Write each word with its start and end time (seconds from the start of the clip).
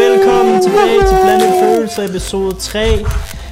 Velkommen 0.00 0.62
tilbage 0.62 0.98
til 1.08 1.16
Blandet 1.24 1.52
Følelser 1.62 2.04
episode 2.08 2.54
3. 2.60 3.04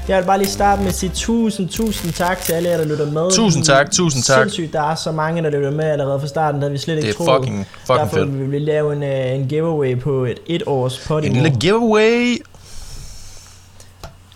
Jeg 0.09 0.19
vil 0.21 0.27
bare 0.27 0.39
lige 0.39 0.49
starte 0.49 0.81
med 0.83 0.89
at 0.89 0.95
sige 0.95 1.11
tusind, 1.15 1.69
tusind 1.69 2.13
tak 2.13 2.41
til 2.41 2.53
alle 2.53 2.69
jer, 2.69 2.77
der 2.77 2.85
lytter 2.85 3.11
med. 3.11 3.31
Tusind 3.37 3.65
tak, 3.65 3.91
tusind 3.91 4.23
tak. 4.23 4.39
Sindssygt, 4.43 4.73
der 4.73 4.83
er 4.83 4.95
så 4.95 5.13
mange, 5.13 5.43
der 5.43 5.51
lytter 5.51 5.71
med 5.71 5.85
allerede 5.85 6.21
fra 6.21 6.27
starten, 6.27 6.63
der 6.63 6.69
vi 6.69 6.79
slet 6.79 6.97
ikke 6.97 7.09
Det 7.09 7.15
er 7.21 7.25
troet. 7.25 7.41
fucking, 7.45 7.67
fucking 7.87 7.99
Derfor 7.99 8.17
fedt. 8.17 8.39
vil 8.39 8.53
vi 8.53 8.59
lave 8.59 8.93
en, 8.93 9.03
uh, 9.03 9.41
en 9.43 9.49
giveaway 9.49 10.01
på 10.01 10.25
et 10.25 10.39
et 10.47 10.63
års 10.67 10.97
En 10.99 11.03
Podimo 11.09 11.35
lille 11.35 11.59
giveaway. 11.61 12.37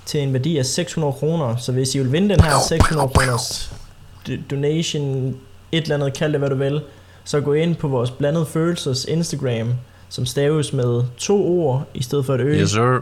til 0.07 0.21
en 0.21 0.33
værdi 0.33 0.59
af 0.59 0.67
600 0.67 1.13
kroner. 1.13 1.57
Så 1.57 1.73
hvis 1.73 1.95
I 1.95 1.99
vil 1.99 2.13
vinde 2.13 2.29
den 2.35 2.41
her 2.41 2.55
600 2.69 3.09
kroners 3.09 3.73
do- 4.29 4.41
donation, 4.51 5.37
et 5.73 5.83
eller 5.83 5.95
andet, 5.95 6.13
kald 6.19 6.33
det 6.33 6.41
hvad 6.41 6.51
du 6.51 6.57
vil, 6.57 6.81
så 7.31 7.41
gå 7.41 7.53
ind 7.53 7.77
på 7.77 7.89
vores 7.89 8.11
Blandet 8.11 8.49
Følelsers 8.49 9.05
Instagram, 9.05 9.73
som 10.09 10.27
staves 10.27 10.73
med 10.73 11.03
to 11.19 11.47
ord 11.47 11.85
i 11.95 12.03
stedet 12.03 12.27
for 12.27 12.35
et 12.35 12.41
ø. 12.41 12.55
Yes, 12.61 12.71
sir. 12.71 12.99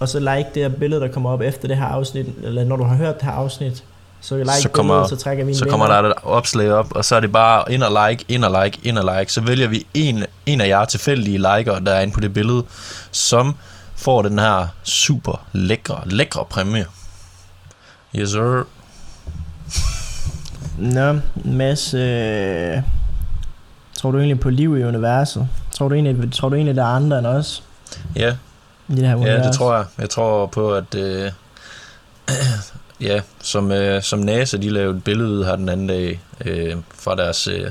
Og 0.00 0.08
så 0.08 0.18
like 0.18 0.46
det 0.54 0.62
her 0.62 0.68
billede, 0.68 1.00
der 1.00 1.08
kommer 1.08 1.30
op 1.30 1.40
efter 1.40 1.68
det 1.68 1.76
her 1.76 1.84
afsnit, 1.86 2.26
eller 2.42 2.64
når 2.64 2.76
du 2.76 2.84
har 2.84 2.96
hørt 2.96 3.14
det 3.14 3.22
her 3.22 3.30
afsnit, 3.32 3.84
så 4.20 4.36
like 4.36 4.50
Så 4.52 4.68
kommer- 4.68 4.94
billedet, 4.94 5.10
så 5.10 5.16
trækker 5.16 5.44
vi 5.44 5.50
en 5.50 5.56
Så 5.56 5.66
kommer 5.68 5.86
der 5.86 6.02
et 6.02 6.12
opslag 6.22 6.72
op, 6.72 6.92
og 6.96 7.04
så 7.04 7.16
er 7.16 7.20
det 7.20 7.32
bare 7.32 7.72
ind 7.72 7.82
og 7.82 8.08
like, 8.10 8.24
ind 8.28 8.44
og 8.44 8.64
like, 8.64 8.78
ind 8.82 8.98
og 8.98 9.18
like. 9.18 9.32
Så 9.32 9.40
vælger 9.40 9.68
vi 9.68 9.86
en, 9.94 10.24
en 10.46 10.60
af 10.60 10.68
jer 10.68 10.84
tilfældige 10.84 11.38
likere, 11.38 11.84
der 11.84 11.92
er 11.92 12.00
inde 12.00 12.12
på 12.12 12.20
det 12.20 12.32
billede, 12.34 12.62
som 13.10 13.54
får 13.96 14.22
den 14.22 14.38
her 14.38 14.66
super 14.82 15.46
lækre, 15.52 16.00
lækre 16.06 16.44
præmie. 16.50 16.86
Yes, 18.16 18.30
sir. 18.30 18.62
Nå, 20.78 21.18
Mads, 21.44 21.94
øh, 21.94 22.76
tror 24.04 24.10
du 24.10 24.18
egentlig 24.18 24.40
på 24.40 24.50
liv 24.50 24.78
i 24.78 24.84
universet? 24.84 25.48
Tror 25.72 25.88
du 25.88 25.94
egentlig, 25.94 26.32
tror 26.32 26.48
du 26.48 26.54
egentlig 26.54 26.76
der 26.76 26.82
er 26.82 26.86
andre 26.86 27.18
end 27.18 27.26
os 27.26 27.62
Ja, 28.16 28.36
i 28.88 28.94
det 28.94 29.06
her 29.06 29.14
univers? 29.14 29.38
ja, 29.38 29.48
det 29.48 29.54
tror 29.54 29.76
jeg. 29.76 29.84
Jeg 29.98 30.10
tror 30.10 30.46
på, 30.46 30.74
at... 30.74 30.94
Øh, 30.94 31.30
ja, 33.08 33.20
som, 33.42 33.72
øh, 33.72 34.02
som 34.02 34.18
NASA, 34.18 34.56
de 34.56 34.70
lavede 34.70 34.96
et 34.96 35.04
billede 35.04 35.30
ud 35.30 35.44
her 35.44 35.56
den 35.56 35.68
anden 35.68 35.86
dag 35.86 36.20
øh, 36.44 36.76
fra 36.94 37.16
deres... 37.16 37.48
Øh, 37.48 37.60
et 37.60 37.70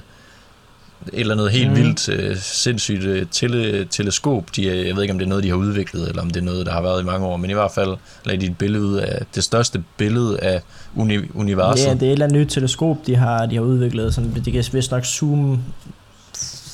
eller 1.19 1.33
andet 1.33 1.51
helt 1.51 1.69
mm. 1.69 1.75
vildt, 1.75 2.09
øh, 2.09 2.37
sindssygt 2.37 3.03
øh, 3.03 3.25
tele, 3.31 3.85
teleskop. 3.85 4.43
De, 4.55 4.65
øh, 4.65 4.87
jeg 4.87 4.95
ved 4.95 5.01
ikke, 5.01 5.11
om 5.11 5.19
det 5.19 5.25
er 5.25 5.29
noget, 5.29 5.43
de 5.43 5.49
har 5.49 5.55
udviklet, 5.55 6.09
eller 6.09 6.21
om 6.21 6.29
det 6.29 6.39
er 6.39 6.45
noget, 6.45 6.65
der 6.65 6.71
har 6.71 6.81
været 6.81 7.01
i 7.01 7.05
mange 7.05 7.25
år, 7.25 7.37
men 7.37 7.49
i 7.49 7.53
hvert 7.53 7.71
fald 7.71 7.97
lagde 8.25 8.41
de 8.41 8.45
et 8.45 8.57
billede 8.57 8.83
ud 8.83 8.95
af 8.95 9.25
det 9.35 9.43
største 9.43 9.83
billede 9.97 10.39
af 10.39 10.61
uni, 10.95 11.17
universet. 11.33 11.85
Ja, 11.85 11.93
det 11.93 12.01
er 12.03 12.07
et 12.07 12.11
eller 12.11 12.25
andet 12.25 12.41
nyt 12.41 12.49
teleskop, 12.49 12.97
de 13.05 13.15
har, 13.15 13.45
de 13.45 13.55
har 13.55 13.61
udviklet. 13.63 14.13
Sådan, 14.13 14.41
de 14.45 14.51
kan 14.51 14.63
vist 14.71 14.91
nok 14.91 15.05
zoome 15.05 15.59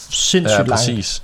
sindssygt 0.09 0.51
ja, 0.51 0.57
langt. 0.57 0.71
præcis. 0.71 1.23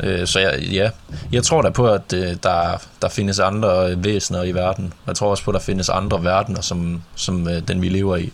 Øh, 0.00 0.26
så 0.26 0.38
jeg, 0.40 0.58
ja, 0.72 0.90
jeg 1.32 1.42
tror 1.42 1.62
da 1.62 1.70
på, 1.70 1.88
at 1.88 2.12
øh, 2.14 2.36
der, 2.42 2.82
der 3.02 3.08
findes 3.08 3.38
andre 3.38 3.90
øh, 3.90 4.04
væsener 4.04 4.42
i 4.42 4.52
verden. 4.52 4.92
Jeg 5.06 5.14
tror 5.16 5.30
også 5.30 5.44
på, 5.44 5.50
at 5.50 5.54
der 5.54 5.60
findes 5.60 5.88
andre 5.88 6.24
verdener, 6.24 6.60
som, 6.60 7.02
som 7.14 7.48
øh, 7.48 7.62
den 7.68 7.82
vi 7.82 7.88
lever 7.88 8.16
i, 8.16 8.32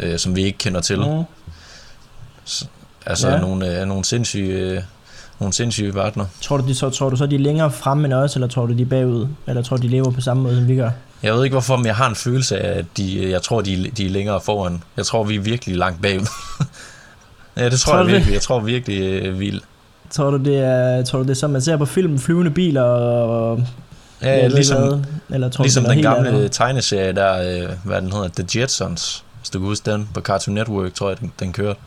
øh, 0.00 0.18
som 0.18 0.36
vi 0.36 0.42
ikke 0.42 0.58
kender 0.58 0.80
til. 0.80 0.98
Mm. 0.98 1.22
Altså 3.06 3.28
Ja. 3.28 3.40
nogle, 3.40 3.80
øh, 3.80 3.86
nogle, 3.86 4.04
sindssyge, 4.04 4.52
øh, 4.54 4.82
nogle 5.40 5.52
sindssyge 5.52 5.94
verdener. 5.94 6.26
Tror 6.40 6.56
du, 6.56 6.66
de, 6.68 6.74
så, 6.74 6.90
tror 6.90 7.10
du 7.10 7.16
så, 7.16 7.26
de 7.26 7.34
er 7.34 7.38
længere 7.38 7.70
fremme 7.70 8.04
end 8.04 8.14
os, 8.14 8.34
eller 8.34 8.48
tror 8.48 8.66
du, 8.66 8.72
de 8.72 8.82
er 8.82 8.86
bagud? 8.86 9.26
Eller 9.46 9.62
tror 9.62 9.76
du, 9.76 9.82
de 9.82 9.88
lever 9.88 10.10
på 10.10 10.20
samme 10.20 10.42
måde, 10.42 10.56
som 10.56 10.68
vi 10.68 10.76
gør? 10.76 10.90
Jeg 11.22 11.34
ved 11.34 11.44
ikke 11.44 11.54
hvorfor, 11.54 11.76
men 11.76 11.86
jeg 11.86 11.96
har 11.96 12.08
en 12.08 12.14
følelse 12.16 12.58
af, 12.58 12.78
at 12.78 12.84
de, 12.96 13.30
jeg 13.30 13.42
tror, 13.42 13.60
de, 13.60 13.90
de 13.96 14.06
er 14.06 14.10
længere 14.10 14.40
foran. 14.40 14.82
Jeg 14.96 15.06
tror, 15.06 15.24
vi 15.24 15.34
er 15.36 15.40
virkelig 15.40 15.76
langt 15.76 16.02
bagud. 16.02 16.26
ja, 17.58 17.64
det 17.70 17.80
tror, 17.80 17.92
Tror 17.92 17.98
jeg 17.98 18.06
det? 18.06 18.14
virkelig. 18.14 18.32
Jeg 18.34 18.42
tror 18.42 18.60
virkelig, 18.60 19.22
øh, 19.22 19.40
vi 19.40 19.60
Tror 20.10 20.30
du, 20.30 20.36
det 20.36 20.58
er, 20.58 21.04
tror 21.04 21.18
du, 21.18 21.22
det 21.24 21.30
er 21.30 21.34
som 21.34 21.50
man 21.50 21.62
ser 21.62 21.76
på 21.76 21.86
film, 21.86 22.18
flyvende 22.18 22.50
biler 22.50 22.82
og... 22.82 23.60
Ja, 24.22 24.30
jeg 24.34 24.42
ved 24.44 24.50
ligesom, 24.56 24.82
hvad? 24.82 24.98
Eller 25.34 25.48
tror 25.48 25.64
ligesom 25.64 25.84
du, 25.84 25.90
den 25.90 25.98
noget 26.00 26.16
gamle 26.16 26.28
andet? 26.30 26.52
tegneserie 26.52 27.12
der, 27.12 27.62
øh, 27.62 27.68
hvad 27.84 28.02
den 28.02 28.12
hedder, 28.12 28.28
The 28.38 28.60
Jetsons. 28.60 29.24
Hvis 29.40 29.50
du 29.50 29.58
kan 29.58 29.68
huske 29.68 29.90
den, 29.90 30.08
på 30.14 30.20
Cartoon 30.20 30.54
Network, 30.54 30.94
tror 30.94 31.08
jeg, 31.08 31.20
den, 31.20 31.32
den 31.40 31.52
kørte. 31.52 31.80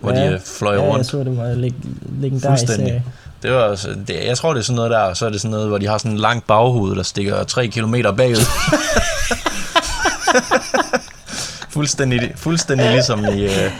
Hvor 0.00 0.12
Ja. 0.12 0.26
de 0.28 0.32
øh, 0.32 0.40
fløj 0.58 0.74
Ja, 0.74 0.82
jeg 0.82 0.90
rundt. 0.90 1.06
så 1.06 1.18
det 1.18 1.36
var 1.36 1.44
leg- 1.54 2.20
legendarisk 2.20 2.66
serie. 2.72 3.02
Det 3.42 3.52
var, 3.52 3.68
det, 4.08 4.16
jeg 4.26 4.36
tror, 4.38 4.52
det 4.52 4.60
er 4.60 4.64
sådan 4.64 4.76
noget 4.76 4.90
der, 4.90 4.98
og 4.98 5.16
så 5.16 5.26
er 5.26 5.30
det 5.30 5.40
sådan 5.40 5.50
noget, 5.50 5.68
hvor 5.68 5.78
de 5.78 5.86
har 5.86 5.98
sådan 5.98 6.12
en 6.12 6.18
lang 6.18 6.44
baghoved, 6.44 6.96
der 6.96 7.02
stikker 7.02 7.44
3 7.44 7.66
km 7.66 7.94
bagud. 8.16 8.36
fuldstændig, 11.70 12.32
fuldstændig 12.36 12.90
ligesom 12.90 13.24
i 13.24 13.44
øh, 13.44 13.70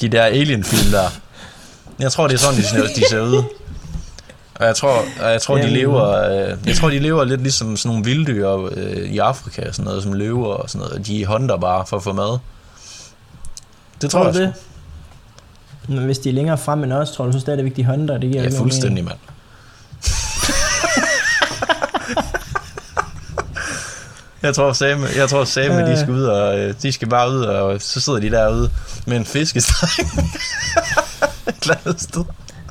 de 0.00 0.08
der 0.08 0.22
alien-film 0.22 0.90
der. 0.92 1.08
Jeg 1.98 2.12
tror, 2.12 2.26
det 2.26 2.34
er 2.34 2.38
sådan, 2.38 2.58
de 2.58 2.62
ser, 2.62 2.82
de 2.82 3.08
ser 3.10 3.20
ud. 3.20 3.42
Og 4.54 4.66
jeg 4.66 4.76
tror, 4.76 5.02
og 5.22 5.30
jeg 5.32 5.42
tror, 5.42 5.56
de 5.56 5.66
lever, 5.66 6.24
øh, 6.30 6.58
jeg 6.66 6.76
tror, 6.76 6.90
de 6.90 6.98
lever 6.98 7.24
lidt 7.24 7.40
ligesom 7.40 7.76
sådan 7.76 7.88
nogle 7.88 8.04
vilddyr 8.04 8.50
øh, 8.50 8.96
i 8.96 9.18
Afrika, 9.18 9.72
sådan 9.72 9.84
noget 9.84 10.02
som 10.02 10.12
løver 10.12 10.46
og 10.54 10.70
sådan 10.70 10.86
noget. 10.86 11.06
De 11.06 11.26
hunter 11.26 11.56
bare 11.56 11.86
for 11.86 11.96
at 11.96 12.02
få 12.02 12.12
mad. 12.12 12.38
Det 14.02 14.10
tror, 14.10 14.22
Tror 14.22 14.32
jeg 14.32 14.34
det? 14.34 14.52
Men 15.88 15.98
hvis 16.04 16.18
de 16.18 16.28
er 16.28 16.32
længere 16.32 16.58
frem 16.58 16.84
end 16.84 16.92
os, 16.92 17.10
tror 17.10 17.26
du 17.26 17.32
så 17.32 17.40
stadigvæk, 17.40 17.76
de 17.76 17.84
hunter? 17.84 18.18
Det 18.18 18.30
giver 18.30 18.42
Ja, 18.42 18.58
fuldstændig, 18.58 19.04
mand. 19.04 19.18
Jeg 24.44 24.54
tror 24.54 24.72
Sam, 24.72 25.04
jeg 25.16 25.28
tror 25.28 25.44
Sam, 25.44 25.70
de 25.72 25.90
Øh. 25.90 25.98
skal 25.98 26.10
ud 26.10 26.22
og 26.22 26.58
øh, 26.58 26.74
de 26.82 26.92
skal 26.92 27.08
bare 27.08 27.30
ud 27.30 27.40
og 27.40 27.80
så 27.82 28.00
sidder 28.00 28.18
de 28.18 28.30
derude 28.30 28.70
med 29.06 29.16
en 29.16 29.24
fiskestang. 29.24 29.90
Et 31.86 32.00
sted. 32.00 32.24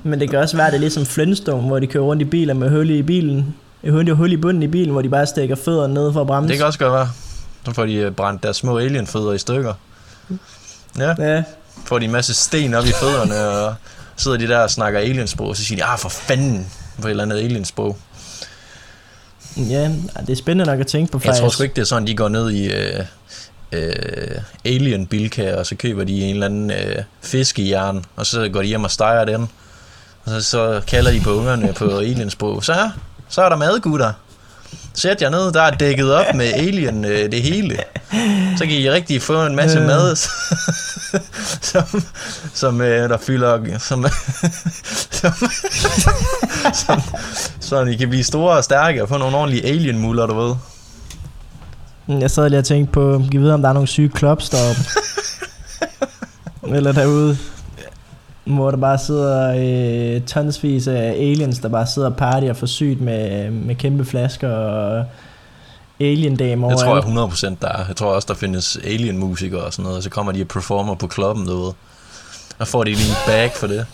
Men 0.03 0.19
det 0.19 0.29
kan 0.29 0.39
også 0.39 0.57
være, 0.57 0.67
at 0.67 0.73
det 0.73 0.77
er 0.77 0.81
ligesom 0.81 1.05
Flintstone, 1.05 1.67
hvor 1.67 1.79
de 1.79 1.87
kører 1.87 2.03
rundt 2.03 2.21
i 2.21 2.25
biler 2.25 2.53
med 2.53 2.69
hul 2.69 2.89
i 2.89 3.01
bilen. 3.01 3.55
Et 3.83 3.91
hul, 3.91 4.09
et 4.09 4.15
hul 4.15 4.31
i 4.31 4.37
bunden 4.37 4.63
i 4.63 4.67
bilen, 4.67 4.91
hvor 4.91 5.01
de 5.01 5.09
bare 5.09 5.25
stikker 5.27 5.55
fødderne 5.55 5.93
ned 5.93 6.13
for 6.13 6.21
at 6.21 6.27
bremse. 6.27 6.49
Det 6.49 6.57
kan 6.57 6.65
også 6.65 6.79
godt 6.79 6.93
være. 6.93 7.09
Så 7.65 7.73
får 7.73 7.85
de 7.85 7.93
øh, 7.93 8.11
brændt 8.11 8.43
deres 8.43 8.57
små 8.57 8.77
alienfødder 8.79 9.33
i 9.33 9.37
stykker. 9.37 9.73
Ja, 10.99 11.15
Ja, 11.19 11.43
får 11.85 11.99
de 11.99 12.05
en 12.05 12.11
masse 12.11 12.33
sten 12.33 12.73
op 12.73 12.85
i 12.85 12.91
fødderne, 12.99 13.47
og 13.47 13.75
sidder 14.17 14.37
de 14.37 14.47
der 14.47 14.57
og 14.59 14.71
snakker 14.71 14.99
aliensprog, 14.99 15.47
og 15.47 15.55
så 15.55 15.63
siger 15.63 15.77
de, 15.85 15.91
ah 15.91 15.99
for 15.99 16.09
fanden, 16.09 16.67
på 17.01 17.07
et 17.07 17.09
eller 17.11 17.23
andet 17.23 17.37
aliensprog. 17.37 17.97
Ja, 19.57 19.91
det 20.21 20.29
er 20.29 20.35
spændende 20.35 20.71
nok 20.71 20.79
at 20.79 20.87
tænke 20.87 21.11
på 21.11 21.17
Jeg 21.17 21.21
faktisk. 21.23 21.41
tror 21.41 21.49
sgu 21.49 21.63
ikke, 21.63 21.75
det 21.75 21.81
er 21.81 21.85
sådan, 21.85 22.07
de 22.07 22.15
går 22.15 22.29
ned 22.29 22.51
i 22.51 22.71
øh, 22.73 22.99
øh, 23.71 24.41
Alien 24.65 25.07
Bilka, 25.07 25.55
og 25.55 25.65
så 25.65 25.75
køber 25.75 26.03
de 26.03 26.23
en 26.23 26.33
eller 26.33 26.45
anden 26.45 26.71
øh, 26.71 26.95
fiskejern, 27.21 28.05
og 28.15 28.25
så 28.25 28.49
går 28.53 28.61
de 28.61 28.67
hjem 28.67 28.83
og 28.83 28.91
steger 28.91 29.25
den. 29.25 29.49
Og 30.25 30.31
så, 30.31 30.41
så 30.41 30.81
kalder 30.87 31.11
de 31.11 31.19
på 31.21 31.31
ungerne 31.33 31.73
på 31.73 31.97
aliens 31.97 32.35
på, 32.35 32.61
så, 32.61 32.89
så 33.29 33.41
er 33.41 33.49
der 33.49 33.55
mad, 33.55 33.79
gutter. 33.79 34.13
Sæt 34.93 35.21
jer 35.21 35.29
ned, 35.29 35.51
der 35.51 35.61
er 35.61 35.71
dækket 35.71 36.13
op 36.13 36.35
med 36.35 36.45
alien 36.53 37.05
øh, 37.05 37.31
det 37.31 37.41
hele. 37.41 37.77
Så 38.57 38.65
kan 38.65 38.75
I 38.75 38.89
rigtig 38.89 39.21
få 39.21 39.45
en 39.45 39.55
masse 39.55 39.79
Øh. 39.79 39.85
mad, 39.85 40.15
som, 41.71 42.03
som 42.53 42.81
øh, 42.81 43.09
der 43.09 43.17
fylder, 43.17 43.77
som, 43.79 44.05
som, 45.19 45.33
som, 46.73 47.01
så 47.59 47.81
I 47.83 47.95
kan 47.95 48.09
blive 48.09 48.23
store 48.23 48.57
og 48.57 48.63
stærke 48.63 49.01
og 49.03 49.09
få 49.09 49.17
nogle 49.17 49.37
ordentlige 49.37 49.65
alien-muller, 49.65 50.25
du 50.25 50.35
ved. 50.39 50.55
Jeg 52.19 52.31
sad 52.31 52.49
lige 52.49 52.59
og 52.59 52.65
tænkte 52.65 52.91
på, 52.91 53.21
kan 53.31 53.41
vide, 53.41 53.53
om 53.53 53.61
der 53.61 53.69
er 53.69 53.73
nogle 53.73 53.87
syge 53.87 54.11
clubs 54.17 54.49
deroppe. 54.49 54.81
Eller 56.75 56.91
derude. 56.91 57.37
Hvor 58.45 58.71
der 58.71 58.77
bare 58.77 58.97
sidder 58.97 59.53
øh, 60.15 60.21
tonsvis 60.21 60.87
af 60.87 61.09
aliens, 61.11 61.59
der 61.59 61.69
bare 61.69 61.87
sidder 61.87 62.09
og 62.09 62.15
partyer 62.15 62.53
for 62.53 62.65
sygt 62.65 63.01
med, 63.01 63.51
med 63.51 63.75
kæmpe 63.75 64.05
flasker 64.05 64.49
og 64.49 65.05
alien 65.99 66.35
damer 66.35 66.69
Jeg 66.69 66.77
tror 66.77 66.95
jeg 66.95 67.53
100% 67.53 67.55
der 67.61 67.67
er. 67.67 67.85
Jeg 67.87 67.95
tror 67.95 68.15
også, 68.15 68.25
der 68.27 68.33
findes 68.33 68.77
alien-musikere 68.83 69.61
og 69.61 69.73
sådan 69.73 69.83
noget, 69.83 69.97
og 69.97 70.03
så 70.03 70.09
kommer 70.09 70.31
de 70.31 70.41
og 70.41 70.47
performer 70.47 70.95
på 70.95 71.07
klubben, 71.07 71.47
ved. 71.47 71.73
Og 72.59 72.67
får 72.67 72.83
de 72.83 72.89
lige 72.89 73.09
en 73.09 73.15
bag 73.25 73.51
for 73.55 73.67
det. 73.67 73.85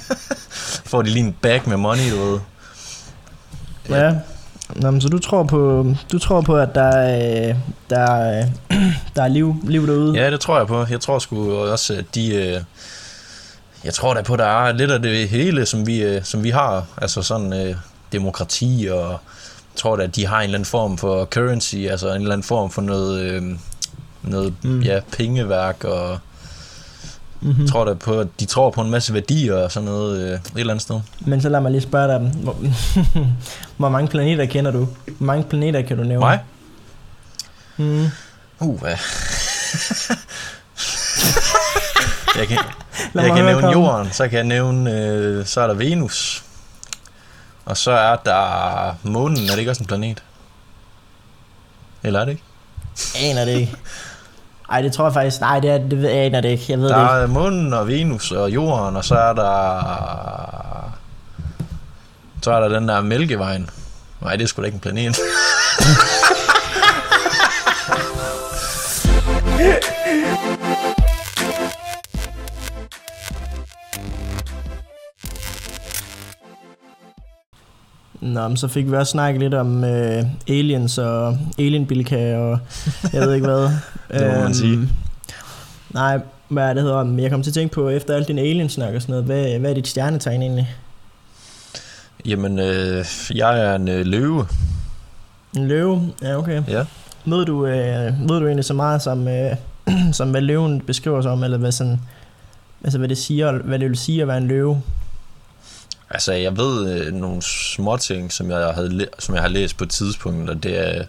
får 0.90 1.02
de 1.02 1.10
lige 1.10 1.26
en 1.26 1.36
bag 1.42 1.62
med 1.66 1.76
money, 1.76 2.10
du 2.10 2.16
ved. 2.16 2.40
Ja. 3.88 4.14
Nå, 4.76 4.90
men 4.90 5.00
så 5.00 5.08
du 5.08 5.18
tror 5.18 5.42
på, 5.42 5.86
du 6.12 6.18
tror 6.18 6.40
på 6.40 6.56
at 6.56 6.74
der 6.74 6.82
er, 6.82 7.54
der 7.90 8.00
er, 8.00 8.46
der 9.16 9.22
er 9.22 9.28
liv, 9.28 9.56
liv 9.64 9.86
derude? 9.86 10.18
Ja, 10.18 10.30
det 10.30 10.40
tror 10.40 10.58
jeg 10.58 10.66
på. 10.66 10.86
Jeg 10.90 11.00
tror 11.00 11.18
sgu 11.18 11.52
også, 11.52 11.94
at 11.94 12.04
de... 12.14 12.34
Øh, 12.34 12.60
jeg 13.84 13.94
tror 13.94 14.14
da 14.14 14.22
på, 14.22 14.32
at 14.32 14.38
der 14.38 14.44
er 14.44 14.72
lidt 14.72 14.90
af 14.90 15.02
det 15.02 15.28
hele, 15.28 15.66
som 15.66 15.86
vi, 15.86 16.02
øh, 16.02 16.24
som 16.24 16.44
vi 16.44 16.50
har. 16.50 16.84
Altså 17.02 17.22
sådan 17.22 17.52
øh, 17.52 17.76
demokrati, 18.12 18.88
og 18.92 19.20
tror 19.76 19.96
da, 19.96 20.02
at 20.02 20.16
de 20.16 20.26
har 20.26 20.36
en 20.38 20.44
eller 20.44 20.54
anden 20.58 20.66
form 20.66 20.98
for 20.98 21.24
currency, 21.24 21.74
altså 21.76 22.08
en 22.08 22.14
eller 22.20 22.32
anden 22.32 22.44
form 22.44 22.70
for 22.70 22.82
noget, 22.82 23.20
øh, 23.20 23.42
noget 24.22 24.54
Mm. 24.62 24.80
ja, 24.80 25.00
pengeværk, 25.12 25.84
og 25.84 26.18
Mm-hmm. 27.42 27.68
Tror 27.68 27.84
da 27.84 27.94
på, 27.94 28.20
at 28.20 28.26
de 28.40 28.44
tror 28.44 28.70
på 28.70 28.80
en 28.80 28.90
masse 28.90 29.14
værdier 29.14 29.54
og 29.54 29.72
sådan 29.72 29.84
noget 29.88 30.20
øh, 30.20 30.32
et 30.34 30.40
eller 30.56 30.72
andet 30.72 30.82
sted. 30.82 31.00
Men 31.20 31.42
så 31.42 31.48
lad 31.48 31.60
mig 31.60 31.70
lige 31.70 31.80
spørge 31.80 32.08
dig, 32.08 32.18
hvor, 32.18 32.56
hvor 33.76 33.88
mange 33.88 34.08
planeter 34.08 34.46
kender 34.46 34.70
du? 34.70 34.88
Hvor 35.18 35.26
mange 35.26 35.44
planeter 35.44 35.82
kan 35.82 35.96
du 35.96 36.02
nævne? 36.02 36.20
Mig? 36.20 36.40
Mm. 37.76 38.06
Uh, 38.60 38.80
hvad? 38.80 38.90
jeg, 42.38 42.48
kan, 42.48 42.58
jeg 43.14 43.24
kan 43.34 43.44
nævne 43.44 43.60
kom. 43.62 43.72
jorden, 43.72 44.08
så 44.12 44.28
kan 44.28 44.36
jeg 44.36 44.46
nævne, 44.46 45.00
øh, 45.00 45.46
så 45.46 45.60
er 45.60 45.66
der 45.66 45.74
Venus. 45.74 46.44
Og 47.70 47.76
så 47.76 47.90
er 47.90 48.16
der 48.16 48.94
månen, 49.02 49.36
er 49.46 49.50
det 49.50 49.58
ikke 49.58 49.70
også 49.70 49.82
en 49.82 49.86
planet? 49.86 50.22
Eller 52.02 52.20
er 52.20 52.24
det 52.24 52.32
ikke? 52.32 52.44
Aner 53.30 53.44
det 53.44 53.52
ikke. 53.52 53.76
Ej, 54.70 54.82
det 54.82 54.92
tror 54.92 55.04
jeg 55.04 55.12
faktisk... 55.14 55.40
Nej, 55.40 55.60
det, 55.60 55.70
er, 55.70 55.78
det 55.78 56.02
ved, 56.02 56.08
jeg 56.10 56.18
aner 56.24 56.40
det 56.40 56.48
ikke. 56.48 56.64
Jeg 56.68 56.78
ved 56.80 56.88
Der 56.88 56.94
det 56.96 57.02
ikke. 57.02 57.22
er 57.22 57.26
månen 57.26 57.72
og 57.74 57.86
Venus 57.88 58.32
og 58.32 58.50
jorden, 58.50 58.96
og 58.96 59.04
så 59.04 59.14
er 59.14 59.32
der... 59.32 60.94
Så 62.42 62.52
er 62.52 62.60
der 62.60 62.68
den 62.68 62.88
der 62.88 63.00
Mælkevejen. 63.00 63.70
Nej, 64.20 64.36
det 64.36 64.42
er 64.44 64.48
sgu 64.48 64.62
da 64.62 64.66
ikke 64.66 64.74
en 64.76 64.80
planet. 64.80 65.16
Nå, 78.20 78.48
men 78.48 78.56
så 78.56 78.68
fik 78.68 78.90
vi 78.90 78.96
også 78.96 79.10
snakket 79.10 79.40
lidt 79.42 79.54
om 79.54 79.84
øh, 79.84 80.24
aliens 80.48 80.98
og 80.98 81.38
alienbilka 81.58 82.36
og 82.36 82.58
jeg 83.12 83.22
ved 83.22 83.34
ikke 83.34 83.46
hvad. 83.46 83.62
Det 84.20 84.34
må 84.36 84.42
man 84.42 84.54
sige. 84.54 84.88
Nej, 85.90 86.20
hvad 86.48 86.64
er 86.64 86.74
det 86.74 86.82
hedder? 86.82 87.04
Men 87.04 87.20
Jeg 87.20 87.30
kom 87.30 87.42
til 87.42 87.50
at 87.50 87.54
tænke 87.54 87.74
på, 87.74 87.88
efter 87.88 88.14
alt 88.14 88.28
din 88.28 88.38
aliensnak 88.38 88.94
og 88.94 89.02
sådan 89.02 89.12
noget, 89.12 89.24
hvad, 89.24 89.58
hvad 89.58 89.70
er 89.70 89.74
dit 89.74 89.88
stjernetegn 89.88 90.42
egentlig? 90.42 90.76
Jamen, 92.26 92.58
øh, 92.58 93.04
jeg 93.34 93.60
er 93.60 93.74
en 93.74 93.88
øh, 93.88 94.06
løve. 94.06 94.46
En 95.56 95.68
løve? 95.68 96.12
Ja, 96.22 96.38
okay. 96.38 96.62
Ja. 96.68 96.84
Ved 97.24 97.44
du, 97.44 97.66
øh, 97.66 98.20
ved 98.20 98.40
du 98.40 98.46
egentlig 98.46 98.64
så 98.64 98.74
meget 98.74 99.02
som, 99.02 99.28
øh, 99.28 99.56
som 100.12 100.30
hvad 100.30 100.40
løven 100.40 100.80
beskriver 100.80 101.22
sig 101.22 101.30
om, 101.30 101.44
eller 101.44 101.58
hvad 101.58 101.72
sådan, 101.72 102.00
altså 102.84 102.98
hvad 102.98 103.08
det 103.08 103.18
siger, 103.18 103.52
hvad 103.52 103.78
det 103.78 103.88
vil 103.88 103.98
sige 103.98 104.22
at 104.22 104.28
være 104.28 104.38
en 104.38 104.48
løve? 104.48 104.82
Altså, 106.10 106.32
jeg 106.32 106.56
ved 106.56 106.92
øh, 106.92 107.12
nogle 107.12 107.42
små 107.42 107.96
ting, 107.96 108.32
som 108.32 108.50
jeg, 108.50 108.74
havde, 108.74 109.06
som 109.18 109.34
jeg 109.34 109.42
har 109.42 109.48
læst 109.48 109.76
på 109.76 109.84
et 109.84 109.90
tidspunkt, 109.90 110.50
og 110.50 110.62
det 110.62 110.98
er, 110.98 111.04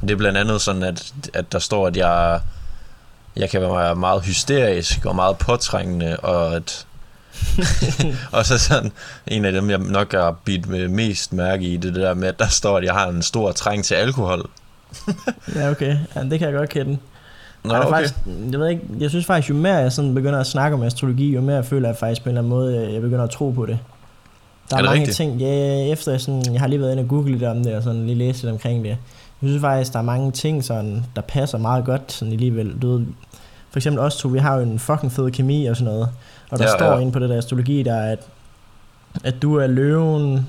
det 0.00 0.10
er 0.10 0.16
blandt 0.16 0.38
andet 0.38 0.60
sådan, 0.60 0.82
at, 0.82 1.12
at 1.34 1.52
der 1.52 1.58
står, 1.58 1.86
at 1.86 1.96
jeg, 1.96 2.40
jeg 3.36 3.50
kan 3.50 3.60
være 3.60 3.96
meget 3.96 4.22
hysterisk 4.22 5.04
og 5.04 5.16
meget 5.16 5.38
påtrængende, 5.38 6.16
og 6.16 6.56
at 6.56 6.86
og 8.32 8.46
så 8.46 8.58
sådan, 8.58 8.92
en 9.26 9.44
af 9.44 9.52
dem, 9.52 9.70
jeg 9.70 9.78
nok 9.78 10.12
har 10.12 10.36
bidt 10.44 10.68
med 10.68 10.88
mest 10.88 11.32
mærke 11.32 11.64
i, 11.64 11.76
det 11.76 11.94
der 11.94 12.14
med, 12.14 12.28
at 12.28 12.38
der 12.38 12.48
står, 12.48 12.78
at 12.78 12.84
jeg 12.84 12.94
har 12.94 13.08
en 13.08 13.22
stor 13.22 13.52
træng 13.52 13.84
til 13.84 13.94
alkohol. 13.94 14.50
Ja, 15.54 15.70
okay. 15.70 15.96
Ja, 16.14 16.22
det 16.22 16.38
kan 16.38 16.48
jeg 16.48 16.56
godt 16.56 16.70
kende. 16.70 16.98
Nå, 17.64 17.74
okay. 17.74 17.88
faktisk, 17.88 18.14
jeg 18.52 18.60
ved 18.60 18.68
ikke, 18.68 18.82
jeg 18.98 19.10
synes 19.10 19.26
faktisk, 19.26 19.50
jo 19.50 19.54
mere 19.54 19.74
jeg 19.74 19.92
sådan 19.92 20.14
begynder 20.14 20.40
at 20.40 20.46
snakke 20.46 20.74
om 20.74 20.82
astrologi, 20.82 21.34
jo 21.34 21.40
mere 21.40 21.56
jeg 21.56 21.64
føler 21.64 21.88
jeg 21.88 21.96
faktisk 21.96 22.22
på 22.22 22.28
en 22.28 22.36
eller 22.36 22.40
anden 22.40 22.50
måde, 22.50 22.76
øh, 22.76 22.94
jeg 22.94 23.02
begynder 23.02 23.24
at 23.24 23.30
tro 23.30 23.50
på 23.50 23.66
det. 23.66 23.78
Der 24.70 24.76
er, 24.76 24.80
Er 24.80 24.84
mange 24.84 24.98
rigtigt? 25.00 25.16
ting, 25.16 25.40
ja, 25.40 25.84
efter 25.92 26.12
jeg, 26.12 26.20
sådan, 26.20 26.52
jeg 26.52 26.60
har 26.60 26.66
lige 26.68 26.80
været 26.80 26.92
inde 26.92 27.02
og 27.02 27.08
google 27.08 27.32
lidt 27.32 27.42
om 27.42 27.62
det, 27.64 27.74
og 27.74 27.82
sådan 27.82 28.06
lige 28.06 28.14
læst 28.18 28.42
lidt 28.42 28.52
omkring 28.52 28.82
det. 28.84 28.88
Jeg 29.42 29.48
synes 29.48 29.60
faktisk, 29.60 29.92
der 29.92 29.98
er 29.98 30.02
mange 30.02 30.32
ting, 30.32 30.64
sådan, 30.64 31.04
der 31.16 31.22
passer 31.22 31.58
meget 31.58 31.84
godt 31.84 32.12
sådan 32.12 32.32
alligevel. 32.32 32.74
Du 32.82 32.96
ved, 32.96 33.06
for 33.70 33.78
eksempel 33.78 34.00
os 34.02 34.16
to, 34.16 34.28
vi 34.28 34.38
har 34.38 34.56
jo 34.56 34.62
en 34.62 34.78
fucking 34.78 35.12
fed 35.12 35.30
kemi 35.30 35.66
og 35.66 35.76
sådan 35.76 35.92
noget. 35.92 36.08
Og 36.50 36.58
der 36.58 36.64
Ja, 36.64 36.70
ja, 36.70 36.76
står 36.78 36.92
ja. 36.94 36.98
inde 36.98 37.12
på 37.12 37.18
det 37.18 37.28
der 37.28 37.38
astrologi, 37.38 37.82
der 37.82 37.94
er, 37.94 38.12
at, 38.12 38.18
at 39.24 39.42
du 39.42 39.54
er 39.56 39.66
løven, 39.66 40.46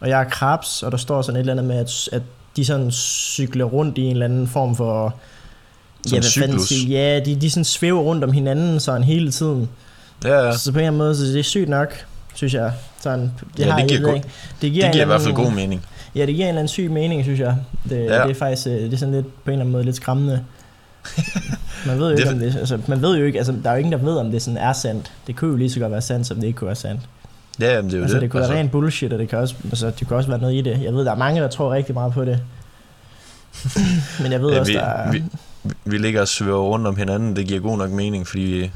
og 0.00 0.08
jeg 0.08 0.20
er 0.20 0.24
krebs, 0.24 0.82
og 0.82 0.92
der 0.92 0.98
står 0.98 1.22
sådan 1.22 1.36
et 1.36 1.40
eller 1.40 1.52
andet 1.52 1.64
med, 1.66 1.76
at, 1.76 2.08
at 2.12 2.22
de 2.56 2.64
sådan 2.64 2.90
cykler 2.90 3.64
rundt 3.64 3.98
i 3.98 4.02
en 4.02 4.10
eller 4.12 4.24
anden 4.24 4.46
form 4.46 4.76
for... 4.76 5.14
Som 6.06 6.18
hvad 6.18 6.22
fanden 6.30 6.50
cyklus. 6.50 6.68
sige, 6.68 6.88
ja, 6.90 7.20
de, 7.20 7.36
de 7.36 7.50
sådan 7.50 7.64
svæver 7.64 8.00
rundt 8.00 8.24
om 8.24 8.32
hinanden 8.32 8.80
sådan 8.80 9.04
hele 9.04 9.30
tiden. 9.30 9.68
Ja, 10.24 10.28
ja. 10.28 10.46
Ja. 10.46 10.56
Så 10.56 10.72
på 10.72 10.78
en 10.78 10.80
eller 10.80 10.86
anden 10.88 10.98
måde, 10.98 11.16
så 11.16 11.22
det 11.24 11.38
er 11.38 11.42
sygt 11.42 11.68
nok, 11.68 12.06
synes 12.34 12.54
jeg. 12.54 12.72
Sådan, 13.00 13.20
det, 13.20 13.32
Ja, 13.58 13.64
det 13.64 13.72
har 13.72 13.78
jeg- 13.78 13.88
giver 13.88 14.14
ikke. 14.14 14.28
det 14.62 14.72
giver, 14.72 14.84
Det 14.84 14.92
giver 14.92 15.04
i 15.04 15.06
hvert 15.06 15.20
fald 15.22 15.34
god 15.34 15.50
mening. 15.52 15.86
Ja, 16.14 16.26
det 16.26 16.34
giver 16.34 16.46
en 16.46 16.48
eller 16.48 16.60
anden 16.60 16.68
syg 16.68 16.90
mening, 16.90 17.24
synes 17.24 17.40
jeg. 17.40 17.56
Det, 17.88 17.96
Ja. 17.96 18.02
det 18.22 18.30
er 18.30 18.34
faktisk 18.34 18.66
øh, 18.66 18.72
det 18.72 18.92
er 18.92 18.96
sådan 18.96 19.14
lidt, 19.14 19.26
på 19.26 19.50
en 19.50 19.52
eller 19.52 19.60
anden 19.60 19.72
måde 19.72 19.84
lidt 19.84 19.96
skræmmende. 19.96 20.44
Man 21.86 21.98
ved 21.98 22.06
jo 22.06 22.12
Det 22.12 22.18
ikke, 22.18 22.30
om 22.32 22.38
det, 22.38 22.56
altså, 22.56 22.78
man 22.86 23.02
ved 23.02 23.16
jo 23.18 23.24
ikke, 23.24 23.38
altså, 23.38 23.54
der 23.62 23.70
er 23.70 23.74
jo 23.74 23.78
ingen, 23.78 23.92
der 23.92 23.98
ved, 23.98 24.16
om 24.16 24.30
det 24.30 24.42
sådan 24.42 24.56
er 24.58 24.72
sandt. 24.72 25.12
Det 25.26 25.36
kunne 25.36 25.50
jo 25.50 25.56
lige 25.56 25.70
så 25.70 25.80
godt 25.80 25.92
være 25.92 26.00
sandt, 26.02 26.26
som 26.26 26.36
det 26.36 26.46
ikke 26.46 26.56
kunne 26.56 26.66
være 26.66 26.76
sandt. 26.76 27.00
Ja, 27.60 27.74
jamen, 27.74 27.84
det 27.90 27.94
er 27.94 27.98
jo 27.98 28.02
Altså, 28.04 28.14
det. 28.14 28.22
det 28.22 28.30
kunne 28.30 28.40
være 28.42 28.58
ren 28.58 28.68
bullshit, 28.68 29.12
og 29.12 29.18
det 29.18 29.28
kan, 29.28 29.38
også, 29.38 29.54
altså, 29.64 29.86
det 29.98 30.08
kan 30.08 30.16
også 30.16 30.28
være 30.28 30.38
noget 30.40 30.54
i 30.54 30.60
det. 30.60 30.82
Jeg 30.82 30.94
ved, 30.94 31.04
der 31.04 31.10
er 31.12 31.16
mange, 31.16 31.40
der 31.40 31.48
tror 31.48 31.72
rigtig 31.74 31.94
meget 31.94 32.12
på 32.12 32.24
det. 32.24 32.40
Men 34.22 34.32
jeg 34.32 34.40
ved 34.42 34.50
Ja, 34.52 34.60
også, 34.60 34.72
vi, 34.72 34.78
der 34.78 34.84
er... 34.84 35.12
vi, 35.12 35.22
vi 35.84 35.98
ligger 35.98 36.20
og 36.20 36.28
svæver 36.28 36.60
rundt 36.62 36.86
om 36.86 36.96
hinanden, 36.96 37.36
det 37.36 37.46
giver 37.46 37.60
god 37.60 37.78
nok 37.78 37.90
mening, 37.90 38.26
fordi 38.26 38.42
vi, 38.42 38.70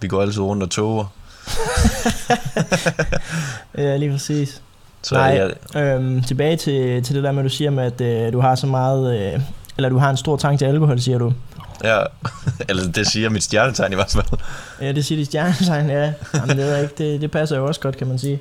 vi 0.00 0.08
går 0.08 0.22
altid 0.22 0.40
rundt 0.40 0.62
og 0.62 0.70
toger. 0.70 1.12
Ja, 3.78 3.96
lige 3.96 4.12
præcis. 4.12 4.62
Så 5.02 5.14
Nej. 5.14 5.50
jeg, 5.74 5.82
Øhm, 5.82 6.22
tilbage 6.22 6.56
til, 6.56 7.02
til 7.02 7.14
det 7.14 7.24
der 7.24 7.32
med, 7.32 7.38
at 7.38 7.44
du 7.44 7.48
siger 7.56 7.70
med, 7.70 7.84
at 7.84 8.00
øh, 8.00 8.32
du 8.32 8.40
har 8.40 8.54
så 8.54 8.66
meget... 8.66 9.32
Øh, 9.34 9.40
eller 9.76 9.88
du 9.88 9.98
har 9.98 10.10
en 10.10 10.16
stor 10.16 10.36
trang 10.36 10.58
til 10.58 10.64
alkohol, 10.64 11.00
siger 11.00 11.18
du. 11.18 11.32
ja, 11.84 12.02
eller 12.68 12.92
det 12.92 13.06
siger 13.06 13.28
mit 13.28 13.42
stjernetegn 13.42 13.92
i 13.92 13.94
hvert 13.94 14.10
fald. 14.10 14.40
Ja, 14.80 14.92
det 14.92 15.04
siger 15.04 15.18
de 15.18 15.24
stjernetegn, 15.24 15.90
ja. 15.90 16.12
Jamen, 16.34 16.56
det 16.56 16.66
jeg 16.66 16.82
ikke. 16.82 16.94
Det, 16.98 17.20
det 17.20 17.30
passer 17.30 17.56
jo 17.56 17.66
også 17.66 17.80
godt, 17.80 17.96
kan 17.96 18.06
man 18.06 18.18
sige. 18.18 18.40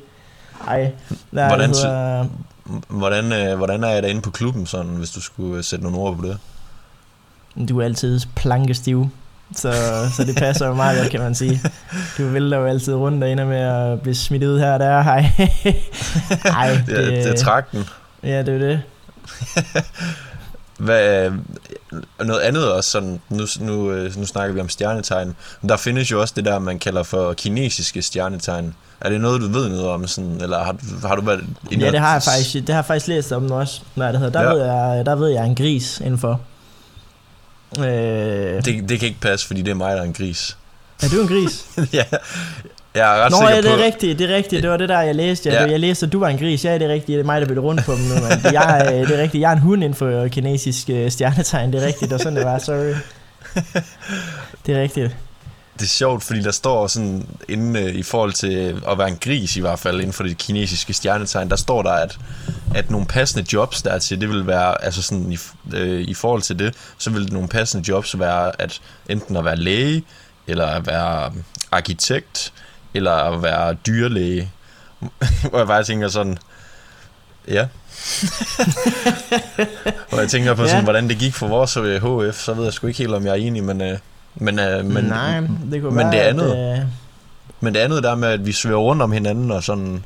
Ej, 0.67 0.91
der 1.31 1.47
Hvordan 1.47 1.69
hedder, 1.69 2.25
Hvordan, 2.87 3.33
øh, 3.33 3.57
hvordan 3.57 3.83
er 3.83 3.89
jeg 3.89 4.03
derinde 4.03 4.21
på 4.21 4.31
klubben, 4.31 4.65
sådan, 4.65 4.91
hvis 4.91 5.11
du 5.11 5.21
skulle 5.21 5.57
øh, 5.57 5.63
sætte 5.63 5.83
nogle 5.83 5.97
ord 5.97 6.15
på 6.17 6.25
det? 6.27 6.37
Du 7.69 7.79
er 7.79 7.85
altid 7.85 8.19
plankestiv. 8.35 9.09
Så, 9.55 9.71
så 10.17 10.23
det 10.23 10.35
passer 10.35 10.67
jo 10.67 10.73
meget 10.73 10.99
godt, 10.99 11.11
kan 11.11 11.19
man 11.19 11.35
sige. 11.35 11.61
Du 12.17 12.27
vælter 12.27 12.57
jo 12.57 12.65
altid 12.65 12.93
rundt 12.95 13.23
og 13.23 13.31
ender 13.31 13.45
med 13.45 13.57
at 13.57 14.01
blive 14.01 14.15
smidt 14.15 14.43
ud 14.43 14.59
her 14.59 14.73
og 14.73 14.79
der. 14.79 15.01
Hej. 15.01 15.19
Ej, 16.45 16.69
Det, 16.87 16.97
det, 16.97 17.07
det 17.07 17.27
er 17.27 17.35
trakten. 17.37 17.83
Ja, 18.23 18.39
det 18.43 18.53
er 18.55 18.57
det. 18.59 18.81
Hvad, 20.79 21.25
øh, 21.25 21.33
noget 22.27 22.41
andet 22.41 22.71
også, 22.73 22.89
sådan, 22.91 23.21
nu, 23.29 23.43
nu, 23.59 23.91
øh, 23.91 24.17
nu 24.17 24.25
snakker 24.25 24.53
vi 24.53 24.59
om 24.59 24.69
stjernetegn, 24.69 25.35
men 25.61 25.69
der 25.69 25.77
findes 25.77 26.11
jo 26.11 26.21
også 26.21 26.33
det 26.37 26.45
der, 26.45 26.59
man 26.59 26.79
kalder 26.79 27.03
for 27.03 27.33
kinesiske 27.33 28.01
stjernetegn. 28.01 28.75
Er 29.01 29.09
det 29.09 29.21
noget, 29.21 29.41
du 29.41 29.47
ved 29.47 29.69
noget 29.69 29.87
om, 29.87 30.07
sådan, 30.07 30.37
eller 30.41 30.63
har, 30.63 30.71
du- 30.71 31.07
har 31.07 31.15
du 31.15 31.21
været... 31.25 31.43
Ja, 31.71 31.91
det 31.91 31.99
har 31.99 32.13
jeg 32.13 32.23
faktisk, 32.23 32.53
det 32.53 32.69
har 32.69 32.75
jeg 32.75 32.85
faktisk 32.85 33.07
læst 33.07 33.31
om 33.31 33.51
også. 33.51 33.81
Hvad 33.95 34.13
det 34.13 34.19
hedder. 34.19 34.39
Der, 34.41 34.47
Ja. 34.49 34.53
ved 34.53 34.65
jeg, 34.65 35.05
der 35.05 35.15
ved 35.15 35.27
jeg 35.29 35.45
en 35.45 35.55
gris 35.55 35.99
indenfor. 35.99 36.41
Øh, 37.77 37.83
Det, 38.65 38.65
det 38.89 38.99
kan 38.99 39.07
ikke 39.07 39.19
passe, 39.21 39.47
fordi 39.47 39.61
det 39.61 39.71
er 39.71 39.75
mig, 39.75 39.95
der 39.95 40.01
er 40.01 40.05
en 40.05 40.13
gris. 40.13 40.57
er 41.03 41.07
du 41.09 41.21
en 41.21 41.27
gris? 41.27 41.65
ja, 41.93 42.03
jeg 42.95 43.17
er 43.19 43.23
ret 43.25 43.31
Nå, 43.31 43.37
sikker 43.37 43.49
ja, 43.49 43.61
det 43.61 43.65
på... 43.65 43.81
er 43.81 43.85
rigtigt, 43.85 44.19
det 44.19 44.31
er 44.31 44.35
rigtigt. 44.35 44.61
Det 44.61 44.69
var 44.71 44.77
det 44.77 44.89
der, 44.89 45.01
jeg 45.01 45.15
læste. 45.15 45.49
Ja. 45.49 45.63
Ja. 45.63 45.69
Jeg 45.71 45.79
læste, 45.79 46.05
at 46.05 46.11
du 46.11 46.19
var 46.19 46.27
en 46.27 46.37
gris. 46.37 46.65
Ja, 46.65 46.73
det 46.73 46.81
er 46.81 46.87
rigtigt. 46.89 47.07
Det 47.07 47.19
er 47.19 47.23
mig, 47.23 47.41
der 47.41 47.47
bytter 47.47 47.61
rundt 47.61 47.85
på 47.85 47.91
dem 47.91 47.99
nu. 48.01 48.13
Men 48.13 48.53
jeg, 48.53 48.79
er- 48.85 49.05
det 49.05 49.17
er 49.19 49.21
rigtigt. 49.21 49.41
Jeg 49.41 49.49
er 49.51 49.55
en 49.55 49.61
hund 49.61 49.83
inden 49.83 49.95
for 49.97 50.27
kinesisk 50.27 50.89
øh, 50.89 51.11
stjernetegn. 51.11 51.73
Det 51.73 51.83
er 51.83 51.87
rigtigt. 51.87 52.11
Var 52.11 52.17
sådan, 52.17 52.35
det 52.35 52.45
var. 52.45 52.59
Sorry. 52.59 52.93
Det 54.65 54.75
er 54.77 54.81
rigtigt. 54.81 55.15
Det 55.79 55.85
er 55.85 55.89
sjovt, 55.89 56.23
fordi 56.23 56.41
der 56.41 56.51
står 56.51 56.87
sådan 56.87 57.27
inde 57.49 57.81
øh, 57.81 57.95
i 57.95 58.03
forhold 58.03 58.33
til 58.33 58.81
at 58.87 58.97
være 58.97 59.07
en 59.07 59.17
gris 59.21 59.55
i 59.55 59.59
hvert 59.61 59.79
fald 59.79 59.95
inden 59.99 60.13
for 60.13 60.23
det 60.23 60.37
kinesiske 60.37 60.93
stjernetegn, 60.93 61.49
der 61.49 61.55
står 61.55 61.81
der, 61.83 61.91
at, 61.91 62.19
at 62.75 62.91
nogle 62.91 63.05
passende 63.07 63.45
jobs 63.53 63.81
der 63.81 63.99
til, 63.99 64.21
det 64.21 64.29
vil 64.29 64.47
være, 64.47 64.83
altså 64.83 65.01
sådan 65.01 65.31
i, 65.31 65.37
øh, 65.73 66.01
i 66.01 66.13
forhold 66.13 66.41
til 66.41 66.59
det, 66.59 66.75
så 66.97 67.09
vil 67.09 67.33
nogle 67.33 67.47
passende 67.47 67.89
jobs 67.89 68.19
være 68.19 68.61
at 68.61 68.81
enten 69.09 69.35
at 69.37 69.45
være 69.45 69.55
læge, 69.55 70.03
eller 70.47 70.65
at 70.65 70.87
være 70.87 71.33
arkitekt, 71.71 72.53
eller 72.93 73.11
at 73.11 73.43
være 73.43 73.73
dyrlæge. 73.73 74.51
Hvor 75.49 75.57
jeg 75.57 75.67
bare 75.67 75.83
tænker 75.83 76.07
sådan, 76.07 76.37
ja. 77.47 77.67
Hvor 80.09 80.19
jeg 80.19 80.29
tænker 80.29 80.53
på 80.53 80.61
sådan, 80.65 80.77
Ja. 80.77 80.83
hvordan 80.83 81.09
det 81.09 81.17
gik 81.17 81.33
for 81.33 81.47
vores 81.47 81.77
øh, 81.77 82.29
HF, 82.29 82.35
så 82.35 82.53
ved 82.53 82.63
jeg 82.63 82.73
sgu 82.73 82.87
ikke 82.87 82.97
helt, 82.97 83.13
om 83.13 83.25
jeg 83.25 83.31
er 83.31 83.35
enig, 83.35 83.63
men, 83.63 83.81
øh, 83.81 83.97
men, 84.39 84.59
øh, 84.59 84.85
men, 84.85 85.03
Nej, 85.03 85.39
det 85.71 85.81
kunne 85.81 85.95
men 85.95 85.97
være, 85.97 86.11
det 86.11 86.17
andet- 86.17 86.51
At, 86.53 86.79
øh, 86.79 86.85
men 87.61 87.73
det 87.73 87.79
andet 87.79 88.03
der 88.03 88.15
med, 88.15 88.27
at 88.27 88.45
vi 88.45 88.51
svæver 88.51 88.79
rundt 88.79 89.01
om 89.01 89.11
hinanden 89.11 89.51
og 89.51 89.63
sådan 89.63 90.03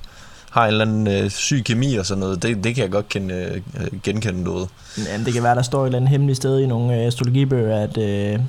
har 0.50 0.64
en 0.64 0.68
eller 0.72 0.86
anden 0.86 1.08
øh, 1.08 1.30
syg 1.30 1.62
kemi 1.66 1.96
og 1.96 2.06
sådan 2.06 2.20
noget, 2.20 2.44
det, 2.44 2.64
det 2.64 2.76
kan 2.76 2.82
jeg 2.84 2.92
godt 2.92 3.10
kende, 3.10 3.34
øh, 3.34 4.00
genkende 4.04 4.44
noget. 4.44 4.68
Jamen, 5.14 5.26
det 5.26 5.34
kan 5.34 5.44
være, 5.44 5.56
der 5.56 5.62
står 5.62 5.82
et 5.82 5.86
eller 5.86 5.98
andet 5.98 6.10
hemmeligt 6.10 6.38
sted 6.38 6.60
i 6.60 6.66
nogle 6.66 6.96
øh, 7.02 7.08
astrologibøger, 7.08 7.78
at, 7.84 7.98
øh, 7.98 8.40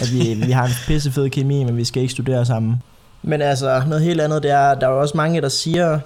at 0.00 0.12
vi, 0.12 0.34
vi 0.46 0.50
har 0.52 0.64
en 0.64 0.70
pissefed 0.86 1.30
kemi, 1.30 1.64
men 1.64 1.76
vi 1.76 1.84
skal 1.84 2.02
ikke 2.02 2.12
studere 2.12 2.46
sammen. 2.46 2.82
Men 3.22 3.42
altså, 3.42 3.82
noget 3.86 4.04
helt 4.04 4.20
andet, 4.20 4.42
det 4.42 4.50
er, 4.50 4.74
der 4.74 4.86
er 4.88 4.90
jo 4.92 5.00
også 5.00 5.16
mange, 5.16 5.40
der 5.40 5.48
siger, 5.48 5.98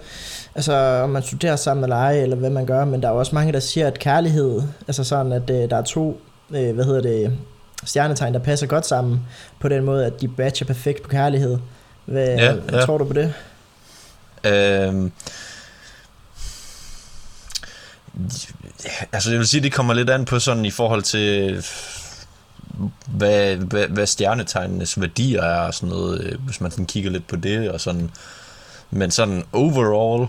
altså 0.54 0.72
om 1.04 1.10
man 1.10 1.22
studerer 1.22 1.56
sammen 1.56 1.82
eller 1.84 1.96
ej, 1.96 2.22
eller 2.22 2.36
hvad 2.36 2.50
man 2.50 2.66
gør, 2.66 2.84
men 2.84 3.02
der 3.02 3.08
er 3.08 3.12
jo 3.12 3.18
også 3.18 3.34
mange, 3.34 3.52
der 3.52 3.60
siger, 3.60 3.86
at 3.86 3.98
kærlighed, 3.98 4.62
altså 4.88 5.04
sådan, 5.04 5.32
at 5.32 5.50
øh, 5.50 5.70
der 5.70 5.76
er 5.76 5.82
to, 5.82 6.20
øh, 6.50 6.74
hvad 6.74 6.84
hedder 6.84 7.00
det, 7.02 7.32
stjernetegn, 7.84 8.34
der 8.34 8.40
passer 8.40 8.66
godt 8.66 8.86
sammen, 8.86 9.20
på 9.60 9.68
den 9.68 9.84
måde, 9.84 10.06
at 10.06 10.20
de 10.20 10.28
batcher 10.28 10.66
perfekt 10.66 11.02
på 11.02 11.08
kærlighed. 11.08 11.58
Hvad, 12.04 12.26
Ja, 12.26 12.52
hvad 12.52 12.78
ja. 12.78 12.86
tror 12.86 12.98
du 12.98 13.04
på 13.04 13.12
det? 13.12 13.34
Øhm, 14.44 15.12
altså 19.12 19.30
jeg 19.30 19.38
vil 19.38 19.48
sige, 19.48 19.60
det 19.62 19.72
kommer 19.72 19.94
lidt 19.94 20.10
an 20.10 20.24
på 20.24 20.38
sådan 20.38 20.64
i 20.64 20.70
forhold 20.70 21.02
til 21.02 21.64
hvad, 23.06 23.56
hvad, 23.56 23.86
hvad 23.86 24.06
stjernetegnenes 24.06 25.00
værdier 25.00 25.42
er 25.42 25.60
og 25.60 25.74
sådan 25.74 25.88
noget, 25.88 26.20
øh, 26.20 26.44
hvis 26.44 26.60
man 26.60 26.70
sådan 26.70 26.86
kigger 26.86 27.10
lidt 27.10 27.26
på 27.26 27.36
det 27.36 27.70
og 27.70 27.80
sådan. 27.80 28.10
Men 28.90 29.10
sådan 29.10 29.44
overall, 29.52 30.28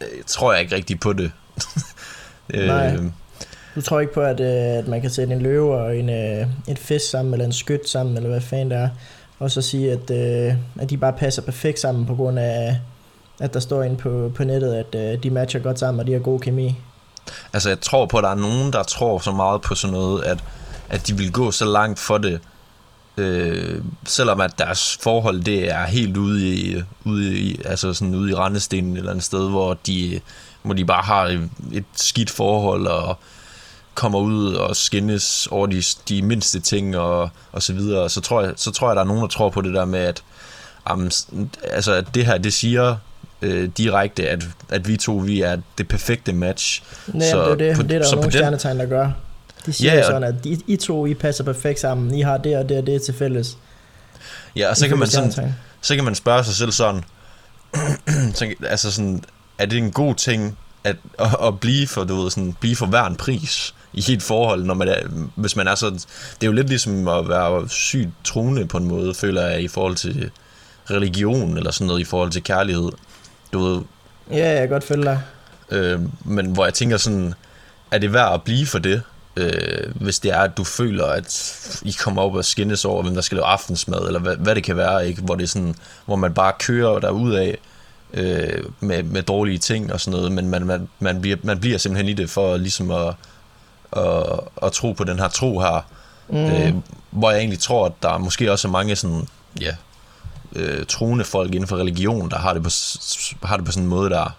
øh, 0.00 0.22
tror 0.26 0.52
jeg 0.52 0.62
ikke 0.62 0.74
rigtig 0.74 1.00
på 1.00 1.12
det. 1.12 1.32
Nej. 2.54 2.94
øh, 2.94 3.04
du 3.78 3.82
tror 3.82 4.00
ikke 4.00 4.14
på, 4.14 4.20
at, 4.20 4.40
øh, 4.40 4.78
at 4.78 4.88
man 4.88 5.00
kan 5.00 5.10
sætte 5.10 5.32
en 5.34 5.42
løve 5.42 5.74
og 5.76 5.96
en, 5.96 6.10
øh, 6.10 6.46
et 6.68 6.78
fisk 6.78 7.10
sammen, 7.10 7.34
eller 7.34 7.46
en 7.46 7.52
skyt 7.52 7.88
sammen, 7.88 8.16
eller 8.16 8.28
hvad 8.28 8.40
fanden 8.40 8.70
det 8.70 8.78
er, 8.78 8.88
og 9.38 9.50
så 9.50 9.62
sige, 9.62 9.92
at, 9.92 10.10
øh, 10.10 10.54
at 10.80 10.90
de 10.90 10.96
bare 10.96 11.12
passer 11.12 11.42
perfekt 11.42 11.80
sammen, 11.80 12.06
på 12.06 12.14
grund 12.14 12.38
af, 12.38 12.80
at 13.40 13.54
der 13.54 13.60
står 13.60 13.82
inde 13.82 13.96
på, 13.96 14.32
på 14.34 14.44
nettet, 14.44 14.74
at 14.74 14.94
øh, 14.94 15.22
de 15.22 15.30
matcher 15.30 15.60
godt 15.60 15.78
sammen, 15.78 16.00
og 16.00 16.06
de 16.06 16.12
har 16.12 16.18
god 16.18 16.40
kemi. 16.40 16.76
Altså, 17.52 17.68
jeg 17.68 17.80
tror 17.80 18.06
på, 18.06 18.18
at 18.18 18.24
der 18.24 18.30
er 18.30 18.34
nogen, 18.34 18.72
der 18.72 18.82
tror 18.82 19.18
så 19.18 19.32
meget 19.32 19.62
på 19.62 19.74
sådan 19.74 19.94
noget, 19.94 20.24
at, 20.24 20.44
at 20.88 21.06
de 21.06 21.16
vil 21.16 21.32
gå 21.32 21.50
så 21.50 21.64
langt 21.64 21.98
for 21.98 22.18
det, 22.18 22.40
øh, 23.16 23.82
selvom 24.06 24.40
at 24.40 24.58
deres 24.58 24.98
forhold, 25.00 25.42
det 25.42 25.70
er 25.70 25.86
helt 25.86 26.16
ude 26.16 26.54
i, 26.54 26.82
ude 27.04 27.38
i, 27.38 27.60
altså 27.64 27.92
sådan 27.92 28.14
ude 28.14 28.30
i 28.30 28.34
rendestenen 28.34 28.96
eller 28.96 29.14
et 29.14 29.22
sted, 29.22 29.50
hvor 29.50 29.74
de, 29.86 30.20
hvor 30.62 30.74
de 30.74 30.84
bare 30.84 31.02
har 31.02 31.46
et 31.72 31.84
skidt 31.96 32.30
forhold, 32.30 32.86
og 32.86 33.18
kommer 33.98 34.18
ud 34.18 34.54
og 34.54 34.76
skændes 34.76 35.48
over 35.50 35.66
de, 35.66 35.82
de 36.08 36.22
mindste 36.22 36.60
ting, 36.60 36.96
og, 36.96 37.30
og 37.52 37.62
så 37.62 37.72
videre. 37.72 38.10
Så 38.10 38.20
tror, 38.20 38.42
jeg, 38.42 38.52
så 38.56 38.70
tror 38.70 38.88
jeg, 38.88 38.96
der 38.96 39.02
er 39.02 39.06
nogen, 39.06 39.22
der 39.22 39.28
tror 39.28 39.50
på 39.50 39.60
det 39.60 39.74
der 39.74 39.84
med, 39.84 39.98
at, 40.00 40.22
um, 40.92 41.10
altså, 41.64 41.92
at 41.92 42.04
det 42.14 42.26
her, 42.26 42.38
det 42.38 42.52
siger 42.52 42.96
øh, 43.42 43.68
direkte, 43.78 44.28
at, 44.28 44.44
at 44.68 44.88
vi 44.88 44.96
to, 44.96 45.12
vi 45.16 45.40
er 45.40 45.56
det 45.78 45.88
perfekte 45.88 46.32
match. 46.32 46.82
Nej, 47.06 47.30
så 47.30 47.42
det 47.44 47.50
er 47.52 47.54
det, 47.56 47.76
på- 47.76 47.82
det 47.82 47.92
er 47.92 47.98
der 47.98 48.04
så 48.06 48.10
jo 48.10 48.14
nogle 48.16 48.24
den- 48.24 48.32
stjernetegn, 48.32 48.78
der 48.78 48.86
gør. 48.86 49.10
De 49.66 49.72
siger 49.72 49.94
Ja, 49.94 50.02
sådan, 50.02 50.22
at 50.24 50.34
I, 50.46 50.64
I 50.66 50.76
to, 50.76 51.06
I 51.06 51.14
passer 51.14 51.44
perfekt 51.44 51.80
sammen, 51.80 52.14
I 52.14 52.20
har 52.20 52.36
det 52.38 52.56
og 52.56 52.68
det 52.68 52.78
og 52.78 52.86
det 52.86 53.02
til 53.02 53.14
fælles. 53.14 53.56
Ja, 54.56 54.70
og 54.70 54.76
så 54.76 54.88
kan 54.88 54.98
man 54.98 55.08
sådan, 55.08 55.54
så 55.80 55.94
kan 55.94 56.04
man 56.04 56.14
spørge 56.14 56.44
sig 56.44 56.54
selv 56.54 56.70
sådan, 56.72 57.04
så, 58.34 58.54
altså 58.68 58.92
sådan, 58.92 59.24
er 59.58 59.66
det 59.66 59.78
en 59.78 59.90
god 59.92 60.14
ting 60.14 60.58
at, 60.84 60.96
at, 61.18 61.36
at 61.42 61.60
blive 61.60 61.86
for, 61.86 62.04
du 62.04 62.22
ved, 62.22 62.30
sådan, 62.30 62.56
blive 62.60 62.76
for 62.76 62.86
hver 62.86 63.04
en 63.04 63.16
pris 63.16 63.74
i 64.08 64.12
et 64.12 64.22
forhold, 64.22 64.64
når 64.64 64.74
man 64.74 64.88
er, 64.88 64.96
hvis 65.34 65.56
man 65.56 65.68
er 65.68 65.74
så, 65.74 65.90
det 65.90 66.42
er 66.42 66.46
jo 66.46 66.52
lidt 66.52 66.68
ligesom 66.68 67.08
at 67.08 67.28
være 67.28 67.68
sygt 67.68 68.08
troende 68.24 68.66
på 68.66 68.76
en 68.76 68.84
måde, 68.84 69.14
føler 69.14 69.46
jeg, 69.46 69.62
i 69.62 69.68
forhold 69.68 69.94
til 69.96 70.30
religion, 70.90 71.56
eller 71.56 71.70
sådan 71.70 71.86
noget, 71.86 72.00
i 72.00 72.04
forhold 72.04 72.30
til 72.30 72.42
kærlighed, 72.42 72.88
du 73.52 73.58
ved, 73.64 73.80
Ja, 74.30 74.48
jeg 74.50 74.58
kan 74.60 74.68
godt 74.68 74.84
følge 74.84 75.04
dig. 75.04 75.20
øh, 75.70 76.00
men 76.24 76.46
hvor 76.46 76.64
jeg 76.64 76.74
tænker 76.74 76.96
sådan, 76.96 77.34
er 77.90 77.98
det 77.98 78.12
værd 78.12 78.34
at 78.34 78.42
blive 78.42 78.66
for 78.66 78.78
det, 78.78 79.02
øh, 79.36 79.94
hvis 79.94 80.18
det 80.18 80.30
er, 80.30 80.38
at 80.40 80.56
du 80.56 80.64
føler, 80.64 81.06
at 81.06 81.52
I 81.82 81.94
kommer 82.00 82.22
op 82.22 82.34
og 82.34 82.44
skændes 82.44 82.84
over, 82.84 83.02
hvem 83.02 83.14
der 83.14 83.20
skal 83.22 83.36
lave 83.36 83.46
aftensmad, 83.46 84.06
eller 84.06 84.20
hvad, 84.20 84.36
hvad 84.36 84.54
det 84.54 84.64
kan 84.64 84.76
være, 84.76 85.08
ikke? 85.08 85.22
Hvor, 85.22 85.34
det 85.34 85.42
er 85.42 85.48
sådan, 85.48 85.74
hvor 86.06 86.16
man 86.16 86.34
bare 86.34 86.52
kører 86.58 86.98
derud 86.98 87.32
af 87.34 87.58
øh, 88.14 88.64
med, 88.80 89.02
med 89.02 89.22
dårlige 89.22 89.58
ting 89.58 89.92
og 89.92 90.00
sådan 90.00 90.16
noget, 90.18 90.32
men 90.32 90.48
man, 90.48 90.66
man, 90.66 90.88
man, 91.00 91.20
bliver, 91.20 91.36
man 91.42 91.60
bliver 91.60 91.78
simpelthen 91.78 92.08
i 92.08 92.12
det 92.12 92.30
for 92.30 92.56
ligesom 92.56 92.90
at, 92.90 93.14
at, 93.96 94.40
at 94.62 94.72
tro 94.72 94.92
på 94.92 95.04
den 95.04 95.18
her 95.18 95.28
tro 95.28 95.60
her, 95.60 95.86
Mm. 96.30 96.36
øh, 96.36 96.74
hvor 97.10 97.30
jeg 97.30 97.38
egentlig 97.38 97.58
tror, 97.58 97.86
at 97.86 97.92
der 98.02 98.08
er 98.12 98.18
måske 98.18 98.52
også 98.52 98.68
er 98.68 98.72
mange 98.72 98.96
sådan, 98.96 99.28
ja, 99.60 99.74
øh, 100.56 100.86
troende 100.86 101.24
folk 101.24 101.54
inden 101.54 101.68
for 101.68 101.76
religion, 101.76 102.30
der 102.30 102.38
har 102.38 102.52
det 102.52 102.62
på, 102.62 102.70
har 103.46 103.56
det 103.56 103.66
på 103.66 103.72
sådan 103.72 103.82
en 103.82 103.88
måde, 103.88 104.10
der 104.10 104.36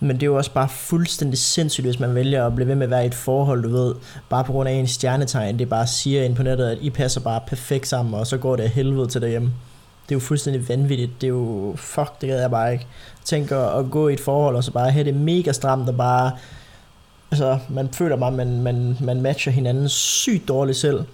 Men 0.00 0.10
det 0.16 0.22
er 0.22 0.26
jo 0.26 0.36
også 0.36 0.50
bare 0.50 0.68
fuldstændig 0.68 1.38
sindssygt, 1.38 1.86
hvis 1.86 2.00
man 2.00 2.14
vælger 2.14 2.46
at 2.46 2.54
blive 2.54 2.68
ved 2.68 2.74
med 2.74 2.86
at 2.86 2.90
være 2.90 3.04
i 3.04 3.06
et 3.06 3.14
forhold, 3.14 3.62
du 3.62 3.68
ved, 3.68 3.94
bare 4.28 4.44
på 4.44 4.52
grund 4.52 4.68
af 4.68 4.72
en 4.72 4.86
stjernetegn, 4.88 5.58
det 5.58 5.68
bare 5.68 5.86
siger 5.86 6.24
ind 6.24 6.36
på 6.36 6.42
nettet, 6.42 6.66
at 6.66 6.78
I 6.80 6.90
passer 6.90 7.20
bare 7.20 7.40
perfekt 7.46 7.88
sammen, 7.88 8.14
og 8.14 8.26
så 8.26 8.36
går 8.36 8.56
det 8.56 8.62
af 8.62 8.70
helvede 8.70 9.08
til 9.08 9.20
derhjemme. 9.22 9.52
Det 10.08 10.14
er 10.14 10.16
jo 10.16 10.20
fuldstændig 10.20 10.68
vanvittigt, 10.68 11.20
det 11.20 11.26
er 11.26 11.30
jo, 11.30 11.74
fuck, 11.78 12.20
det 12.20 12.28
gad 12.28 12.40
jeg 12.40 12.50
bare 12.50 12.72
ikke. 12.72 12.86
Tænk 13.24 13.50
at, 13.50 13.78
at 13.78 13.90
gå 13.90 14.08
i 14.08 14.12
et 14.12 14.20
forhold, 14.20 14.56
og 14.56 14.64
så 14.64 14.70
bare 14.70 14.90
have 14.90 15.04
det 15.04 15.14
mega 15.14 15.52
stramt, 15.52 15.88
og 15.88 15.96
bare, 15.96 16.32
altså, 17.30 17.58
man 17.68 17.88
føler 17.92 18.16
bare, 18.16 18.32
man, 18.32 18.62
man, 18.62 18.96
man 19.00 19.20
matcher 19.20 19.52
hinanden 19.52 19.88
sygt 19.88 20.48
dårligt 20.48 20.78
selv. 20.78 21.04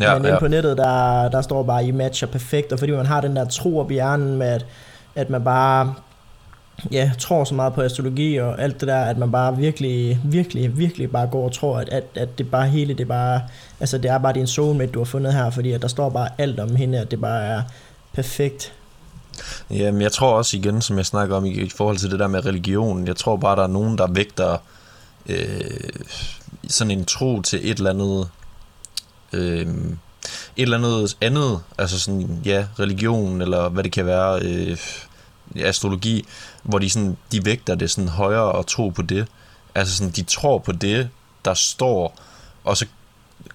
Ja, 0.00 0.14
men 0.18 0.26
inde 0.26 0.38
på 0.40 0.48
nettet, 0.48 0.76
der, 0.76 1.28
der 1.28 1.42
står 1.42 1.62
bare, 1.62 1.84
I 1.84 1.90
matcher 1.90 2.28
perfekt, 2.28 2.72
og 2.72 2.78
fordi 2.78 2.92
man 2.92 3.06
har 3.06 3.20
den 3.20 3.36
der 3.36 3.44
tro 3.44 3.78
op 3.78 3.90
i 3.90 3.94
hjernen 3.94 4.36
med, 4.36 4.46
at, 4.46 4.66
at 5.14 5.30
man 5.30 5.44
bare 5.44 5.94
ja, 6.92 7.10
tror 7.18 7.44
så 7.44 7.54
meget 7.54 7.72
på 7.72 7.82
astrologi 7.82 8.36
og 8.36 8.62
alt 8.62 8.80
det 8.80 8.88
der, 8.88 9.04
at 9.04 9.18
man 9.18 9.30
bare 9.30 9.56
virkelig, 9.56 10.20
virkelig, 10.24 10.78
virkelig 10.78 11.10
bare 11.10 11.26
går 11.26 11.44
og 11.44 11.52
tror, 11.52 11.78
at, 11.78 11.88
at, 11.88 12.04
at 12.14 12.38
det 12.38 12.50
bare 12.50 12.68
hele, 12.68 12.94
det 12.94 13.08
bare, 13.08 13.40
altså 13.80 13.98
det 13.98 14.10
er 14.10 14.18
bare 14.18 14.32
din 14.32 14.46
soulmate, 14.46 14.92
du 14.92 14.98
har 14.98 15.04
fundet 15.04 15.34
her, 15.34 15.50
fordi 15.50 15.72
at 15.72 15.82
der 15.82 15.88
står 15.88 16.10
bare 16.10 16.28
alt 16.38 16.60
om 16.60 16.76
hende, 16.76 16.98
at 16.98 17.10
det 17.10 17.20
bare 17.20 17.42
er 17.44 17.62
perfekt. 18.12 18.72
Jamen, 19.70 20.02
jeg 20.02 20.12
tror 20.12 20.32
også 20.32 20.56
igen, 20.56 20.82
som 20.82 20.96
jeg 20.96 21.06
snakker 21.06 21.36
om 21.36 21.44
i, 21.44 21.50
i 21.50 21.70
forhold 21.76 21.96
til 21.96 22.10
det 22.10 22.18
der 22.18 22.28
med 22.28 22.46
religion, 22.46 23.06
jeg 23.06 23.16
tror 23.16 23.36
bare, 23.36 23.56
der 23.56 23.62
er 23.62 23.66
nogen, 23.66 23.98
der 23.98 24.06
vægter 24.06 24.56
øh, 25.26 25.88
sådan 26.68 26.90
en 26.90 27.04
tro 27.04 27.42
til 27.42 27.70
et 27.70 27.78
eller 27.78 27.90
andet, 27.90 28.28
øh, 29.32 29.66
et 30.56 30.62
eller 30.62 30.78
andet 30.78 31.16
andet, 31.20 31.60
altså 31.78 32.00
sådan, 32.00 32.42
ja, 32.44 32.66
religion, 32.78 33.42
eller 33.42 33.68
hvad 33.68 33.84
det 33.84 33.92
kan 33.92 34.06
være, 34.06 34.40
øh, 34.42 34.78
astrologi, 35.56 36.26
hvor 36.62 36.78
de, 36.78 36.90
sådan, 36.90 37.16
de 37.32 37.44
vægter 37.44 37.74
det 37.74 37.90
sådan 37.90 38.08
højere 38.08 38.52
og 38.52 38.66
tro 38.66 38.88
på 38.88 39.02
det. 39.02 39.26
Altså 39.74 39.96
sådan, 39.96 40.10
de 40.10 40.22
tror 40.22 40.58
på 40.58 40.72
det, 40.72 41.08
der 41.44 41.54
står, 41.54 42.18
og 42.64 42.76
så, 42.76 42.86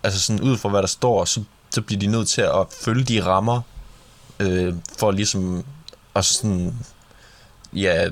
altså 0.03 0.21
sådan 0.21 0.41
ud 0.41 0.57
fra 0.57 0.69
hvad 0.69 0.81
der 0.81 0.87
står, 0.87 1.25
så, 1.25 1.43
så 1.69 1.81
bliver 1.81 1.99
de 1.99 2.07
nødt 2.07 2.27
til 2.27 2.41
at 2.41 2.67
følge 2.81 3.03
de 3.03 3.25
rammer, 3.25 3.61
øh, 4.39 4.73
for 4.99 5.11
ligesom 5.11 5.65
at 6.15 6.25
sådan, 6.25 6.75
ja, 7.73 8.09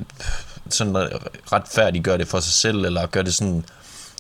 sådan 0.70 1.10
retfærdiggøre 1.51 2.17
det 2.17 2.27
for 2.27 2.39
sig 2.39 2.53
selv, 2.53 2.86
eller 2.86 3.05
gør 3.05 3.22
det 3.22 3.34
sådan, 3.34 3.65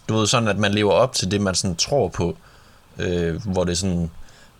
du 0.09 0.17
ved, 0.17 0.27
sådan 0.27 0.47
at 0.47 0.57
man 0.57 0.73
lever 0.73 0.91
op 0.91 1.13
til 1.13 1.31
det, 1.31 1.41
man 1.41 1.55
sådan 1.55 1.75
tror 1.75 2.07
på, 2.07 2.37
øh, 2.99 3.45
hvor 3.45 3.63
det 3.63 3.77
sådan, 3.77 4.11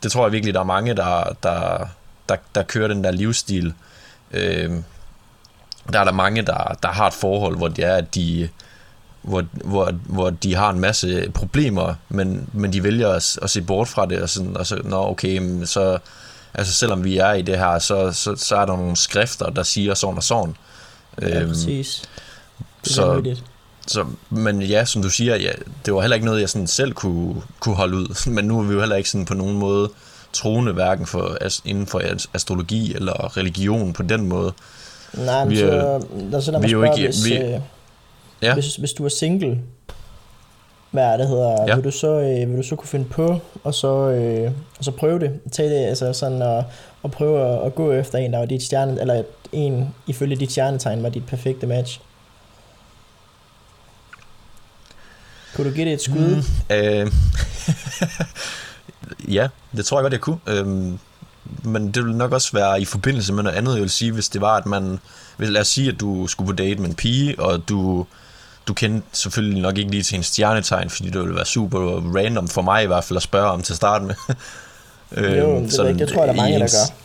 det 0.04 0.12
tror 0.12 0.26
jeg 0.26 0.32
virkelig, 0.32 0.54
der 0.54 0.60
er 0.60 0.64
mange, 0.64 0.94
der, 0.94 1.38
der, 1.44 1.88
der, 2.30 2.36
der 2.56 2.64
kører 2.64 2.88
den 2.88 3.04
der 3.04 3.12
livsstil. 3.12 3.74
Øh, 4.32 4.72
der 5.94 6.00
er 6.00 6.04
der 6.04 6.12
mange, 6.12 6.42
der, 6.42 6.78
der 6.84 6.90
har 6.90 7.08
et 7.08 7.14
forhold, 7.14 7.58
hvor 7.58 7.68
det 7.68 7.86
er, 7.86 7.96
at 7.96 8.16
de, 8.16 8.50
hvor, 9.22 9.44
hvor, 9.54 9.92
hvor 9.92 10.30
de 10.30 10.56
har 10.56 10.70
en 10.70 10.80
masse 10.80 11.32
problemer, 11.34 11.96
men, 12.10 12.50
men 12.54 12.74
de 12.74 12.84
vælger 12.84 13.10
at, 13.10 13.40
at 13.42 13.50
se 13.50 13.62
bort 13.62 13.88
fra 13.88 14.06
det, 14.06 14.22
og, 14.22 14.30
sådan, 14.30 14.58
og 14.58 14.66
så, 14.66 14.82
nå 14.84 15.10
okay, 15.10 15.38
men 15.38 15.68
så, 15.68 15.98
altså 16.54 16.74
selvom 16.74 17.04
vi 17.04 17.18
er 17.18 17.34
i 17.34 17.42
det 17.42 17.58
her, 17.58 17.80
så, 17.80 18.12
så, 18.12 18.36
så 18.36 18.56
er 18.56 18.66
der 18.66 18.78
nogle 18.78 18.96
skrifter, 18.96 19.50
der 19.50 19.64
siger 19.64 19.94
sådan 19.94 20.18
og 20.18 20.24
sådan. 20.24 20.56
Ja, 21.22 21.40
Øhm, 21.40 21.48
præcis. 21.50 22.02
Det 22.84 22.90
er 22.90 22.94
så- 22.94 23.06
vanvittigt. 23.08 23.44
så, 23.88 24.06
men 24.30 24.62
ja, 24.62 24.86
som 24.86 25.02
du 25.02 25.10
siger, 25.10 25.36
ja, 25.36 25.52
det 25.86 25.94
var 25.94 26.02
heller 26.02 26.16
ikke 26.16 26.26
noget, 26.26 26.42
jeg 26.42 26.50
sådan 26.50 26.68
selv 26.68 26.94
kunne, 26.94 27.36
kunne 27.60 27.76
holde 27.76 27.98
ud. 27.98 28.28
Men 28.36 28.46
nu 28.46 28.60
er 28.60 28.64
vi 28.64 28.74
jo 28.74 28.80
heller 28.80 28.96
ikke 28.96 29.10
sådan 29.10 29.26
på 29.26 29.34
nogen 29.34 29.58
måde 29.58 29.90
troende, 30.34 30.74
hverken 30.74 31.06
for, 31.06 31.38
inden 31.66 31.88
for 31.88 32.00
as- 32.00 32.30
astrologi 32.34 32.96
eller 32.96 33.38
religion 33.38 33.94
på 33.94 34.04
den 34.04 34.28
måde. 34.28 34.54
Nej, 35.14 35.44
men 35.44 35.52
vi 35.52 35.58
så, 35.58 36.02
der, 36.32 36.40
så 36.40 36.52
lad 36.52 36.60
vi 36.60 36.66
mig 36.66 36.74
jo 36.74 36.82
spørge, 36.86 37.00
ikke- 37.00 37.08
hvis, 37.08 37.26
vi- 37.26 37.38
øh, 37.38 37.60
Ja. 38.42 38.54
hvis, 38.54 38.76
hvis 38.76 38.94
du 38.94 39.06
er 39.06 39.10
single, 39.10 39.60
hvad 40.92 41.04
er 41.04 41.18
det 41.18 41.28
hedder, 41.28 41.66
Ja. 41.68 41.76
vil, 41.76 41.84
du 41.84 41.92
så, 41.92 42.08
øh, 42.08 42.50
vil 42.50 42.58
du 42.58 42.64
så 42.64 42.76
kunne 42.76 42.88
finde 42.88 43.06
på, 43.06 43.40
og 43.64 43.74
så, 43.74 43.88
øh, 44.10 44.52
og 44.80 44.84
så 44.86 44.92
prøve 44.92 45.20
det, 45.20 45.40
tage 45.52 45.70
det, 45.70 45.86
altså 45.86 46.14
sådan 46.14 46.42
at, 46.42 46.64
at 47.04 47.12
prøve 47.12 47.42
at, 47.60 47.66
at 47.66 47.76
gå 47.76 47.92
efter 47.92 48.18
en, 48.18 48.34
der 48.34 48.40
var 48.40 48.46
dit 48.46 48.64
stjerne, 48.64 49.02
eller 49.02 49.24
en 49.54 49.96
ifølge 50.08 50.36
dit 50.36 50.52
stjernetegn 50.52 51.04
var 51.04 51.10
dit 51.10 51.26
perfekte 51.26 51.68
match? 51.68 52.00
Kunne 55.56 55.70
du 55.70 55.76
give 55.76 55.86
det 55.86 55.94
et 55.94 56.02
skud? 56.02 56.44
Mm. 56.70 56.76
Øh, 56.76 57.12
ja, 59.38 59.48
det 59.78 59.86
tror 59.86 59.98
jeg 59.98 60.04
godt, 60.04 60.14
jeg 60.14 60.22
kunne. 60.22 60.38
Øhm, 60.48 61.00
men 61.64 61.92
det 61.92 62.06
vil 62.06 62.16
nok 62.16 62.32
også 62.32 62.50
være 62.54 62.82
i 62.82 62.86
forbindelse 62.86 63.34
med 63.34 63.44
noget 63.44 63.58
andet, 63.58 63.74
jeg 63.74 63.82
vil 63.82 63.90
sige, 63.90 64.12
hvis 64.12 64.30
det 64.30 64.42
var, 64.42 64.56
at 64.56 64.66
man... 64.66 65.00
Hvis, 65.38 65.50
lad 65.50 65.62
os 65.62 65.68
sige, 65.68 65.90
at 65.90 66.00
du 66.00 66.28
skulle 66.28 66.48
på 66.48 66.54
date 66.56 66.82
med 66.82 66.90
en 66.90 66.96
pige, 66.96 67.40
og 67.40 67.70
du, 67.70 68.06
du 68.68 68.74
kendte 68.74 69.08
selvfølgelig 69.12 69.62
nok 69.62 69.78
ikke 69.78 69.92
lige 69.92 70.04
til 70.04 70.16
en 70.18 70.24
stjernetegn, 70.24 70.90
fordi 70.90 71.10
det 71.10 71.22
ville 71.22 71.36
være 71.36 71.46
super 71.46 71.80
random 72.16 72.48
for 72.48 72.62
mig 72.62 72.84
i 72.84 72.88
hvert 72.88 73.04
fald 73.04 73.18
at 73.18 73.24
spørge 73.24 73.50
om 73.52 73.62
til 73.62 73.74
at 73.74 73.78
starte 73.78 74.06
med. 74.06 74.16
Jo, 75.18 75.60
det, 75.60 75.74
sådan 75.74 76.00
det 76.00 76.10
tror 76.10 76.26
jeg, 76.26 76.28
der 76.28 76.34
er 76.34 76.38
mange, 76.38 76.56
i 76.56 76.60
der 76.60 76.66
ens- 76.68 76.92
gør. 76.92 76.96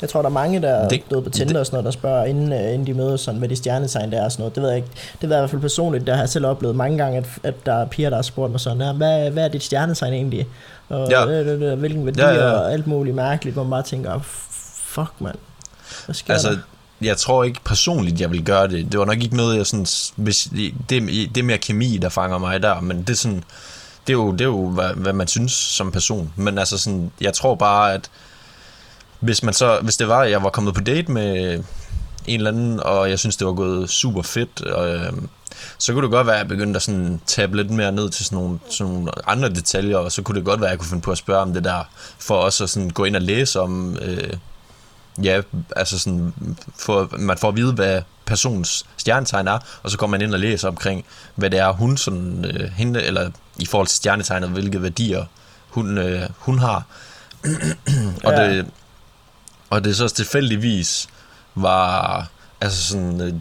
Jeg 0.00 0.08
tror, 0.08 0.22
der 0.22 0.28
er 0.28 0.32
mange, 0.32 0.62
der 0.62 0.88
Det- 0.88 1.02
det, 1.10 1.24
på 1.24 1.30
Tinder 1.30 1.60
og 1.60 1.66
sådan 1.66 1.74
noget, 1.74 1.84
der 1.84 1.90
spørger, 1.90 2.24
inden, 2.24 2.52
uh, 2.52 2.58
inden 2.58 2.86
de 2.86 2.94
mødes, 2.94 3.20
sådan, 3.20 3.38
hvad 3.38 3.48
de 3.48 3.56
stjernetegn 3.56 4.12
der 4.12 4.20
er 4.20 4.24
og 4.24 4.32
sådan 4.32 4.40
noget. 4.42 4.54
Det 4.54 4.62
ved 4.62 4.68
jeg 4.70 4.76
ikke. 4.76 4.88
Det 5.20 5.28
ved 5.28 5.36
jeg 5.36 5.38
i 5.38 5.42
hvert 5.42 5.50
fald 5.50 5.60
personligt, 5.62 6.06
der 6.06 6.12
har 6.14 6.20
jeg 6.22 6.28
selv 6.28 6.46
oplevet 6.46 6.76
mange 6.76 6.98
gange, 6.98 7.18
at, 7.18 7.24
at 7.42 7.54
der 7.66 7.74
er 7.74 7.86
piger, 7.86 8.08
der 8.10 8.16
har 8.16 8.22
spurgt 8.22 8.50
mig 8.50 8.60
sådan, 8.60 8.80
ja, 8.80 8.92
hvad, 8.92 9.30
hvad 9.30 9.44
er 9.44 9.48
dit 9.48 9.62
stjernetegn 9.64 10.12
egentlig? 10.12 10.46
Og 10.88 11.10
Ja. 11.10 11.20
ja. 11.28 11.42
øh, 11.42 11.72
øh, 11.72 11.78
hvilken 11.78 12.06
værdi 12.06 12.20
ja. 12.20 12.30
ja. 12.34 12.50
og 12.52 12.72
alt 12.72 12.86
muligt 12.86 13.16
mærkeligt, 13.16 13.54
hvor 13.54 13.62
man 13.62 13.70
bare 13.70 13.82
tænker, 13.82 14.20
fuck 14.84 15.10
mand, 15.20 15.36
hvad 16.06 16.14
sker 16.14 16.32
Altså, 16.32 16.48
der? 16.50 16.56
jeg 17.02 17.16
tror 17.16 17.44
ikke 17.44 17.60
personligt, 17.64 18.20
jeg 18.20 18.30
vil 18.30 18.44
gøre 18.44 18.68
det. 18.68 18.92
Det 18.92 19.00
var 19.00 19.06
nok 19.06 19.22
ikke 19.22 19.36
noget, 19.36 19.56
jeg 19.56 19.66
sådan... 19.66 19.86
Hvis, 20.16 20.48
det, 20.90 21.04
det 21.34 21.36
er 21.36 21.42
mere 21.42 21.58
kemi, 21.58 21.98
der 22.02 22.08
fanger 22.08 22.38
mig 22.38 22.62
der, 22.62 22.80
men 22.80 22.98
det 23.00 23.10
er 23.10 23.14
sådan... 23.14 23.44
det 24.06 24.12
er 24.12 24.16
jo, 24.16 24.32
det 24.32 24.40
er 24.40 24.44
jo 24.44 24.68
hvad, 24.68 24.88
hvad 24.96 25.12
man 25.12 25.26
synes 25.28 25.52
som 25.52 25.92
person. 25.92 26.32
Men 26.36 26.58
altså 26.58 26.78
sådan, 26.78 27.10
jeg 27.20 27.32
tror 27.34 27.54
bare, 27.54 27.94
at 27.94 28.10
hvis, 29.24 29.42
man 29.42 29.54
så, 29.54 29.78
hvis 29.82 29.96
det 29.96 30.08
var, 30.08 30.20
at 30.20 30.30
jeg 30.30 30.42
var 30.42 30.50
kommet 30.50 30.74
på 30.74 30.80
date 30.80 31.12
med 31.12 31.54
en 32.26 32.40
eller 32.40 32.50
anden, 32.50 32.80
og 32.80 33.10
jeg 33.10 33.18
synes, 33.18 33.36
det 33.36 33.46
var 33.46 33.52
gået 33.52 33.90
super 33.90 34.22
fedt, 34.22 34.62
og, 34.62 34.94
øh, 34.94 35.12
så 35.78 35.92
kunne 35.92 36.02
det 36.02 36.10
godt 36.10 36.26
være, 36.26 36.36
at 36.36 36.40
jeg 36.40 36.48
begyndte 36.48 36.76
at 36.76 36.82
sådan 36.82 37.20
tabe 37.26 37.56
lidt 37.56 37.70
mere 37.70 37.92
ned 37.92 38.10
til 38.10 38.24
sådan 38.24 38.38
nogle, 38.38 38.58
sådan 38.70 38.92
nogle 38.92 39.28
andre 39.28 39.48
detaljer, 39.48 39.96
og 39.96 40.12
så 40.12 40.22
kunne 40.22 40.36
det 40.38 40.44
godt 40.44 40.60
være, 40.60 40.68
at 40.68 40.72
jeg 40.72 40.78
kunne 40.78 40.88
finde 40.88 41.02
på 41.02 41.10
at 41.12 41.18
spørge 41.18 41.40
om 41.42 41.52
det 41.52 41.64
der, 41.64 41.88
for 42.18 42.34
også 42.34 42.64
at 42.64 42.70
sådan 42.70 42.90
gå 42.90 43.04
ind 43.04 43.16
og 43.16 43.22
læse 43.22 43.60
om, 43.60 43.96
øh, 44.02 44.32
ja, 45.22 45.40
altså 45.76 45.98
sådan, 45.98 46.34
for, 46.78 47.08
man 47.18 47.38
får 47.38 47.48
at 47.48 47.56
vide, 47.56 47.72
hvad 47.72 48.02
personens 48.26 48.86
stjernetegn 48.96 49.48
er, 49.48 49.58
og 49.82 49.90
så 49.90 49.98
kommer 49.98 50.18
man 50.18 50.26
ind 50.26 50.34
og 50.34 50.40
læser 50.40 50.68
omkring, 50.68 51.04
hvad 51.34 51.50
det 51.50 51.58
er, 51.58 51.72
hun 51.72 51.96
sådan, 51.96 52.44
øh, 52.44 52.70
hende, 52.70 53.02
eller 53.02 53.30
i 53.58 53.66
forhold 53.66 53.86
til 53.86 53.96
stjernetegnet, 53.96 54.50
hvilke 54.50 54.82
værdier 54.82 55.24
hun, 55.68 55.98
øh, 55.98 56.28
hun 56.38 56.58
har. 56.58 56.82
og, 58.24 58.32
Ja. 58.32 58.56
det, 58.56 58.66
og 59.74 59.84
det 59.84 59.96
så 59.96 60.08
tilfældigvis 60.08 61.08
var 61.54 62.28
altså 62.60 62.82
sådan, 62.82 63.20
øh, 63.20 63.34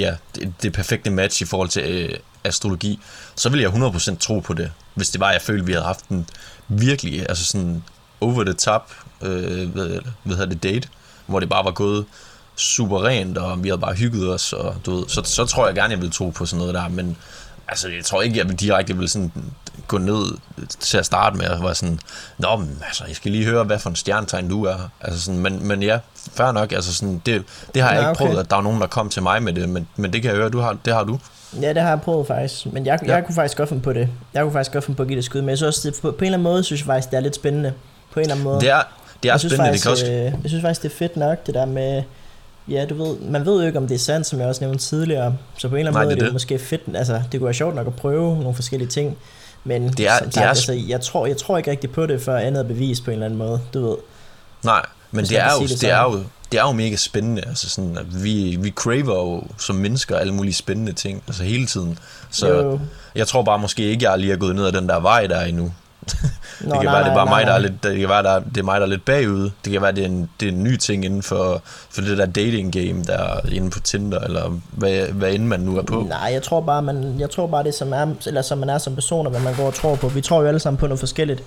ja, 0.00 0.14
det, 0.34 0.52
det 0.62 0.72
perfekte 0.72 1.10
match 1.10 1.42
i 1.42 1.44
forhold 1.44 1.68
til 1.68 1.82
øh, 1.82 2.18
astrologi, 2.44 3.00
så 3.34 3.48
ville 3.48 3.62
jeg 3.62 3.72
100% 3.72 4.16
tro 4.18 4.40
på 4.40 4.54
det, 4.54 4.72
hvis 4.94 5.10
det 5.10 5.20
var, 5.20 5.32
jeg 5.32 5.42
følte, 5.42 5.66
vi 5.66 5.72
havde 5.72 5.84
haft 5.84 6.08
en 6.08 6.28
virkelig, 6.68 7.28
altså 7.28 7.44
sådan 7.44 7.84
over 8.20 8.44
the 8.44 8.52
top, 8.52 8.92
øh, 9.22 9.74
ved, 9.74 10.00
hvad 10.22 10.36
hedder 10.36 10.54
det, 10.54 10.62
date, 10.62 10.88
hvor 11.26 11.40
det 11.40 11.48
bare 11.48 11.64
var 11.64 11.70
gået 11.70 12.04
super 12.56 13.04
rent, 13.04 13.38
og 13.38 13.62
vi 13.62 13.68
havde 13.68 13.80
bare 13.80 13.94
hygget 13.94 14.34
os, 14.34 14.52
og 14.52 14.76
du 14.86 14.96
ved, 14.96 15.08
så, 15.08 15.22
så 15.24 15.46
tror 15.46 15.66
jeg 15.66 15.74
gerne, 15.74 15.90
jeg 15.90 16.00
ville 16.00 16.12
tro 16.12 16.30
på 16.30 16.46
sådan 16.46 16.58
noget 16.58 16.74
der, 16.74 16.88
men 16.88 17.16
altså, 17.68 17.88
jeg 17.88 18.04
tror 18.04 18.22
ikke, 18.22 18.38
jeg 18.38 18.48
vil 18.48 18.56
direkte 18.56 18.96
vil 18.96 19.08
sådan 19.08 19.32
gå 19.88 19.98
ned 19.98 20.24
til 20.80 20.98
at 20.98 21.06
starte 21.06 21.36
med, 21.36 21.46
og 21.48 21.62
være 21.64 21.74
sådan, 21.74 21.98
nå, 22.38 22.56
men 22.56 22.78
altså, 22.86 23.04
jeg 23.08 23.16
skal 23.16 23.30
lige 23.32 23.44
høre, 23.44 23.64
hvad 23.64 23.78
for 23.78 23.90
en 23.90 23.96
stjernetegn 23.96 24.48
du 24.48 24.64
er, 24.64 24.90
altså 25.00 25.20
sådan, 25.24 25.40
men, 25.40 25.68
men 25.68 25.82
ja, 25.82 25.98
fair 26.32 26.52
nok, 26.52 26.72
altså 26.72 26.94
sådan, 26.94 27.22
det, 27.26 27.44
det 27.74 27.82
har 27.82 27.92
jeg 27.92 28.02
Nå, 28.02 28.08
ikke 28.10 28.20
okay. 28.20 28.26
prøvet, 28.30 28.40
at 28.44 28.50
der 28.50 28.56
er 28.56 28.60
nogen, 28.60 28.80
der 28.80 28.86
kom 28.86 29.08
til 29.08 29.22
mig 29.22 29.42
med 29.42 29.52
det, 29.52 29.68
men, 29.68 29.88
men 29.96 30.12
det 30.12 30.22
kan 30.22 30.30
jeg 30.30 30.38
høre, 30.38 30.48
du 30.48 30.58
har, 30.60 30.76
det 30.84 30.92
har 30.94 31.04
du. 31.04 31.18
Ja, 31.62 31.72
det 31.72 31.82
har 31.82 31.88
jeg 31.88 32.00
prøvet 32.00 32.26
faktisk, 32.26 32.66
men 32.66 32.86
jeg, 32.86 32.98
jeg 33.02 33.08
Ja. 33.08 33.20
kunne 33.20 33.34
faktisk 33.34 33.56
godt 33.56 33.68
finde 33.68 33.82
på 33.82 33.92
det. 33.92 34.08
Jeg 34.34 34.42
kunne 34.42 34.52
faktisk 34.52 34.72
godt 34.72 34.84
finde 34.84 34.96
på 34.96 35.02
at 35.02 35.08
give 35.08 35.16
det 35.16 35.22
et 35.22 35.24
skud, 35.24 35.40
men 35.40 35.48
jeg 35.48 35.58
synes 35.58 35.76
også, 35.76 35.90
det, 35.90 35.98
på, 36.02 36.10
på 36.10 36.16
en 36.18 36.24
eller 36.24 36.38
anden 36.38 36.42
måde, 36.44 36.64
synes 36.64 36.80
jeg 36.80 36.86
faktisk, 36.86 37.10
det 37.10 37.16
er 37.16 37.20
lidt 37.20 37.34
spændende. 37.34 37.72
På 38.12 38.20
en 38.20 38.22
eller 38.22 38.34
anden 38.34 38.44
måde. 38.44 38.60
Det 38.60 38.70
er, 38.70 38.82
det 39.22 39.28
er 39.28 39.32
jeg 39.32 39.40
synes 39.40 39.52
spændende, 39.52 39.72
det 39.72 39.82
faktisk, 39.82 40.04
kan 40.06 40.12
også, 40.12 40.36
øh, 40.36 40.42
jeg 40.42 40.50
synes 40.50 40.62
faktisk, 40.62 40.82
det 40.82 40.92
er 40.92 40.96
fedt 40.96 41.16
nok, 41.16 41.46
det 41.46 41.54
der 41.54 41.66
med, 41.66 42.02
ja, 42.70 42.84
du 42.84 42.94
ved, 43.04 43.16
man 43.20 43.46
ved 43.46 43.60
jo 43.60 43.66
ikke, 43.66 43.78
om 43.78 43.88
det 43.88 43.94
er 43.94 43.98
sandt, 43.98 44.26
som 44.26 44.38
jeg 44.40 44.48
også 44.48 44.64
nævnte 44.64 44.84
tidligere, 44.84 45.36
så 45.58 45.68
på 45.68 45.74
en 45.74 45.78
eller 45.78 45.90
anden 45.90 45.98
Nej, 45.98 46.04
måde 46.04 46.14
det 46.14 46.20
er 46.20 46.24
det, 46.24 46.26
det. 46.26 46.32
måske 46.32 46.58
fedt, 46.58 46.82
altså, 46.94 47.22
det 47.32 47.40
kunne 47.40 47.44
være 47.46 47.54
sjovt 47.54 47.74
nok 47.74 47.86
at 47.86 47.94
prøve 47.96 48.36
nogle 48.38 48.54
forskellige 48.54 48.88
ting, 48.88 49.16
men 49.64 49.88
Det 49.92 50.08
er- 50.08 50.18
som 50.18 50.24
det 50.26 50.34
sagt, 50.34 50.44
er- 50.44 50.48
altså, 50.48 50.72
jeg, 50.88 51.00
tror, 51.00 51.26
jeg 51.26 51.36
tror 51.36 51.56
ikke 51.58 51.70
rigtig 51.70 51.90
på 51.90 52.06
det, 52.06 52.20
for 52.22 52.32
andet 52.34 52.60
er 52.60 52.64
bevis 52.68 53.00
på 53.00 53.10
en 53.10 53.12
eller 53.14 53.26
anden 53.26 53.38
måde, 53.38 53.60
du 53.74 53.88
ved. 53.88 53.96
nej, 54.64 54.82
men 55.10 55.24
det 55.24 55.38
er, 55.38 55.52
jo, 55.60 55.66
det 55.66 55.80
det, 55.80 55.90
er 55.90 56.02
jo, 56.02 56.22
det 56.52 56.58
er 56.58 56.62
jo 56.62 56.72
mega 56.72 56.96
spændende, 56.96 57.42
altså 57.46 57.70
sådan, 57.70 57.98
at 57.98 58.24
vi, 58.24 58.58
vi 58.60 58.70
craver 58.70 59.14
jo 59.18 59.42
som 59.58 59.76
mennesker 59.76 60.16
alle 60.16 60.34
mulige 60.34 60.54
spændende 60.54 60.92
ting, 60.92 61.22
altså 61.26 61.42
hele 61.42 61.66
tiden, 61.66 61.98
så 62.30 62.48
jo, 62.48 62.80
jeg 63.14 63.26
tror 63.26 63.42
bare 63.42 63.58
måske 63.58 63.82
ikke, 63.82 64.10
jeg 64.10 64.18
lige 64.18 64.32
er 64.32 64.36
gået 64.36 64.54
ned 64.56 64.66
ad 64.66 64.72
den 64.72 64.88
der 64.88 65.00
vej 65.00 65.26
der 65.26 65.40
endnu, 65.40 65.72
Nå, 66.60 66.74
det 66.74 66.80
kan 66.80 66.84
nej, 66.84 66.94
være, 66.94 67.04
det 67.04 67.10
er 67.10 67.14
nej, 67.14 67.14
bare 67.14 67.26
nej, 67.26 67.34
mig, 67.38 67.46
der 67.46 67.52
er 67.52 67.58
lidt, 67.58 67.82
det 67.82 67.98
kan 68.00 68.08
være, 68.08 68.22
der, 68.22 68.30
er- 68.30 68.40
det 68.40 68.56
er 68.58 68.62
mig, 68.62 68.80
der 68.80 68.86
er 68.86 68.90
lidt 68.90 69.04
bagud. 69.04 69.50
Det 69.64 69.72
kan 69.72 69.82
være, 69.82 69.92
det 69.92 70.02
er 70.02 70.06
en, 70.06 70.30
det 70.40 70.48
er 70.48 70.52
en 70.52 70.62
ny 70.64 70.76
ting 70.76 71.04
inden 71.04 71.22
for, 71.22 71.62
for 71.90 72.00
det 72.00 72.18
der 72.18 72.26
dating 72.26 72.72
game, 72.72 73.04
der 73.04 73.18
er 73.18 73.40
inde 73.52 73.70
på 73.70 73.80
Tinder, 73.80 74.18
eller 74.20 74.60
hvad, 74.70 75.06
hvad 75.06 75.32
end 75.32 75.44
man 75.44 75.60
nu 75.60 75.78
er 75.78 75.82
på. 75.82 76.06
Nej, 76.08 76.30
jeg 76.32 76.42
tror 76.42 76.60
bare, 76.60 76.82
man, 76.82 77.14
jeg 77.18 77.30
tror 77.30 77.46
bare 77.46 77.64
det, 77.64 77.74
som, 77.74 77.92
er, 77.92 78.06
eller 78.26 78.42
som 78.42 78.58
man 78.58 78.70
er 78.70 78.78
som 78.78 78.94
person, 78.94 79.26
og 79.26 79.30
hvad 79.30 79.40
man 79.40 79.54
går 79.54 79.66
og 79.66 79.74
tror 79.74 79.94
på. 79.94 80.08
Vi 80.08 80.20
tror 80.20 80.40
jo 80.40 80.46
alle 80.48 80.60
sammen 80.60 80.78
på 80.78 80.86
noget 80.86 81.00
forskelligt. 81.00 81.42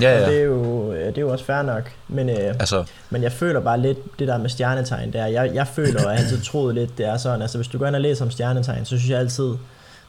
Ja, 0.00 0.14
Og 0.24 0.30
det 0.30 0.36
ja. 0.36 0.40
er 0.40 0.44
jo, 0.44 0.92
det 0.92 1.16
er 1.18 1.20
jo 1.20 1.32
også 1.32 1.44
fair 1.44 1.62
nok. 1.62 1.90
Men, 2.08 2.28
øh, 2.28 2.36
Altså, 2.36 2.84
men 3.10 3.22
jeg 3.22 3.32
føler 3.32 3.60
bare 3.60 3.80
lidt, 3.80 4.18
det 4.18 4.28
der 4.28 4.38
med 4.38 4.50
stjernetegn, 4.50 5.12
der, 5.12 5.26
jeg, 5.26 5.50
jeg 5.54 5.66
føler, 5.66 5.94
og 5.94 6.00
jeg 6.00 6.10
har 6.10 6.24
altid 6.24 6.40
troet 6.42 6.74
lidt, 6.74 6.98
det 6.98 7.06
er 7.06 7.16
sådan, 7.16 7.42
altså 7.42 7.58
hvis 7.58 7.68
du 7.68 7.78
går 7.78 7.86
ind 7.86 7.94
og 7.94 8.00
læser 8.00 8.24
om 8.24 8.30
stjernetegn, 8.30 8.84
så 8.84 8.88
synes 8.98 9.10
jeg 9.10 9.18
altid, 9.18 9.50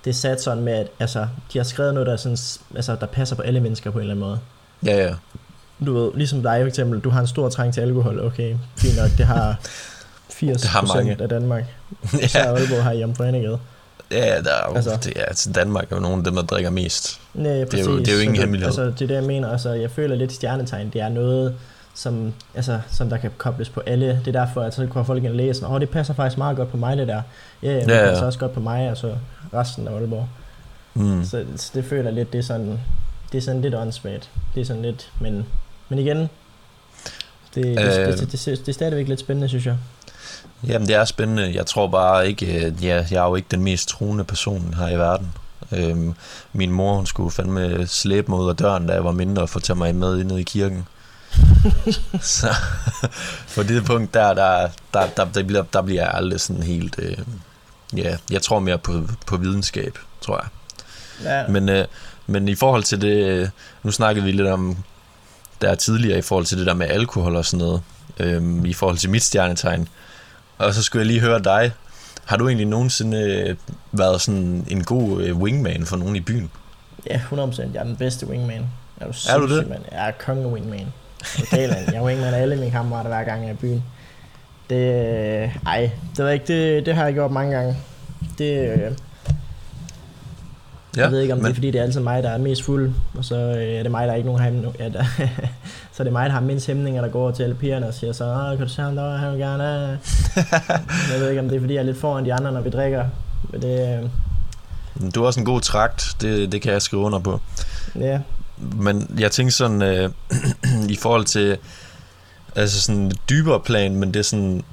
det 0.06 0.10
er 0.10 0.14
sat 0.14 0.42
sådan 0.42 0.64
med, 0.64 0.74
at 0.74 0.88
altså, 1.00 1.28
de 1.54 1.58
har 1.60 1.64
skrevet 1.64 1.94
noget, 1.94 2.08
der, 2.08 2.14
er 2.14 2.18
sådan, 2.18 2.38
altså, 2.76 2.96
der 3.00 3.06
passer 3.06 3.36
på 3.36 3.42
alle 3.42 3.60
mennesker 3.60 3.92
på 3.92 3.98
en 3.98 4.02
eller 4.02 4.14
anden 4.14 4.26
måde. 4.28 4.40
ja, 4.86 5.08
ja. 5.08 5.14
Du 5.86 5.94
ved, 5.94 6.12
ligesom 6.16 6.42
dig 6.44 6.62
for 6.62 6.68
eksempel, 6.68 7.00
du 7.00 7.10
har 7.10 7.22
en 7.22 7.28
stor 7.28 7.50
trang 7.50 7.74
til 7.74 7.82
alkohol, 7.82 8.20
okay, 8.26 8.56
fint 8.78 8.98
nok, 8.98 9.10
det 9.18 9.26
har 9.26 9.56
80 10.30 10.62
Det 10.62 10.70
har 10.70 10.82
mange. 10.96 11.18
af 11.22 11.30
Danmark. 11.30 11.64
Så 12.12 12.18
er 12.40 12.48
ja, 12.48 12.54
Aalborg 12.56 12.84
her 12.84 12.92
i 12.92 13.00
Jomfruenegade. 13.02 13.60
ja 14.12 14.42
der 14.42 14.52
er 14.52 14.70
jo, 14.70 14.76
Altså. 14.76 14.92
altså. 14.92 15.10
det 15.10 15.20
er, 15.22 15.26
altså, 15.26 15.52
Danmark 15.52 15.92
er 15.92 15.96
jo 15.96 16.02
nogle 16.02 16.18
af 16.18 16.24
dem, 16.24 16.36
der 16.36 16.42
drikker 16.44 16.70
mest. 16.70 17.20
Nej, 17.34 17.52
er 17.52 17.60
jo- 17.60 17.66
præcis. 17.72 17.86
det 17.86 18.08
er 18.08 18.14
jo 18.14 18.20
ingen 18.20 18.36
Så 18.36 18.42
hemmelighed. 18.42 18.68
Altså, 18.68 18.84
det 18.86 19.02
er 19.02 19.08
det, 19.08 19.16
jeg 19.16 19.24
mener. 19.24 19.52
Altså, 19.52 19.72
jeg 19.74 19.92
føler 19.92 20.16
lidt 20.16 20.34
stjernetegn, 20.34 20.90
det 20.94 21.02
er 21.02 21.10
noget, 21.10 21.56
som, 21.98 22.34
altså, 22.56 22.80
som 22.92 23.10
der 23.10 23.18
kan 23.18 23.32
kobles 23.38 23.70
på 23.70 23.80
alle. 23.80 24.22
Det 24.26 24.36
er 24.36 24.46
derfor, 24.46 24.62
at 24.62 24.74
så 24.74 24.86
går 24.86 25.04
folk 25.04 25.24
ind 25.24 25.32
og 25.32 25.36
læser, 25.36 25.66
åh, 25.66 25.74
oh, 25.74 25.80
det 25.80 25.90
passer 25.90 26.14
faktisk 26.14 26.38
meget 26.38 26.58
godt 26.58 26.72
på 26.72 26.78
mig, 26.78 26.98
det 26.98 27.08
der. 27.08 27.22
Ja, 27.64 27.72
ja, 27.72 27.80
det 27.80 27.88
Ja, 27.88 28.04
ja. 28.04 28.10
passer 28.10 28.26
også 28.26 28.40
godt 28.40 28.54
på 28.54 28.60
mig, 28.60 28.90
og 28.92 28.98
så 28.98 29.16
resten 29.54 29.88
af 29.88 29.94
Aalborg. 29.94 30.28
Mm. 30.94 31.24
Så, 31.24 31.46
så, 31.56 31.72
det 31.74 31.86
føler 31.86 32.12
lidt, 32.12 32.34
det 32.34 32.40
er 32.40 32.44
sådan, 32.44 32.80
det 33.32 33.38
er 33.38 33.42
sådan 33.42 33.62
lidt 33.62 33.76
åndssvagt. 33.76 34.30
Det 34.56 34.62
er 34.62 34.66
sådan 34.66 34.82
lidt, 34.82 35.12
men, 35.22 35.46
men 35.90 36.00
igen, 36.00 36.18
det, 36.18 36.30
det, 37.56 37.66
Øh. 37.66 37.86
det, 37.86 38.20
det, 38.20 38.32
det, 38.32 38.46
det, 38.46 38.68
er 38.68 38.74
stadigvæk 38.74 39.08
lidt 39.08 39.20
spændende, 39.20 39.50
synes 39.50 39.66
jeg. 39.66 39.78
Jamen, 40.68 40.88
det 40.88 40.96
er 40.96 41.06
spændende. 41.06 41.56
Jeg 41.56 41.66
tror 41.66 41.88
bare 41.88 42.28
ikke, 42.28 42.46
at 42.48 42.84
jeg, 42.84 43.08
jeg 43.12 43.24
er 43.24 43.28
jo 43.28 43.36
ikke 43.36 43.48
den 43.52 43.64
mest 43.64 43.90
troende 43.90 44.24
person 44.24 44.74
her 44.78 44.90
i 44.90 44.98
verden. 44.98 45.34
Øhm, 45.72 46.14
min 46.54 46.72
mor, 46.72 46.96
hun 46.96 47.06
skulle 47.06 47.32
fandme 47.32 47.88
slæbe 47.88 48.50
af 48.50 48.56
døren, 48.56 48.88
da 48.88 48.94
jeg 48.94 49.04
var 49.04 49.12
mindre, 49.12 49.48
for 49.48 49.60
at 49.60 49.64
tage 49.64 49.78
mig 49.78 49.96
med 49.96 50.20
ind 50.20 50.32
i 50.32 50.44
kirken. 50.44 50.88
så 52.22 52.48
på 53.56 53.64
det 53.64 53.86
punkt 53.86 54.14
der, 54.14 54.34
der, 54.34 54.70
der, 54.94 55.08
der, 55.18 55.26
der, 55.26 55.44
bliver, 55.44 55.64
der 55.74 55.82
bliver 55.82 56.02
jeg 56.02 56.12
aldrig 56.14 56.40
sådan 56.42 56.64
helt... 56.64 56.96
Øh, 57.00 57.18
ja, 57.98 58.18
jeg 58.32 58.42
tror 58.42 58.60
mere 58.60 58.78
på, 58.78 59.08
på 59.28 59.38
videnskab, 59.38 59.98
tror 60.22 60.38
jeg. 60.44 60.48
Ja, 61.24 61.48
Men, 61.48 61.70
øh, 61.70 61.86
men 62.28 62.48
i 62.48 62.56
forhold 62.56 62.84
til 62.84 63.02
det, 63.02 63.26
øh, 63.26 63.50
nu 63.84 63.92
snakkede 63.92 64.26
vi 64.26 64.32
lidt 64.32 64.48
om 64.48 64.78
der 65.62 65.76
tidligere 65.76 66.18
i 66.18 66.22
forhold 66.22 66.46
til 66.46 66.58
det 66.58 66.66
der 66.68 66.74
med 66.74 66.88
alkohol 66.88 67.36
og 67.36 67.46
sådan 67.46 67.66
noget, 67.66 67.82
øh, 68.20 68.66
i 68.66 68.74
forhold 68.74 68.98
til 68.98 69.10
mit 69.10 69.24
stjernetegn. 69.24 69.88
Og 70.58 70.74
så 70.74 70.84
skulle 70.84 71.00
jeg 71.02 71.08
lige 71.08 71.20
høre 71.20 71.40
dig. 71.40 71.72
Har 72.26 72.38
du 72.38 72.48
egentlig 72.48 72.68
nogensinde 72.68 73.18
øh, 73.18 73.56
været 73.92 74.22
sådan 74.22 74.66
en 74.70 74.84
god 74.84 75.22
øh, 75.22 75.38
wingman 75.38 75.86
for 75.86 75.98
nogen 75.98 76.16
i 76.16 76.20
byen? 76.20 76.52
ja 77.10 77.22
100%. 77.32 77.62
Jeg 77.62 77.80
er 77.80 77.84
den 77.84 77.96
bedste 77.96 78.28
wingman. 78.28 78.66
Er 79.02 79.06
du, 79.06 79.14
Er 79.30 79.38
du 79.38 79.56
det? 79.58 79.68
mand? 79.70 79.82
Jeg 79.92 80.08
er 80.08 80.12
konge 80.12 80.48
wingman. 80.48 80.88
Total, 81.40 81.70
mand. 81.70 81.86
Jeg 81.86 81.96
er 81.96 82.04
wingman 82.04 82.34
af 82.34 82.42
alle 82.42 82.56
mine 82.56 82.72
kammerater, 82.72 83.10
hver 83.10 83.24
gang 83.24 83.42
jeg 83.42 83.50
er 83.50 83.54
i 83.54 83.58
byen. 83.58 83.84
Det, 84.70 84.76
øh, 85.44 85.56
ej, 85.66 85.92
det 86.10 86.20
ved 86.20 86.26
jeg 86.26 86.34
ikke, 86.34 86.76
det, 86.76 86.86
det 86.86 86.96
har 86.96 87.04
jeg 87.04 87.14
gjort 87.14 87.32
mange 87.32 87.56
gange. 87.56 87.76
Det, 88.38 88.70
øh, 88.72 88.92
jeg 90.98 91.12
ved 91.12 91.22
ikke, 91.22 91.34
om 91.34 91.38
men... 91.40 91.46
det 91.46 91.52
er 91.52 91.56
fordi, 91.56 91.72
det 91.72 91.80
er 91.80 91.84
altid 91.84 92.00
mig, 92.00 92.24
der 92.24 92.30
er 92.30 92.38
mest 92.38 92.64
fuld, 92.64 92.92
og 93.18 93.26
så 93.26 93.36
øh, 93.36 93.64
er 93.64 93.84
det 93.84 93.92
mig, 93.92 94.08
der 94.08 94.14
er 94.14 94.18
ikke 94.18 94.28
nogen 94.28 94.42
hæmning. 94.44 94.76
Ja, 94.80 94.90
der, 94.90 95.04
så 95.94 96.00
er 96.00 96.04
det 96.04 96.14
mig, 96.14 96.26
der 96.26 96.34
har 96.34 96.42
mindst 96.42 96.68
hæmninger, 96.68 97.02
der 97.02 97.10
går 97.10 97.22
over 97.22 97.32
til 97.32 97.44
alle 97.44 97.56
pigerne 97.56 97.88
og 97.88 97.94
siger 97.94 98.14
så, 98.14 98.26
Åh, 98.26 98.58
kan 98.58 98.68
du 98.68 98.74
se 98.74 98.82
ham 98.82 98.96
der, 98.96 99.18
han 99.18 99.32
vil 99.32 99.40
gerne 99.40 99.64
have." 99.64 100.00
Jeg 101.14 101.20
ved 101.20 101.30
ikke, 101.30 101.42
om 101.42 101.50
det 101.50 101.56
er 101.56 101.60
fordi, 101.60 101.74
jeg 101.74 101.80
er 101.80 101.86
lidt 101.86 102.00
foran 102.00 102.26
de 102.26 102.34
andre, 102.34 102.52
når 102.52 102.62
vi 102.62 102.70
drikker. 102.70 103.06
Men 103.50 103.62
det, 103.62 104.04
øh, 105.00 105.12
Du 105.16 105.24
er 105.24 105.28
også 105.28 105.40
en 105.40 105.46
god 105.46 105.62
trakt, 105.62 106.16
det, 106.22 106.52
det 106.52 106.62
kan 106.62 106.74
jeg 106.74 106.82
skrive 106.82 107.02
under 107.02 107.20
på. 107.20 107.42
ja, 107.96 108.20
men 108.58 109.16
jeg 109.20 109.32
tænker 109.32 109.52
sådan, 109.52 109.82
øh, 109.82 110.10
i 110.90 110.96
forhold 110.96 111.26
til, 111.26 111.58
altså 112.56 112.82
sådan 112.82 113.08
et 113.08 113.18
dybere 113.30 113.60
plan, 113.60 113.96
men 113.96 114.14
det 114.14 114.20
er 114.20 114.24
sådan, 114.24 114.64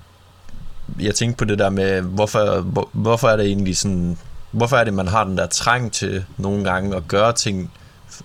jeg 1.01 1.14
tænkte 1.14 1.38
på 1.38 1.44
det 1.44 1.59
der 1.59 1.70
med, 1.70 2.01
hvorfor, 2.01 2.61
hvor, 2.61 2.88
hvorfor 2.92 3.29
er 3.29 3.37
det 3.37 3.47
egentlig 3.47 3.77
sådan, 3.77 4.18
hvorfor 4.51 4.77
er 4.77 4.85
det, 4.85 4.94
man 4.94 5.09
har 5.09 5.25
den 5.25 5.38
der 5.38 5.47
trang 5.47 5.92
til 5.92 6.25
nogle 6.37 6.64
gange 6.64 6.97
at 6.97 7.09
gøre 7.09 7.33
ting, 7.33 7.70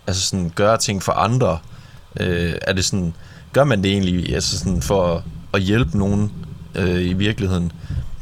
altså 0.07 0.21
sådan 0.21 0.51
gøre 0.55 0.77
ting 0.77 1.03
for 1.03 1.11
andre? 1.11 1.59
Øh, 2.19 2.55
er 2.61 2.73
det 2.73 2.85
sådan, 2.85 3.13
gør 3.53 3.63
man 3.63 3.83
det 3.83 3.91
egentlig 3.91 4.35
altså 4.35 4.59
sådan 4.59 4.81
for 4.81 5.23
at 5.53 5.61
hjælpe 5.61 5.97
nogen 5.97 6.31
øh, 6.75 7.01
i 7.01 7.13
virkeligheden? 7.13 7.71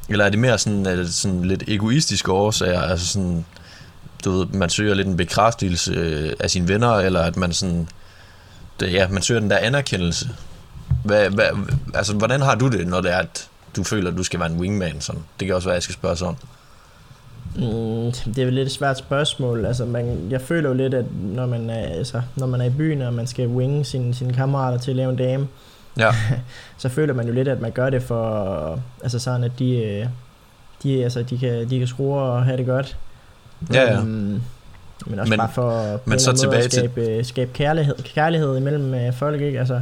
Eller 0.10 0.26
er 0.26 0.30
det 0.30 0.39
mere 0.39 0.58
sådan, 0.58 0.86
er 0.86 0.95
det 0.95 1.13
sådan 1.13 1.45
lidt 1.45 1.63
egoistiske 1.67 2.32
årsager, 2.32 2.82
altså 2.82 3.08
sådan, 3.08 3.45
du 4.25 4.32
ved, 4.32 4.45
man 4.47 4.69
søger 4.69 4.93
lidt 4.93 5.08
en 5.08 5.17
bekræftelse 5.17 5.93
øh, 5.93 6.34
af 6.39 6.49
sine 6.49 6.67
venner, 6.67 6.93
eller 6.93 7.21
at 7.21 7.38
man 7.38 7.53
sådan, 7.53 7.89
det, 8.80 8.93
ja, 8.93 9.08
man 9.08 9.21
søger 9.21 9.41
den 9.41 9.49
der 9.49 9.58
anerkendelse. 9.58 10.30
Hvad, 11.03 11.30
hvad, 11.30 11.45
altså, 11.93 12.13
hvordan 12.13 12.41
har 12.41 12.56
du 12.56 12.67
det, 12.67 12.88
når 12.88 13.01
det 13.01 13.13
er, 13.13 13.17
at 13.17 13.49
du 13.75 13.84
føler, 13.84 14.12
at 14.12 14.17
du 14.17 14.23
skal 14.23 14.39
være 14.39 14.51
en 14.51 14.60
wingman? 14.60 15.01
Sådan? 15.01 15.21
Det 15.39 15.45
kan 15.45 15.56
også 15.56 15.67
være, 15.67 15.75
at 15.75 15.77
jeg 15.77 15.84
skal 15.84 15.93
spørge 15.93 16.15
sådan. 16.15 16.36
Mm, 17.56 18.12
det 18.34 18.38
er 18.38 18.43
jo 18.43 18.49
lidt 18.49 18.67
et 18.67 18.71
svært 18.71 18.97
spørgsmål. 18.97 19.65
Altså, 19.65 19.86
man, 19.86 20.27
jeg 20.30 20.41
føler 20.41 20.69
jo 20.69 20.75
lidt, 20.75 20.93
at 20.93 21.06
når 21.21 21.45
man 21.45 21.69
er, 21.69 21.88
altså, 21.88 22.21
når 22.36 22.47
man 22.47 22.62
er 22.62 22.65
i 22.65 22.69
byen, 22.69 23.01
og 23.01 23.13
man 23.13 23.27
skal 23.27 23.47
winge 23.47 23.86
sine, 23.86 24.15
sine 24.15 24.34
kammerater 24.34 24.77
til 24.77 24.91
at 24.91 24.97
lave 24.97 25.10
en 25.10 25.17
dame, 25.17 25.47
Ja, 25.97 26.12
så 26.77 26.89
føler 26.89 27.13
man 27.13 27.27
jo 27.27 27.34
lidt, 27.34 27.47
at 27.47 27.62
man 27.62 27.71
gør 27.71 27.89
det 27.89 28.03
for, 28.03 28.80
altså 29.03 29.19
sådan, 29.19 29.43
at 29.43 29.51
de, 29.60 29.84
øh, 29.84 30.08
de, 30.84 31.03
altså, 31.03 31.23
de, 31.23 31.38
kan, 31.38 31.69
de 31.69 31.80
kan 31.80 31.88
skrue 31.88 32.19
og 32.19 32.45
have 32.45 32.58
det 32.58 32.65
godt. 32.65 32.97
Ja, 33.74 33.82
ja. 33.82 33.98
Øhm, 34.00 34.41
Men 35.06 35.20
også 35.20 35.30
Men- 35.30 35.39
bare 35.39 35.52
for 35.54 36.00
men 36.06 36.13
en 36.13 36.20
så 36.20 36.34
tilbage 36.34 36.63
at 36.63 36.74
skabe, 36.74 37.06
til... 37.06 37.26
skabe 37.26 37.52
kærlighed, 37.54 37.96
kærlighed 38.15 38.58
imellem 38.58 38.93
øh, 38.93 39.13
folk, 39.13 39.41
ikke? 39.41 39.60
Altså, 39.60 39.82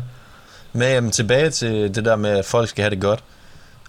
Men 0.74 0.82
jamen, 0.82 1.12
tilbage 1.12 1.50
til 1.50 1.96
det 1.96 2.06
der 2.06 2.16
med, 2.16 2.30
at 2.30 2.46
folk 2.46 2.70
skal 2.70 2.82
have 2.84 2.90
det 2.90 3.02
godt. 3.02 3.24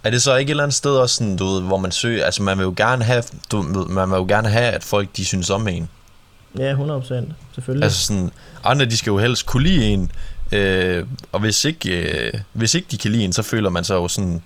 Er 0.04 0.10
det 0.10 0.22
så 0.22 0.36
ikke 0.36 0.50
et 0.50 0.50
eller 0.50 0.62
andet 0.62 0.74
sted 0.74 0.90
også 0.90 1.14
sådan, 1.16 1.36
du 1.36 1.46
ved, 1.46 1.62
hvor 1.62 1.76
man 1.76 1.90
søger, 1.92 2.24
altså 2.24 2.42
man 2.42 2.58
vil 2.58 2.64
jo 2.64 2.74
gerne 2.76 3.04
have, 3.04 3.22
du, 3.52 3.62
man 3.88 4.10
vil 4.10 4.16
jo 4.16 4.24
gerne 4.28 4.48
have, 4.48 4.64
at 4.72 4.84
folk 4.84 5.08
de 5.16 5.24
synes 5.24 5.50
om 5.50 5.68
en. 5.68 5.88
ja, 6.58 6.74
100% 6.74 7.14
selvfølgelig. 7.54 7.84
Altså 7.84 8.06
sådan, 8.06 8.30
andre 8.64 8.84
de 8.84 8.96
skal 8.96 9.10
jo 9.10 9.18
helst 9.18 9.46
kunne 9.46 9.62
lide 9.62 9.84
en, 9.86 10.10
øh, 10.52 11.06
og 11.32 11.40
hvis 11.40 11.64
ikke, 11.64 11.90
øh, 12.26 12.32
hvis 12.52 12.74
ikke 12.74 12.88
de 12.90 12.98
kan 12.98 13.10
lide 13.10 13.24
en, 13.24 13.32
så 13.32 13.42
føler 13.42 13.70
man 13.70 13.84
sig 13.84 13.94
jo 13.94 14.08
sådan 14.08 14.42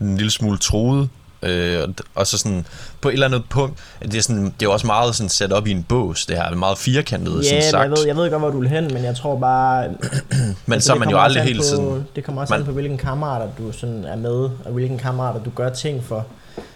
en 0.00 0.16
lille 0.16 0.30
smule 0.30 0.58
troet. 0.58 1.08
Øh, 1.44 1.82
og, 1.82 1.94
og 2.14 2.26
så 2.26 2.38
sådan 2.38 2.66
på 3.00 3.08
et 3.08 3.12
eller 3.12 3.26
andet 3.26 3.42
punkt, 3.50 3.78
det 4.02 4.14
er, 4.14 4.22
sådan, 4.22 4.54
det 4.60 4.66
er 4.66 4.70
også 4.70 4.86
meget 4.86 5.14
sådan 5.14 5.28
sat 5.30 5.52
op 5.52 5.66
i 5.66 5.70
en 5.70 5.82
bås, 5.82 6.26
det 6.26 6.36
her, 6.36 6.44
det 6.44 6.52
er 6.52 6.56
meget 6.58 6.78
firkantet, 6.78 7.36
Ja, 7.38 7.42
sådan 7.42 7.56
men 7.56 7.62
sagt. 7.70 7.82
jeg 7.82 7.90
ved, 7.90 8.06
jeg 8.06 8.16
ved 8.16 8.30
godt, 8.30 8.42
hvor 8.42 8.50
du 8.50 8.60
vil 8.60 8.68
hen, 8.68 8.90
men 8.94 9.04
jeg 9.04 9.16
tror 9.16 9.38
bare... 9.38 9.88
men 10.66 10.72
altså, 10.72 10.86
så 10.86 10.92
er 10.94 10.98
man 10.98 11.10
jo 11.10 11.18
aldrig 11.18 11.56
på, 11.56 11.62
sådan... 11.62 12.04
Det 12.16 12.24
kommer 12.24 12.40
også 12.42 12.52
man- 12.54 12.60
an 12.60 12.66
på, 12.66 12.72
hvilken 12.72 12.98
kammerater 12.98 13.46
du 13.58 13.72
sådan 13.72 14.04
er 14.04 14.16
med, 14.16 14.32
og 14.64 14.70
hvilken 14.72 14.98
kammerater 14.98 15.40
du 15.42 15.50
gør 15.50 15.68
ting 15.68 16.04
for. 16.04 16.26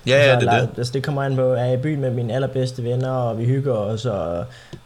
Ja, 0.07 0.11
ja, 0.17 0.19
Altså, 0.33 0.47
det 0.51 0.55
er 0.55 0.61
det. 0.61 0.69
Altså, 0.79 0.93
det 0.93 1.03
kommer 1.03 1.23
an 1.23 1.37
på, 1.37 1.43
er 1.53 1.65
jeg 1.65 1.75
i 1.75 1.83
byen 1.83 2.01
med 2.01 2.11
mine 2.11 2.33
allerbedste 2.35 2.85
venner, 2.85 3.11
og 3.11 3.39
vi 3.39 3.45
hygger 3.45 3.73
os, 3.75 4.05
og 4.07 4.45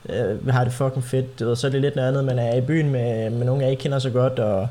øh, 0.09 0.47
vi 0.47 0.51
har 0.51 0.65
det 0.65 0.73
fucking 0.73 1.05
fedt. 1.05 1.41
Ved, 1.41 1.57
så 1.57 1.67
er 1.67 1.71
det 1.71 1.81
lidt 1.81 1.97
noget 1.97 2.09
andet, 2.09 2.25
men 2.25 2.39
er 2.39 2.43
jeg 2.47 2.59
i 2.59 2.61
byen 2.61 2.91
med, 2.91 3.31
med 3.31 3.47
nogen, 3.47 3.63
jeg 3.63 3.71
ikke 3.71 3.83
kender 3.83 3.99
så 3.99 4.11
godt, 4.11 4.39
og 4.39 4.69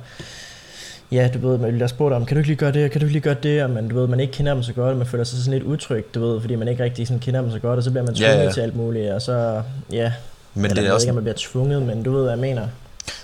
ja, 1.11 1.29
du 1.33 1.49
ved, 1.49 1.57
man 1.57 1.71
bliver 1.71 1.87
spurgt 1.87 2.15
om, 2.15 2.25
kan 2.25 2.35
du 2.35 2.39
ikke 2.39 2.49
lige 2.49 2.57
gøre 2.57 2.71
det, 2.71 2.91
kan 2.91 3.01
du 3.01 3.05
ikke 3.05 3.13
lige 3.13 3.23
gøre 3.23 3.35
det, 3.43 3.63
og 3.63 3.69
man, 3.69 3.87
du 3.87 3.99
ved, 3.99 4.07
man 4.07 4.19
ikke 4.19 4.33
kender 4.33 4.53
dem 4.53 4.63
så 4.63 4.73
godt, 4.73 4.91
og 4.91 4.97
man 4.97 5.07
føler 5.07 5.23
sig 5.23 5.39
sådan 5.39 5.53
lidt 5.53 5.63
utryg, 5.63 6.05
du 6.15 6.19
ved, 6.19 6.41
fordi 6.41 6.55
man 6.55 6.67
ikke 6.67 6.83
rigtig 6.83 7.07
sådan 7.07 7.19
kender 7.19 7.41
dem 7.41 7.51
så 7.51 7.59
godt, 7.59 7.77
og 7.77 7.83
så 7.83 7.91
bliver 7.91 8.05
man 8.05 8.15
Ja, 8.15 8.27
tvunget 8.27 8.45
ja. 8.45 8.51
til 8.51 8.61
alt 8.61 8.75
muligt, 8.75 9.11
og 9.11 9.21
så, 9.21 9.61
ja, 9.91 10.11
Men 10.53 10.65
eller, 10.65 10.81
det 10.81 10.89
er 10.89 10.93
også 10.93 11.05
ikke, 11.05 11.11
om 11.11 11.15
man 11.15 11.23
bliver 11.23 11.35
tvunget, 11.37 11.81
men 11.81 12.03
du 12.03 12.11
ved, 12.11 12.21
hvad 12.21 12.31
jeg 12.31 12.39
mener. 12.39 12.67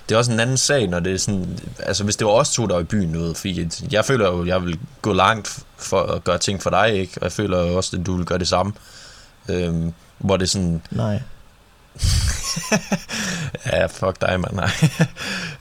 Det 0.08 0.14
er 0.14 0.18
også 0.18 0.32
en 0.32 0.40
anden 0.40 0.56
sag, 0.56 0.86
når 0.86 1.00
det 1.00 1.12
er 1.12 1.18
sådan... 1.18 1.58
Altså, 1.78 2.04
hvis 2.04 2.16
det 2.16 2.26
var 2.26 2.32
os 2.32 2.50
to, 2.50 2.66
der 2.66 2.74
var 2.74 2.80
i 2.80 2.84
byen 2.84 3.08
nu, 3.08 3.34
fordi 3.34 3.70
jeg 3.92 4.04
føler 4.04 4.26
jo, 4.30 4.46
jeg 4.46 4.64
vil 4.64 4.78
gå 5.02 5.12
langt 5.12 5.58
for 5.76 6.00
at 6.00 6.24
gøre 6.24 6.38
ting 6.38 6.62
for 6.62 6.70
dig, 6.70 6.94
ikke? 6.94 7.12
Og 7.16 7.22
jeg 7.24 7.32
føler 7.32 7.66
jo 7.66 7.76
også, 7.76 7.96
at 8.00 8.06
du 8.06 8.16
vil 8.16 8.26
gøre 8.26 8.38
det 8.38 8.48
samme. 8.48 8.72
Øhm, 9.48 9.92
hvor 10.18 10.36
det 10.36 10.44
er 10.44 10.48
sådan... 10.48 10.82
Nej. 10.90 11.20
Ja, 13.72 13.86
fuck 13.86 14.20
dig, 14.20 14.40
mand. 14.40 14.54
Nej. 14.54 14.70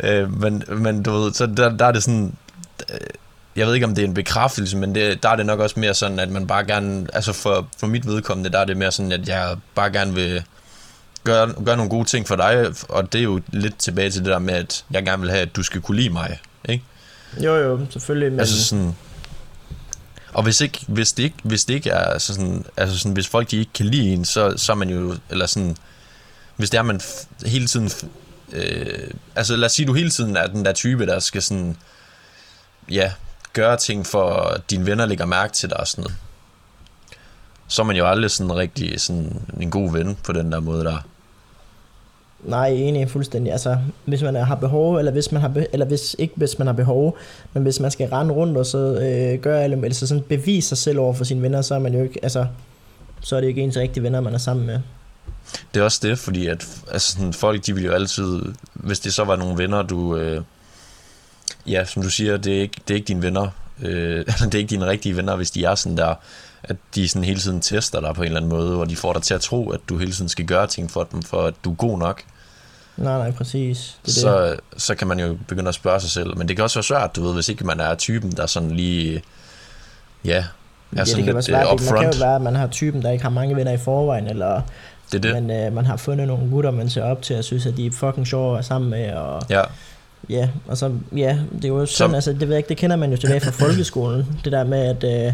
øh, 0.12 0.42
men, 0.42 0.64
men 0.68 1.04
du 1.04 1.12
ved, 1.12 1.34
så 1.34 1.46
der, 1.46 1.70
der 1.78 1.86
er 1.86 1.92
det 1.92 2.04
sådan... 2.04 2.34
øh, 2.94 2.98
Jeg 3.56 3.68
ved 3.68 3.74
ikke, 3.74 3.86
om 3.86 3.96
det 3.96 4.04
er 4.04 4.08
en 4.08 4.14
bekræftelse, 4.14 4.78
men 4.78 4.96
det, 4.96 5.24
der 5.24 5.30
er 5.30 5.36
det 5.36 5.46
nok 5.46 5.60
også 5.60 5.80
mere 5.80 5.94
sådan, 5.94 6.20
at 6.20 6.30
man 6.30 6.48
bare 6.48 6.66
gerne... 6.66 7.08
Altså, 7.14 7.34
for, 7.34 7.68
for 7.80 7.88
mit 7.88 8.08
vedkommende, 8.08 8.50
der 8.50 8.60
er 8.60 8.66
det 8.66 8.78
mere 8.78 8.92
sådan, 8.92 9.12
at 9.12 9.28
jeg 9.28 9.56
bare 9.76 9.92
gerne 9.92 10.14
vil 10.14 10.44
gøre, 11.24 11.54
gøre 11.66 11.78
nogle 11.78 11.90
gode 11.90 12.06
ting 12.08 12.28
for 12.28 12.36
dig, 12.36 12.74
og 12.90 13.14
det 13.14 13.20
er 13.20 13.24
jo 13.24 13.42
lidt 13.48 13.78
tilbage 13.78 14.12
til 14.12 14.22
det 14.22 14.30
der 14.32 14.40
med, 14.40 14.54
at 14.54 14.86
jeg 14.92 15.04
gerne 15.06 15.22
vil 15.22 15.32
have, 15.32 15.42
at 15.42 15.56
du 15.56 15.64
skal 15.64 15.82
kunne 15.82 15.98
lide 15.98 16.10
mig, 16.10 16.40
ikke? 16.70 16.84
Jo, 17.44 17.56
jo, 17.56 17.80
selvfølgelig, 17.90 18.26
men... 18.26 18.34
Men... 18.34 18.40
Altså 18.40 18.64
sådan... 18.66 18.96
Og 20.34 20.44
hvis, 20.44 20.62
ikke, 20.62 20.80
hvis, 20.88 21.14
det 21.14 21.24
ikke, 21.24 21.36
hvis 21.44 21.66
det 21.66 21.74
ikke 21.74 21.90
er 21.90 22.00
altså 22.00 22.34
sådan, 22.34 22.66
altså 22.78 22.98
sådan, 23.00 23.14
hvis 23.14 23.28
folk 23.28 23.52
de 23.52 23.58
ikke 23.58 23.74
kan 23.74 23.86
lide 23.86 24.10
en, 24.10 24.26
så, 24.26 24.54
så 24.58 24.72
er 24.72 24.76
man 24.76 24.90
jo, 24.90 25.16
eller 25.30 25.46
sådan, 25.46 25.78
hvis 26.58 26.70
det 26.70 26.78
er, 26.78 26.82
man 26.82 26.98
f- 26.98 27.48
hele 27.48 27.68
tiden, 27.68 27.88
f- 27.88 28.06
øh, 28.54 29.12
altså 29.36 29.56
lad 29.56 29.66
os 29.66 29.72
sige, 29.72 29.86
du 29.86 29.94
hele 29.94 30.10
tiden 30.10 30.38
er 30.38 30.48
den 30.48 30.66
der 30.66 30.74
type, 30.74 31.06
der 31.06 31.20
skal 31.20 31.42
sådan, 31.42 31.78
ja, 32.92 33.12
gøre 33.54 33.78
ting 33.78 34.06
for, 34.06 34.30
at 34.32 34.62
dine 34.70 34.86
venner 34.86 35.06
lægger 35.06 35.26
mærke 35.26 35.54
til 35.54 35.70
dig 35.70 35.80
og 35.80 35.88
sådan 35.88 36.02
noget. 36.02 36.18
Så 37.68 37.82
er 37.82 37.86
man 37.86 37.96
jo 37.96 38.08
aldrig 38.08 38.32
sådan 38.32 38.56
rigtig 38.56 39.02
sådan 39.02 39.42
en 39.60 39.72
god 39.72 39.92
ven 39.92 40.18
på 40.24 40.34
den 40.34 40.52
der 40.52 40.60
måde 40.60 40.84
der. 40.86 40.98
Nej, 42.44 42.68
enig 42.70 43.10
fuldstændig. 43.10 43.52
Altså, 43.52 43.78
hvis 44.06 44.22
man 44.22 44.36
har 44.36 44.56
behov, 44.56 44.96
eller 44.98 45.12
hvis 45.12 45.32
man 45.32 45.42
har 45.42 45.48
be- 45.50 45.68
eller 45.74 45.86
hvis 45.86 46.16
ikke 46.20 46.34
hvis 46.38 46.58
man 46.60 46.68
har 46.68 46.74
behov, 46.74 47.18
men 47.54 47.64
hvis 47.64 47.80
man 47.80 47.92
skal 47.92 48.10
rende 48.10 48.34
rundt 48.34 48.58
og 48.58 48.66
så 48.66 48.78
øh, 48.78 49.40
gøre 49.42 49.64
alle, 49.64 49.76
eller 49.76 49.94
så 49.94 50.08
sådan 50.08 50.24
bevise 50.24 50.68
sig 50.68 50.78
selv 50.78 51.00
over 51.00 51.14
for 51.14 51.24
sine 51.24 51.42
venner, 51.42 51.62
så 51.62 51.76
er 51.76 51.80
man 51.80 51.94
jo 51.94 52.04
ikke, 52.04 52.20
altså, 52.24 52.48
så 53.22 53.36
er 53.36 53.40
det 53.40 53.46
jo 53.48 53.50
ikke 53.50 53.62
ens 53.62 53.78
rigtige 53.78 54.04
venner, 54.04 54.22
man 54.22 54.34
er 54.34 54.38
sammen 54.38 54.66
med. 54.66 54.80
Det 55.74 55.80
er 55.80 55.84
også 55.84 56.00
det, 56.04 56.20
fordi 56.20 56.48
at 56.48 56.68
altså 56.92 57.12
sådan, 57.12 57.34
folk, 57.34 57.66
de 57.66 57.74
vil 57.76 57.84
jo 57.86 57.92
altid, 57.92 58.42
hvis 58.74 59.00
det 59.00 59.14
så 59.14 59.24
var 59.24 59.36
nogle 59.36 59.58
venner, 59.58 59.82
du, 59.82 60.16
øh, 60.18 60.42
ja, 61.68 61.86
som 61.86 62.04
du 62.04 62.10
siger, 62.10 62.38
det 62.38 62.58
er 62.58 62.62
ikke, 62.62 62.82
det 62.88 62.94
er 62.94 62.96
ikke 62.96 63.08
dine 63.08 63.22
venner, 63.22 63.48
øh, 63.82 64.26
det 64.46 64.56
er 64.56 64.60
ikke 64.60 64.70
dine 64.70 64.86
rigtige 64.86 65.18
venner, 65.18 65.36
hvis 65.36 65.52
de 65.52 65.66
er 65.66 65.76
sådan 65.76 65.98
der, 65.98 66.16
at 66.64 66.76
de 66.96 67.08
sådan 67.08 67.24
hele 67.24 67.40
tiden 67.40 67.62
tester 67.62 68.02
dig 68.02 68.16
på 68.16 68.22
en 68.22 68.26
eller 68.26 68.38
anden 68.40 68.50
måde, 68.50 68.76
og 68.80 68.90
de 68.90 68.96
får 68.96 69.14
dig 69.14 69.22
til 69.22 69.34
at 69.34 69.42
tro, 69.42 69.70
at 69.70 69.80
du 69.90 69.98
hele 69.98 70.12
tiden 70.12 70.30
skal 70.30 70.46
gøre 70.46 70.68
ting 70.68 70.92
for 70.92 71.04
dem, 71.12 71.22
for 71.24 71.42
at 71.42 71.54
du 71.64 71.72
er 71.72 71.76
god 71.76 71.98
nok, 72.00 72.24
Nej, 72.98 73.18
nej, 73.18 73.32
præcis. 73.32 73.98
Det 74.06 74.24
er 74.26 74.32
det. 74.42 74.60
så, 74.78 74.86
så 74.86 74.96
kan 74.96 75.08
man 75.08 75.20
jo 75.20 75.38
begynde 75.48 75.68
at 75.70 75.76
spørge 75.76 76.00
sig 76.00 76.10
selv. 76.10 76.38
Men 76.38 76.48
det 76.48 76.56
kan 76.56 76.64
også 76.64 76.80
være 76.80 76.84
svært, 76.84 77.16
du 77.16 77.24
ved, 77.26 77.34
hvis 77.34 77.50
ikke 77.50 77.66
man 77.66 77.80
er 77.80 77.96
typen, 77.96 78.32
der 78.32 78.46
sådan 78.46 78.72
lige, 78.72 79.22
ja, 80.26 80.32
er 80.38 80.44
ja, 80.96 81.00
det 81.00 81.08
sådan 81.08 81.26
kan 81.26 81.34
være 81.34 81.36
lidt 81.36 81.46
svært. 81.46 81.68
øh, 81.68 81.72
Det 81.72 81.82
man 81.82 81.88
kan 81.88 82.08
upfront. 82.08 82.16
jo 82.16 82.26
være, 82.26 82.36
at 82.36 82.42
man 82.42 82.56
har 82.56 82.68
typen, 82.68 83.02
der 83.02 83.12
ikke 83.12 83.24
har 83.24 83.30
mange 83.30 83.56
venner 83.56 83.72
i 83.72 83.78
forvejen, 83.78 84.28
eller 84.28 84.62
Det 85.12 85.26
er 85.26 85.34
det. 85.34 85.44
man, 85.44 85.66
øh, 85.66 85.74
man 85.74 85.86
har 85.86 85.98
fundet 85.98 86.28
nogle 86.28 86.50
gutter, 86.52 86.72
man 86.72 86.90
ser 86.90 87.04
op 87.04 87.22
til, 87.22 87.38
og 87.38 87.44
synes, 87.44 87.66
at 87.66 87.78
de 87.78 87.86
er 87.86 87.92
fucking 87.92 88.28
sjove 88.28 88.50
at 88.50 88.54
være 88.54 88.64
sammen 88.64 88.90
med, 88.92 89.14
og 89.14 89.42
Ja, 89.50 89.62
Ja, 90.30 90.50
og 90.68 90.78
så, 90.78 90.92
ja, 91.16 91.38
det 91.56 91.66
er 91.66 91.70
jo 91.70 91.86
sådan, 91.86 92.10
Så- 92.12 92.16
altså, 92.16 92.32
det 92.34 92.42
ved 92.42 92.48
jeg 92.48 92.58
ikke, 92.58 92.70
det 92.70 92.78
kender 92.78 92.96
man 92.96 93.12
jo 93.12 93.18
tilbage 93.18 93.40
fra 93.40 93.52
folkeskolen, 93.66 94.26
det 94.44 94.52
der 94.52 94.64
med, 94.64 95.04
at, 95.04 95.28
øh, 95.28 95.34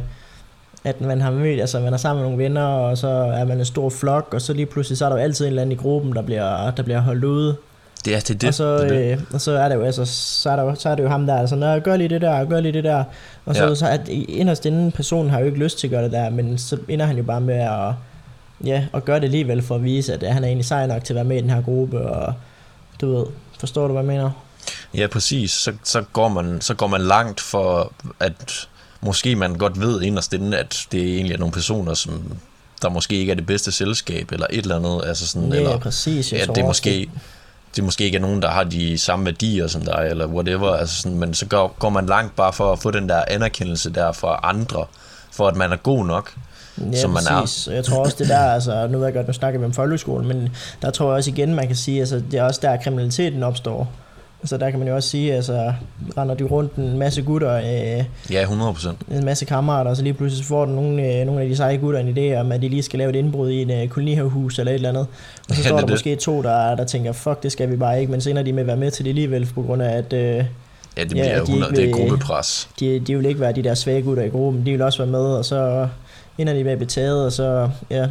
at 0.84 1.02
man 1.02 1.22
har 1.22 1.32
mødt, 1.32 1.60
altså 1.62 1.80
man 1.80 1.94
er 1.94 1.98
sammen 1.98 2.22
med 2.22 2.30
nogle 2.32 2.44
venner, 2.44 2.64
og 2.66 2.98
så 2.98 3.08
er 3.08 3.46
man 3.46 3.60
en 3.60 3.66
stor 3.66 3.90
flok, 3.90 4.28
og 4.34 4.42
så 4.42 4.54
lige 4.54 4.66
pludselig, 4.66 4.98
så 4.98 5.06
er 5.06 5.10
der 5.10 5.16
jo 5.16 5.22
altid 5.24 5.46
en 5.46 5.50
eller 5.50 5.62
anden 5.62 5.72
i 5.72 5.82
gruppen, 5.82 6.14
der 6.16 6.22
bliver, 6.22 6.72
der 6.72 6.84
bliver 6.84 7.00
holdt 7.02 7.24
ude, 7.24 7.56
det 8.06 8.16
er 8.16 8.20
det. 8.20 8.30
Er 8.30 8.34
det. 8.38 8.48
og, 8.48 8.54
så, 8.54 8.78
det, 8.78 8.90
det. 8.90 9.12
Øh, 9.12 9.18
og 9.34 9.42
så 9.42 9.52
er 9.52 9.70
det 9.70 9.76
jo, 9.76 9.82
altså, 9.84 10.06
så 10.06 10.50
er, 10.50 10.56
der, 10.56 10.64
jo- 10.64 10.76
så 10.76 10.90
er 10.90 10.96
det 10.96 11.04
jo 11.04 11.10
ham 11.10 11.26
der, 11.26 11.36
altså, 11.38 11.56
Nå, 11.56 11.80
gør 11.80 11.96
lige 11.98 12.08
det 12.10 12.22
der, 12.22 12.46
gør 12.46 12.60
lige 12.60 12.72
det 12.72 12.84
der, 12.84 13.04
og 13.46 13.56
så, 13.56 13.64
ja. 13.68 13.76
så 13.76 13.88
at 13.88 14.08
inderst 14.10 14.66
inden 14.66 14.92
personen 14.92 15.30
har 15.32 15.40
jo 15.40 15.46
ikke 15.46 15.60
lyst 15.60 15.80
til 15.80 15.88
at 15.88 15.92
gøre 15.92 16.04
det 16.04 16.12
der, 16.12 16.30
men 16.30 16.58
så 16.58 16.78
ender 16.88 17.06
han 17.06 17.18
jo 17.18 17.24
bare 17.24 17.42
med 17.42 17.56
at, 17.56 17.94
ja, 18.64 18.86
at 18.94 19.06
gøre 19.06 19.20
det 19.20 19.26
alligevel 19.26 19.62
for 19.62 19.76
at 19.76 19.84
vise, 19.84 20.14
at 20.14 20.34
han 20.34 20.44
er 20.44 20.48
egentlig 20.48 20.66
sej 20.66 20.88
nok 20.88 21.04
til 21.04 21.14
at 21.14 21.16
være 21.16 21.26
med 21.26 21.38
i 21.38 21.42
den 21.42 21.50
her 21.50 21.62
gruppe, 21.62 22.02
og 22.02 22.34
du 23.02 23.16
ved, 23.16 23.26
forstår 23.60 23.88
du, 23.88 23.94
hvad 23.94 24.04
jeg 24.04 24.08
mener? 24.08 24.32
Ja, 24.94 25.08
præcis. 25.08 25.52
Så, 25.52 25.74
så, 25.84 26.02
går 26.14 26.28
man, 26.28 26.62
så 26.62 26.74
går 26.74 26.88
man 26.88 27.02
langt 27.02 27.42
for, 27.42 27.94
at 28.20 28.68
måske 29.02 29.36
man 29.36 29.56
godt 29.56 29.80
ved 29.80 30.02
inderst 30.02 30.34
inde, 30.34 30.58
at 30.58 30.88
det 30.92 31.16
egentlig 31.16 31.34
er 31.34 31.40
nogle 31.40 31.52
personer, 31.52 31.94
som 31.94 32.24
der 32.82 32.90
måske 32.90 33.16
ikke 33.16 33.32
er 33.32 33.36
det 33.36 33.46
bedste 33.46 33.72
selskab, 33.72 34.32
eller 34.32 34.48
et 34.50 34.64
eller 34.64 34.76
andet. 34.76 35.08
Altså 35.08 35.28
sådan, 35.28 35.54
Ja, 35.54 35.60
eller, 35.60 35.80
præcis. 35.80 36.32
Jeg 36.32 36.40
ja, 36.40 36.46
tror 36.46 36.54
det 36.54 36.62
er 36.62 36.68
måske, 36.68 37.10
det 37.76 37.84
måske 37.84 38.04
ikke 38.04 38.18
er 38.18 38.22
nogen, 38.22 38.42
der 38.42 38.50
har 38.50 38.64
de 38.64 38.98
samme 38.98 39.26
værdier 39.26 39.68
som 39.68 39.82
dig, 39.82 40.08
eller 40.10 40.28
whatever. 40.28 40.72
Altså 40.76 41.02
sådan, 41.02 41.18
men 41.18 41.34
så 41.34 41.46
går, 41.46 41.76
går 41.80 41.90
man 41.90 42.06
langt 42.06 42.36
bare 42.36 42.54
for 42.54 42.74
at 42.74 42.80
få 42.80 42.92
den 42.92 43.10
der 43.10 43.24
anerkendelse 43.28 43.90
der 43.90 44.12
fra 44.12 44.40
andre, 44.44 44.86
for 45.32 45.48
at 45.48 45.56
man 45.56 45.72
er 45.72 45.78
god 45.78 46.06
nok. 46.06 46.34
Ja, 46.92 46.98
som 46.98 47.10
man 47.12 47.24
er. 47.30 47.40
præcis. 47.40 47.68
Og 47.68 47.76
jeg 47.76 47.84
tror 47.84 47.98
også 48.04 48.16
det 48.20 48.28
der, 48.30 48.38
altså 48.40 48.88
nu 48.88 48.98
ved 48.98 49.06
jeg 49.06 49.14
godt, 49.14 49.28
nu 49.28 49.34
snakker 49.34 49.60
vi 49.60 49.66
om 49.66 49.74
folkeskolen, 49.74 50.28
men 50.28 50.50
der 50.82 50.92
tror 50.92 51.06
jeg 51.06 51.16
også 51.16 51.30
igen, 51.32 51.56
man 51.56 51.68
kan 51.68 51.76
sige, 51.76 52.00
altså 52.00 52.22
det 52.32 52.40
er 52.40 52.44
også 52.44 52.60
der 52.64 52.78
kriminaliteten 52.78 53.44
opstår. 53.44 53.92
Så 54.46 54.58
der 54.58 54.70
kan 54.70 54.80
man 54.80 54.88
jo 54.88 54.96
også 54.96 55.10
sige, 55.10 55.34
altså 55.36 55.74
render 56.18 56.36
de 56.36 56.44
rundt 56.44 56.76
en 56.76 56.98
masse 56.98 57.22
gutter, 57.22 57.54
øh, 57.56 58.04
Ja, 58.32 58.42
100 58.42 58.74
procent. 58.74 58.98
en 59.12 59.26
masse 59.26 59.46
kammerater, 59.46 59.92
og 59.92 59.98
så 59.98 60.04
lige 60.04 60.14
pludselig 60.14 60.46
får 60.46 60.66
den 60.66 60.76
nogle, 60.76 61.04
øh, 61.20 61.26
nogle 61.26 61.42
af 61.42 61.50
de 61.50 61.56
seje 61.56 61.78
gutter 61.78 62.00
en 62.00 62.18
idé 62.18 62.36
om, 62.40 62.52
at 62.52 62.62
de 62.62 62.70
lige 62.70 62.84
skal 62.84 62.98
lave 63.00 63.10
et 63.10 63.16
indbrud 63.16 63.50
i 63.50 63.62
en 63.62 63.72
øh, 63.72 63.88
kolonihavehus 63.88 64.60
eller 64.60 64.72
et 64.72 64.76
eller 64.76 64.90
andet. 64.90 65.08
Og 65.50 65.56
så 65.56 65.62
Ja, 65.62 65.68
står 65.68 65.76
er 65.76 65.80
der 65.80 65.86
det. 65.88 65.94
måske 65.94 66.16
to, 66.16 66.42
der, 66.42 66.76
der 66.76 66.84
tænker, 66.86 67.12
fuck, 67.12 67.44
det 67.44 67.52
skal 67.52 67.72
vi 67.72 67.76
bare 67.76 68.00
ikke, 68.00 68.12
men 68.12 68.22
så 68.22 68.30
ender 68.30 68.44
de 68.44 68.54
med 68.54 68.62
at 68.62 68.68
være 68.68 68.78
med 68.78 68.92
til 68.92 69.06
det 69.06 69.12
alligevel, 69.12 69.50
på 69.56 69.62
grund 69.62 69.82
af, 69.82 69.98
at 69.98 70.14
øh, 70.14 70.20
Ja, 70.20 70.40
det 70.40 70.46
Ja, 70.98 71.04
bliver 71.06 71.24
at 71.42 71.48
de 71.48 71.52
100, 71.52 71.72
ikke 71.72 71.76
det 71.82 71.84
er 71.84 71.96
vil- 72.02 72.10
gruppepres. 72.10 72.70
de, 72.80 73.00
de 73.00 73.16
vil 73.18 73.26
ikke 73.26 73.40
være 73.40 73.52
de 73.52 73.64
der 73.64 73.74
svage 73.74 74.02
gutter 74.02 74.24
i 74.24 74.30
gruppen, 74.30 74.66
de 74.66 74.72
vil 74.72 74.82
også 74.82 74.98
være 75.00 75.12
med, 75.12 75.20
og 75.20 75.46
så 75.46 75.88
ender 76.38 76.54
de 76.54 76.64
med 76.64 76.72
at 76.72 76.78
blive 76.78 76.88
taget, 76.88 77.26
og 77.26 77.32
så 77.32 77.70
ja, 77.90 78.08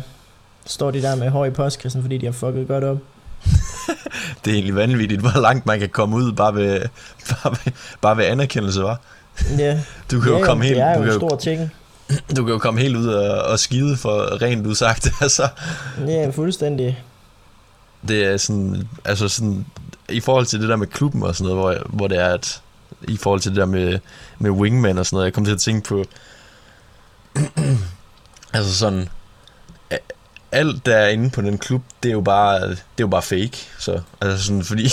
står 0.67 0.91
de 0.91 1.03
der 1.03 1.17
med 1.17 1.31
hår 1.31 1.45
i 1.45 1.51
postkassen, 1.51 2.03
fordi 2.03 2.19
de 2.19 2.27
har 2.27 2.33
fucket 2.33 2.69
godt 2.69 2.85
op. 2.85 2.99
Det 4.45 4.51
er 4.51 4.55
egentlig 4.55 4.77
vanvittigt, 4.77 5.21
hvor 5.21 5.41
langt 5.41 5.67
man 5.67 5.79
kan 5.81 5.89
komme 5.89 6.17
ud 6.17 6.33
bare 6.33 6.55
ved, 6.55 6.81
bare 7.29 7.57
ved, 7.65 7.73
bare 8.01 8.17
ved 8.17 8.25
anerkendelse, 8.25 8.83
var. 8.83 9.01
Ja, 9.59 9.81
Du 10.11 10.21
kan 10.21 10.33
ja, 10.33 10.39
jo 10.39 10.45
komme 10.45 10.65
helt, 10.65 10.77
det 10.77 10.85
er 10.85 10.95
du 10.95 10.99
jo 10.99 11.05
kan 11.05 11.15
en 11.15 11.21
stor 11.21 11.37
ting. 11.37 11.71
Du 12.37 12.45
kan 12.45 12.53
jo 12.53 12.59
komme 12.59 12.81
helt 12.81 12.97
ud 12.97 13.07
og, 13.07 13.43
og 13.43 13.59
skide 13.59 13.97
for 13.97 14.43
rent 14.43 14.67
udsagt, 14.67 15.09
altså. 15.21 15.49
Ja, 16.07 16.31
fuldstændig. 16.31 17.05
Det 18.09 18.25
er 18.25 18.37
sådan, 18.37 18.89
altså 19.05 19.29
sådan, 19.29 19.67
i 20.09 20.21
forhold 20.21 20.47
til 20.47 20.61
det 20.61 20.69
der 20.69 20.77
med 20.77 20.87
klubben 20.87 21.23
og 21.23 21.37
sådan 21.37 21.55
noget, 21.55 21.79
hvor, 21.79 21.97
hvor 21.97 22.09
det 22.09 22.19
er, 22.19 22.27
at 22.29 22.63
i 23.09 23.17
forhold 23.17 23.41
til 23.41 23.51
det 23.51 23.59
der 23.59 23.67
med, 23.67 23.99
med 24.39 24.51
wingman 24.51 24.99
og 24.99 25.07
sådan 25.07 25.17
noget, 25.17 25.25
jeg 25.25 25.33
kom 25.33 25.45
til 25.45 25.53
at 25.53 25.61
tænke 25.61 25.89
på, 25.89 26.05
altså 28.53 28.75
sådan, 28.75 29.09
alt 30.53 30.87
der 30.87 30.97
er 30.97 31.09
inde 31.09 31.31
på 31.31 31.43
den 31.43 31.59
klub, 31.59 31.83
det 32.03 32.09
er 32.09 32.13
jo 32.13 32.21
bare, 32.21 32.69
det 32.71 32.79
er 32.79 33.01
jo 33.01 33.07
bare 33.07 33.23
fake, 33.23 33.59
så, 33.79 34.01
altså 34.21 34.45
sådan, 34.45 34.65
fordi 34.65 34.89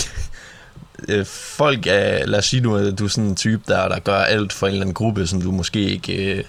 øh, 1.10 1.26
folk 1.26 1.88
er, 1.88 2.26
lad 2.26 2.40
os 2.40 2.46
sige 2.46 2.62
nu, 2.62 2.76
at 2.76 3.00
du 3.00 3.06
er 3.06 3.10
sådan 3.10 3.30
en 3.30 3.36
type, 3.36 3.64
der, 3.68 3.88
der 3.88 4.00
gør 4.00 4.18
alt 4.18 4.54
for 4.54 4.68
en 4.68 4.72
eller 4.72 4.82
anden 4.82 4.94
gruppe, 4.94 5.28
som 5.28 5.42
du 5.42 5.52
måske 5.52 5.80
ikke 5.80 6.34
øh, 6.34 6.44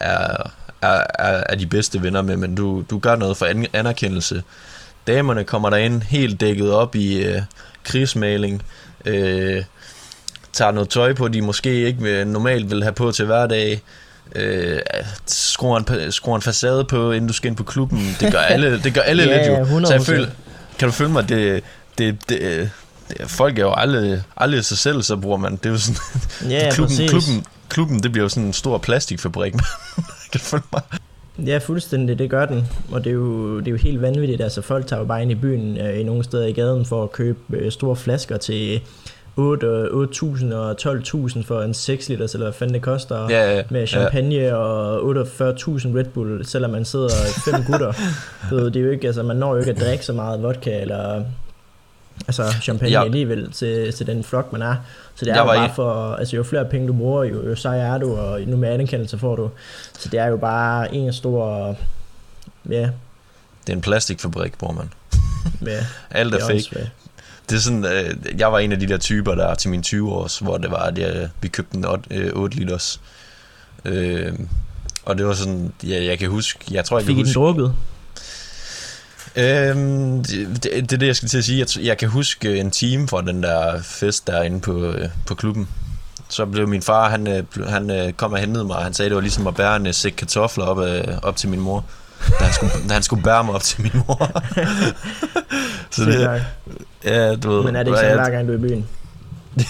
er, 0.00 0.50
er, 0.82 1.04
er, 1.18 1.44
er 1.48 1.54
de 1.54 1.66
bedste 1.66 2.02
venner 2.02 2.22
med, 2.22 2.36
men 2.36 2.54
du, 2.54 2.84
du 2.90 2.98
gør 2.98 3.16
noget 3.16 3.36
for 3.36 3.46
an- 3.46 3.66
anerkendelse. 3.72 4.42
Damerne 5.06 5.44
kommer 5.44 5.70
derind 5.70 6.02
helt 6.02 6.40
dækket 6.40 6.72
op 6.72 6.94
i 6.94 7.24
øh, 7.24 7.42
krigsmaling. 7.84 8.62
Øh, 9.04 9.64
tager 10.52 10.70
noget 10.70 10.88
tøj 10.88 11.12
på, 11.14 11.28
de 11.28 11.42
måske 11.42 11.86
ikke 11.86 12.02
vil, 12.02 12.26
normalt 12.26 12.70
vil 12.70 12.82
have 12.82 12.92
på 12.92 13.12
til 13.12 13.24
hverdag. 13.24 13.82
Øh, 14.36 14.78
skruer, 15.26 15.78
en, 15.78 16.12
skruer 16.12 16.36
en 16.36 16.42
facade 16.42 16.84
på, 16.84 17.12
inden 17.12 17.28
du 17.28 17.32
skal 17.34 17.48
ind 17.48 17.56
på 17.56 17.64
klubben. 17.64 18.16
Det 18.20 18.32
gør 18.32 18.38
alle, 18.38 18.78
det 18.84 18.94
gør 18.94 19.00
alle 19.00 19.22
Ja, 19.22 19.36
lidt 19.38 19.70
jo. 19.70 19.76
ja, 19.76 19.80
100%. 19.80 19.86
Så 19.86 19.92
jeg 19.92 20.02
føler, 20.02 20.28
kan 20.78 20.88
du 20.88 20.92
følge 20.92 21.10
mig, 21.12 21.28
det, 21.28 21.62
det, 21.98 22.16
det, 22.28 22.70
det, 23.18 23.28
folk 23.30 23.58
er 23.58 23.62
jo 23.62 23.72
aldrig, 23.76 24.22
aldrig 24.36 24.64
sig 24.64 24.78
selv, 24.78 25.02
så 25.02 25.16
bruger 25.16 25.36
man. 25.36 25.52
Det 25.56 25.66
er 25.66 25.70
jo 25.70 25.78
sådan, 25.78 26.00
Ja, 26.50 26.70
klubben, 26.74 26.96
præcis. 26.96 27.10
klubben, 27.10 27.44
klubben, 27.68 28.02
det 28.02 28.12
bliver 28.12 28.24
jo 28.24 28.28
sådan 28.28 28.44
en 28.44 28.52
stor 28.52 28.78
plastikfabrik. 28.78 29.52
kan 30.32 30.32
du 30.32 30.38
følge 30.38 30.64
mig? 30.72 30.82
Ja, 31.46 31.58
fuldstændig, 31.58 32.18
det 32.18 32.30
gør 32.30 32.46
den. 32.46 32.68
Og 32.90 33.04
det 33.04 33.10
er 33.10 33.14
jo, 33.14 33.58
det 33.58 33.66
er 33.66 33.70
jo 33.70 33.76
helt 33.76 34.02
vanvittigt. 34.02 34.40
Altså, 34.40 34.62
folk 34.62 34.86
tager 34.86 35.00
jo 35.00 35.06
bare 35.06 35.22
ind 35.22 35.30
i 35.30 35.34
byen 35.34 35.78
øh, 35.78 36.00
i 36.00 36.02
nogle 36.02 36.24
steder 36.24 36.46
i 36.46 36.52
gaden 36.52 36.86
for 36.86 37.02
at 37.02 37.12
købe 37.12 37.38
øh, 37.56 37.72
store 37.72 37.96
flasker 37.96 38.36
til 38.36 38.54
8 38.74 38.80
og 38.80 38.80
8.000 39.38 40.54
og 40.54 40.76
12.000 40.80 41.42
for 41.44 41.62
en 41.62 41.74
6 41.74 42.08
liters, 42.08 42.34
eller 42.34 42.44
hvad 42.46 42.52
fanden 42.52 42.74
det 42.74 42.82
koster. 42.82 43.26
Ja, 43.30 43.56
ja, 43.56 43.62
Med 43.70 43.86
champagne 43.86 44.34
ja. 44.34 44.54
og 44.54 44.98
48.000 45.16 45.16
Red 45.98 46.04
Bull, 46.04 46.44
selvom 46.46 46.70
man 46.70 46.84
sidder 46.84 47.08
fem 47.44 47.54
gutter. 47.70 47.92
Det 48.50 48.76
er 48.76 48.80
jo 48.80 48.90
ikke, 48.90 49.06
altså, 49.06 49.22
man 49.22 49.36
når 49.36 49.52
jo 49.54 49.58
ikke 49.58 49.70
at 49.70 49.80
drikke 49.80 50.04
så 50.04 50.12
meget 50.12 50.42
vodka 50.42 50.80
eller 50.80 51.22
altså 52.28 52.44
champagne 52.62 52.92
Ja. 52.92 53.04
alligevel 53.04 53.52
til, 53.52 53.92
til 53.92 54.06
den 54.06 54.24
flok, 54.24 54.52
man 54.52 54.62
er. 54.62 54.74
Så 55.14 55.24
det 55.24 55.30
er 55.30 55.34
Jeg 55.34 55.42
jo 55.42 55.46
bare 55.46 55.66
i- 55.66 55.70
for, 55.74 56.14
altså 56.14 56.36
jo 56.36 56.42
flere 56.42 56.64
penge 56.64 56.88
du 56.88 56.92
bruger, 56.92 57.24
jo, 57.24 57.48
jo 57.48 57.56
sejere 57.56 57.94
er 57.94 57.98
du, 57.98 58.16
og 58.16 58.40
nu 58.40 58.56
med 58.56 58.68
anerkendelse 58.68 59.18
får 59.18 59.36
du. 59.36 59.50
Så 59.98 60.08
det 60.08 60.20
er 60.20 60.26
jo 60.26 60.36
bare 60.36 60.94
en 60.94 61.12
stor, 61.12 61.76
ja, 62.70 62.90
Det 63.66 63.72
er 63.72 63.76
en 63.76 63.80
plastikfabrik, 63.80 64.58
bruger 64.58 64.74
man. 64.74 64.92
ja 65.66 65.84
Alt 66.10 66.34
er 66.34 66.38
det 66.38 66.46
fake. 66.46 66.90
Det 67.50 67.56
er 67.56 67.60
sådan, 67.60 67.84
øh, 67.84 68.14
jeg 68.38 68.52
var 68.52 68.58
en 68.58 68.72
af 68.72 68.80
de 68.80 68.88
der 68.88 68.98
typer 68.98 69.34
der 69.34 69.54
til 69.54 69.70
mine 69.70 69.82
20 69.82 70.12
års, 70.12 70.38
hvor 70.38 70.58
det 70.58 70.70
var, 70.70 70.82
at 70.82 70.98
jeg, 70.98 71.28
vi 71.42 71.48
købte 71.48 71.76
en 71.76 71.84
8, 71.84 72.14
øh, 72.14 72.32
8 72.32 72.56
liters. 72.56 73.00
Øh, 73.84 74.32
og 75.04 75.18
det 75.18 75.26
var 75.26 75.34
sådan, 75.34 75.72
ja, 75.82 76.04
jeg 76.04 76.18
kan 76.18 76.30
huske, 76.30 76.58
jeg 76.70 76.84
tror, 76.84 76.98
jeg 76.98 77.06
Fik 77.06 77.14
kan 77.14 77.20
I 77.20 77.22
den 77.22 77.28
huske, 77.28 77.38
drukket? 77.38 77.74
Øhm, 79.36 80.24
det, 80.24 80.48
det, 80.62 80.62
det 80.62 80.92
er 80.92 80.96
det, 80.96 81.06
jeg 81.06 81.16
skal 81.16 81.28
til 81.28 81.38
at 81.38 81.44
sige. 81.44 81.58
Jeg, 81.58 81.84
jeg 81.84 81.98
kan 81.98 82.08
huske 82.08 82.58
en 82.58 82.70
time 82.70 83.08
fra 83.08 83.22
den 83.22 83.42
der 83.42 83.82
fest 83.82 84.26
derinde 84.26 84.60
på, 84.60 84.84
øh, 84.84 85.08
på 85.26 85.34
klubben. 85.34 85.68
Så 86.28 86.46
blev 86.46 86.68
min 86.68 86.82
far, 86.82 87.08
han, 87.08 87.26
øh, 87.26 87.44
han 87.68 87.90
øh, 87.90 88.12
kom 88.12 88.32
og 88.32 88.38
hentede 88.38 88.64
mig, 88.64 88.76
han 88.76 88.94
sagde, 88.94 89.08
det 89.08 89.14
var 89.14 89.20
ligesom 89.20 89.46
at 89.46 89.54
bære 89.54 89.76
en 89.76 89.86
øh, 89.86 89.94
sæk 89.94 90.12
kartofler 90.16 90.64
op, 90.64 90.78
øh, 90.78 91.18
op 91.22 91.36
til 91.36 91.48
min 91.48 91.60
mor. 91.60 91.84
Da 92.28 92.44
han, 92.44 92.52
skulle, 92.52 92.72
da 92.88 92.92
han 92.94 93.02
skulle 93.02 93.22
bære 93.22 93.44
mig 93.44 93.54
op 93.54 93.62
til 93.62 93.82
min 93.82 93.92
mor. 93.94 94.42
så 95.90 96.04
det, 96.04 96.44
ja, 97.04 97.34
du 97.34 97.50
ved, 97.50 97.64
Men 97.64 97.76
er 97.76 97.82
det 97.82 97.90
ikke 97.90 97.98
sådan, 97.98 98.16
hver 98.16 98.30
gang 98.30 98.48
du 98.48 98.52
er 98.52 98.56
i 98.56 98.60
byen? 98.60 98.88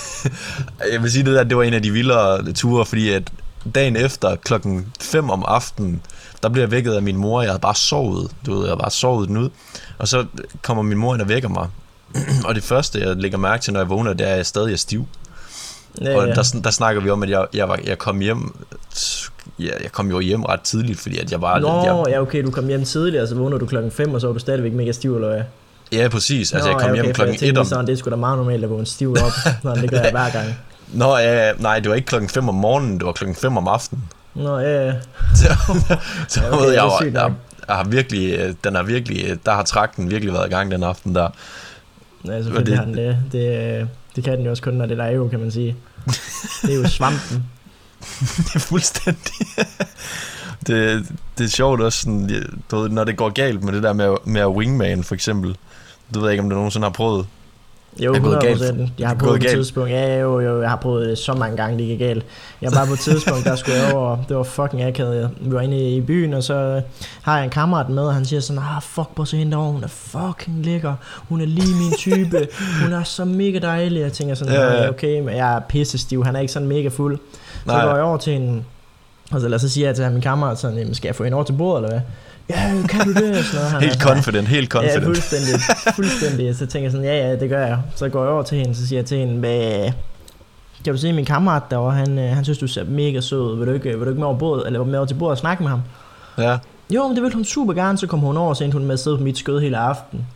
jeg 0.92 1.02
vil 1.02 1.12
sige 1.12 1.24
det 1.24 1.34
der, 1.34 1.44
det 1.44 1.56
var 1.56 1.62
en 1.62 1.74
af 1.74 1.82
de 1.82 1.90
vildere 1.90 2.52
ture, 2.52 2.86
fordi 2.86 3.10
at 3.10 3.32
dagen 3.74 3.96
efter 3.96 4.36
klokken 4.36 4.86
5 5.00 5.30
om 5.30 5.44
aftenen, 5.48 6.02
der 6.42 6.48
blev 6.48 6.62
jeg 6.62 6.70
vækket 6.70 6.92
af 6.92 7.02
min 7.02 7.16
mor, 7.16 7.42
jeg 7.42 7.50
havde 7.50 7.60
bare 7.60 7.74
sovet, 7.74 8.30
du 8.46 8.52
ved, 8.52 8.60
jeg 8.60 8.68
havde 8.68 8.80
bare 8.80 8.90
sovet 8.90 9.28
den 9.28 9.36
ud, 9.36 9.50
og 9.98 10.08
så 10.08 10.26
kommer 10.62 10.82
min 10.82 10.98
mor 10.98 11.14
ind 11.14 11.22
og 11.22 11.28
vækker 11.28 11.48
mig, 11.48 11.68
og 12.46 12.54
det 12.54 12.62
første, 12.62 13.00
jeg 13.00 13.16
lægger 13.16 13.38
mærke 13.38 13.62
til, 13.62 13.72
når 13.72 13.80
jeg 13.80 13.88
vågner, 13.88 14.12
det 14.12 14.26
er, 14.26 14.30
at 14.30 14.36
jeg 14.36 14.46
stadig 14.46 14.72
er 14.72 14.76
stiv. 14.76 15.06
Ja, 16.02 16.16
Og 16.16 16.28
ja. 16.28 16.34
der, 16.34 16.60
der 16.64 16.70
snakker 16.70 17.02
vi 17.02 17.10
om, 17.10 17.22
at 17.22 17.30
jeg, 17.30 17.46
jeg, 17.54 17.68
var, 17.68 17.78
jeg 17.84 17.98
kom 17.98 18.18
hjem, 18.20 18.64
ja, 19.58 19.70
jeg 19.82 19.92
kom 19.92 20.10
jo 20.10 20.20
hjem 20.20 20.42
ret 20.42 20.60
tidligt, 20.60 21.00
fordi 21.00 21.18
at 21.18 21.32
jeg 21.32 21.40
var... 21.42 21.58
Nå, 21.58 21.68
jeg, 21.84 22.04
ja 22.14 22.20
okay, 22.22 22.44
du 22.44 22.50
kom 22.50 22.66
hjem 22.66 22.84
tidligere, 22.84 23.26
så 23.26 23.34
vågner 23.34 23.58
du 23.58 23.66
klokken 23.66 23.92
5, 23.92 24.14
og 24.14 24.20
så 24.20 24.28
er 24.28 24.32
du 24.32 24.38
stadigvæk 24.38 24.72
mega 24.72 24.92
stiv, 24.92 25.14
eller 25.14 25.28
hvad? 25.28 25.42
ja, 25.92 26.08
præcis, 26.08 26.52
altså 26.52 26.68
Nå, 26.70 26.76
jeg 26.78 26.86
kom 26.86 26.94
ja, 26.96 27.02
hjem 27.02 27.14
klokken 27.14 27.32
jeg 27.34 27.40
tænkte 27.40 27.52
1 27.52 27.58
om... 27.58 27.64
sådan, 27.66 27.86
det 27.86 27.92
er 27.92 27.96
sgu 27.96 28.10
da 28.10 28.16
meget 28.16 28.38
normalt 28.38 28.64
at 28.64 28.70
vågne 28.70 28.86
stiv 28.86 29.10
op, 29.12 29.32
sådan, 29.62 29.82
det 29.82 29.90
gør 29.90 30.00
jeg 30.00 30.10
hver 30.10 30.30
gang. 30.30 30.54
Nå, 30.92 31.16
ja, 31.16 31.52
nej, 31.58 31.80
det 31.80 31.88
var 31.88 31.94
ikke 31.94 32.06
klokken 32.06 32.30
5 32.30 32.48
om 32.48 32.54
morgenen, 32.54 32.98
det 32.98 33.06
var 33.06 33.12
klokken 33.12 33.36
5 33.36 33.56
om 33.56 33.68
aftenen. 33.68 34.04
Nå, 34.34 34.58
ja, 34.58 34.86
ja. 34.86 34.92
så, 35.34 35.54
så 36.28 36.40
Ja, 36.40 36.48
okay, 36.48 36.58
okay, 36.58 36.68
er 36.68 36.72
jeg, 36.72 36.82
var, 36.82 37.04
nok. 37.04 37.14
jeg, 37.14 37.32
jeg 37.68 37.76
har 37.76 37.84
virkelig, 37.84 38.38
øh, 38.38 38.54
den 38.64 38.74
har 38.74 38.82
virkelig, 38.82 39.24
øh, 39.30 39.36
der 39.46 39.52
har 39.52 39.62
trakten 39.62 40.10
virkelig 40.10 40.34
været 40.34 40.46
i 40.46 40.50
gang 40.50 40.70
den 40.70 40.82
aften 40.82 41.14
der. 41.14 41.28
Ja, 42.26 42.42
selvfølgelig 42.42 42.66
det- 42.66 42.78
har 42.78 42.84
den 42.84 42.94
det. 42.96 43.16
det. 43.32 43.88
Det 44.20 44.24
kan 44.24 44.38
den 44.38 44.44
jo 44.44 44.50
også 44.50 44.62
kun, 44.62 44.74
når 44.74 44.86
det 44.86 44.98
er 44.98 45.06
jo, 45.06 45.28
kan 45.28 45.40
man 45.40 45.50
sige. 45.50 45.76
Det 46.62 46.72
er 46.72 46.74
jo 46.74 46.88
svampen. 46.88 47.44
det 48.36 48.54
er 48.54 48.58
fuldstændig. 48.58 49.46
det, 50.66 51.06
det 51.38 51.44
er 51.44 51.48
sjovt 51.48 51.80
også, 51.80 52.00
sådan, 52.00 52.46
du 52.70 52.76
ved, 52.76 52.88
når 52.88 53.04
det 53.04 53.16
går 53.16 53.28
galt 53.28 53.64
med 53.64 53.72
det 53.72 53.82
der 53.82 53.92
med, 53.92 54.16
med 54.24 54.40
at 54.40 54.46
wingman 54.46 55.04
for 55.04 55.14
eksempel. 55.14 55.56
Du 56.14 56.20
ved 56.20 56.30
ikke, 56.30 56.42
om 56.42 56.50
du 56.50 56.56
nogensinde 56.56 56.84
har 56.84 56.92
prøvet. 56.92 57.26
Jo, 57.98 58.12
Det 58.12 58.18
er 58.18 58.22
gået 58.22 58.32
100 58.36 58.46
galt. 58.46 58.58
procent. 58.58 58.92
Jeg 58.98 59.08
har 59.08 59.14
på 59.14 59.34
et 59.34 59.42
tidspunkt. 59.50 59.90
Ja, 59.90 60.20
jo, 60.20 60.40
jo, 60.40 60.60
jeg 60.60 60.70
har 60.70 60.76
prøvet 60.76 61.08
det 61.08 61.18
så 61.18 61.34
mange 61.34 61.56
gange, 61.56 61.78
det 61.78 61.86
gik 61.86 61.98
galt. 61.98 62.24
Jeg 62.62 62.72
var 62.74 62.86
på 62.86 62.92
et 62.92 62.98
tidspunkt, 62.98 63.44
der 63.44 63.56
skulle 63.56 63.78
jeg 63.78 63.94
over, 63.94 64.16
det 64.28 64.36
var 64.36 64.42
fucking 64.42 64.82
akavet. 64.82 65.30
Vi 65.40 65.52
var 65.54 65.60
inde 65.60 65.90
i 65.96 66.00
byen, 66.00 66.34
og 66.34 66.42
så 66.42 66.82
har 67.22 67.36
jeg 67.36 67.44
en 67.44 67.50
kammerat 67.50 67.88
med, 67.88 68.02
og 68.02 68.14
han 68.14 68.24
siger 68.24 68.40
sådan, 68.40 68.62
ah, 68.76 68.82
fuck, 68.82 69.08
på 69.16 69.24
så 69.24 69.36
hende 69.36 69.52
derovre, 69.52 69.72
hun 69.72 69.84
er 69.84 69.88
fucking 69.88 70.64
lækker. 70.64 70.94
Hun 71.28 71.40
er 71.40 71.46
lige 71.46 71.74
min 71.74 71.92
type. 71.98 72.48
Hun 72.82 72.92
er 72.92 73.02
så 73.02 73.24
mega 73.24 73.58
dejlig. 73.58 74.00
Jeg 74.00 74.12
tænker 74.12 74.34
sådan, 74.34 74.52
Ja, 74.54 74.82
ja. 74.82 74.88
okay, 74.88 75.20
men 75.20 75.36
jeg 75.36 75.56
er 75.56 75.60
pissestiv. 75.68 76.24
Han 76.24 76.36
er 76.36 76.40
ikke 76.40 76.52
sådan 76.52 76.68
mega 76.68 76.88
fuld. 76.88 77.18
Så 77.66 77.72
Nej. 77.72 77.84
går 77.84 77.94
jeg 77.94 78.04
over 78.04 78.16
til 78.16 78.32
en, 78.32 78.64
og 79.32 79.40
så, 79.40 79.46
eller 79.46 79.58
så 79.58 79.68
siger 79.68 79.88
jeg 79.88 79.94
til 79.94 80.04
ham, 80.04 80.12
min 80.12 80.22
kammerat, 80.22 80.58
sådan, 80.58 80.78
"Jamen, 80.78 80.94
skal 80.94 81.08
jeg 81.08 81.14
få 81.14 81.24
hende 81.24 81.34
over 81.34 81.44
til 81.44 81.52
bordet, 81.52 81.84
eller 81.84 81.90
hvad? 81.98 82.00
Ja, 82.54 82.86
kan 82.88 83.00
du 83.06 83.12
det? 83.12 83.38
Og 83.38 83.44
Sådan 83.44 83.54
noget. 83.60 83.70
Han 83.70 83.82
Helt 83.82 84.02
confident, 84.02 84.48
helt 84.48 84.74
Ja, 84.74 84.78
confident. 84.80 85.04
fuldstændig. 85.04 85.60
fuldstændig. 85.94 86.56
Så 86.56 86.66
tænker 86.66 86.84
jeg 86.84 86.92
sådan, 86.92 87.06
ja, 87.06 87.28
ja, 87.28 87.36
det 87.36 87.48
gør 87.48 87.66
jeg. 87.66 87.78
Så 87.96 88.08
går 88.08 88.22
jeg 88.22 88.30
over 88.32 88.42
til 88.42 88.58
hende, 88.58 88.74
så 88.74 88.86
siger 88.86 88.98
jeg 88.98 89.06
til 89.06 89.18
hende, 89.18 89.38
hvad... 89.38 89.92
Kan 90.84 90.92
du 90.94 90.98
se 90.98 91.12
min 91.12 91.24
kammerat 91.24 91.62
derovre, 91.70 91.94
han, 91.94 92.18
øh, 92.18 92.30
han 92.30 92.44
synes, 92.44 92.58
du 92.58 92.66
ser 92.66 92.84
mega 92.84 93.20
sød 93.20 93.40
ud. 93.40 93.58
Vil 93.58 93.66
du 93.66 93.72
ikke, 93.72 93.88
vil 93.88 94.00
du 94.00 94.08
ikke 94.08 94.20
med 94.20 94.26
over, 94.28 94.38
bordet, 94.38 94.66
eller 94.66 94.84
med 94.84 94.98
over 94.98 95.06
til 95.06 95.14
bordet 95.14 95.30
og 95.32 95.38
snakke 95.38 95.62
med 95.62 95.70
ham? 95.70 95.80
ja. 96.38 96.58
Jo, 96.94 97.06
men 97.08 97.16
det 97.16 97.22
vil 97.24 97.34
hun 97.34 97.44
super 97.44 97.72
gerne. 97.72 97.98
Så 97.98 98.06
kom 98.06 98.18
hun 98.18 98.36
over, 98.36 98.48
og 98.48 98.56
så 98.56 98.64
endte 98.64 98.78
hun 98.78 98.86
med 98.86 98.92
at 98.94 99.00
sidde 99.00 99.16
på 99.18 99.22
mit 99.24 99.38
skød 99.38 99.60
hele 99.60 99.76
aften. 99.78 100.26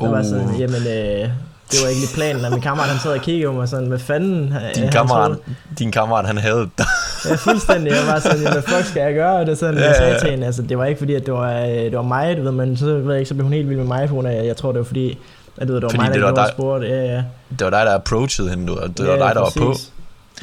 Jeg 0.00 0.10
var 0.10 0.22
sådan, 0.22 0.46
Uh. 0.46 0.60
jamen, 0.60 0.82
øh, 0.86 1.28
det 1.72 1.78
var 1.82 1.88
ikke 1.88 2.00
lige 2.00 2.14
planen, 2.14 2.44
og 2.44 2.50
min 2.50 2.60
kammerat 2.60 2.88
han 2.88 2.98
sad 3.00 3.12
og 3.12 3.20
kiggede 3.20 3.46
på 3.46 3.52
mig 3.52 3.68
sådan, 3.68 3.86
hvad 3.88 3.98
fanden? 3.98 4.52
øh, 4.52 4.74
Din 4.74 4.90
kammerat, 4.90 5.26
troede- 5.26 5.40
din 5.78 5.92
kammerat, 5.92 6.26
han 6.26 6.38
havde 6.38 6.68
dig. 6.78 6.86
Ja, 7.30 7.34
fuldstændig. 7.34 7.92
Jeg 7.92 8.06
var 8.12 8.18
sådan, 8.20 8.40
hvad 8.52 8.62
fuck 8.62 8.84
skal 8.84 9.00
jeg 9.02 9.14
gøre? 9.14 9.36
Og 9.40 9.46
det 9.46 9.58
sådan, 9.58 9.74
Ja, 9.78 9.86
jeg 9.86 9.96
sagde 9.96 10.18
til 10.20 10.30
hende, 10.30 10.46
altså, 10.46 10.62
det 10.62 10.78
var 10.78 10.84
ikke 10.84 10.98
fordi, 10.98 11.14
at 11.14 11.26
det 11.26 11.34
var, 11.34 11.52
øh, 11.60 11.68
det 11.68 11.96
var 11.96 12.02
mig, 12.02 12.36
du 12.36 12.42
ved, 12.42 12.52
men 12.52 12.76
så, 12.76 12.84
ved 12.86 13.10
jeg 13.10 13.18
ikke, 13.18 13.28
så 13.28 13.34
blev 13.34 13.44
hun 13.44 13.52
helt 13.52 13.68
vild 13.68 13.78
med 13.78 13.86
mig, 13.86 14.08
for 14.08 14.16
hun 14.16 14.26
er, 14.26 14.30
jeg 14.30 14.56
tror, 14.56 14.72
det 14.72 14.78
var 14.78 14.84
fordi, 14.84 15.18
at 15.56 15.68
du 15.68 15.72
ved, 15.72 15.80
det 15.80 15.82
var 15.82 15.88
Fordi 15.88 15.98
mig, 15.98 16.06
der 16.06 16.12
det 16.12 16.22
var 16.22 16.28
gjorde 16.28 16.42
dig- 16.42 16.52
spurgte. 16.56 16.86
Ja, 16.86 17.02
ja. 17.14 17.22
Det 17.58 17.64
var 17.64 17.70
dig, 17.70 17.86
der 17.86 17.94
approachede 17.94 18.48
hende, 18.50 18.66
du, 18.66 18.74
og 18.78 18.88
det 18.98 19.06
var 19.06 19.12
ja, 19.12 19.18
dig, 19.26 19.34
der 19.34 19.40
var 19.40 19.52
på. 19.58 19.74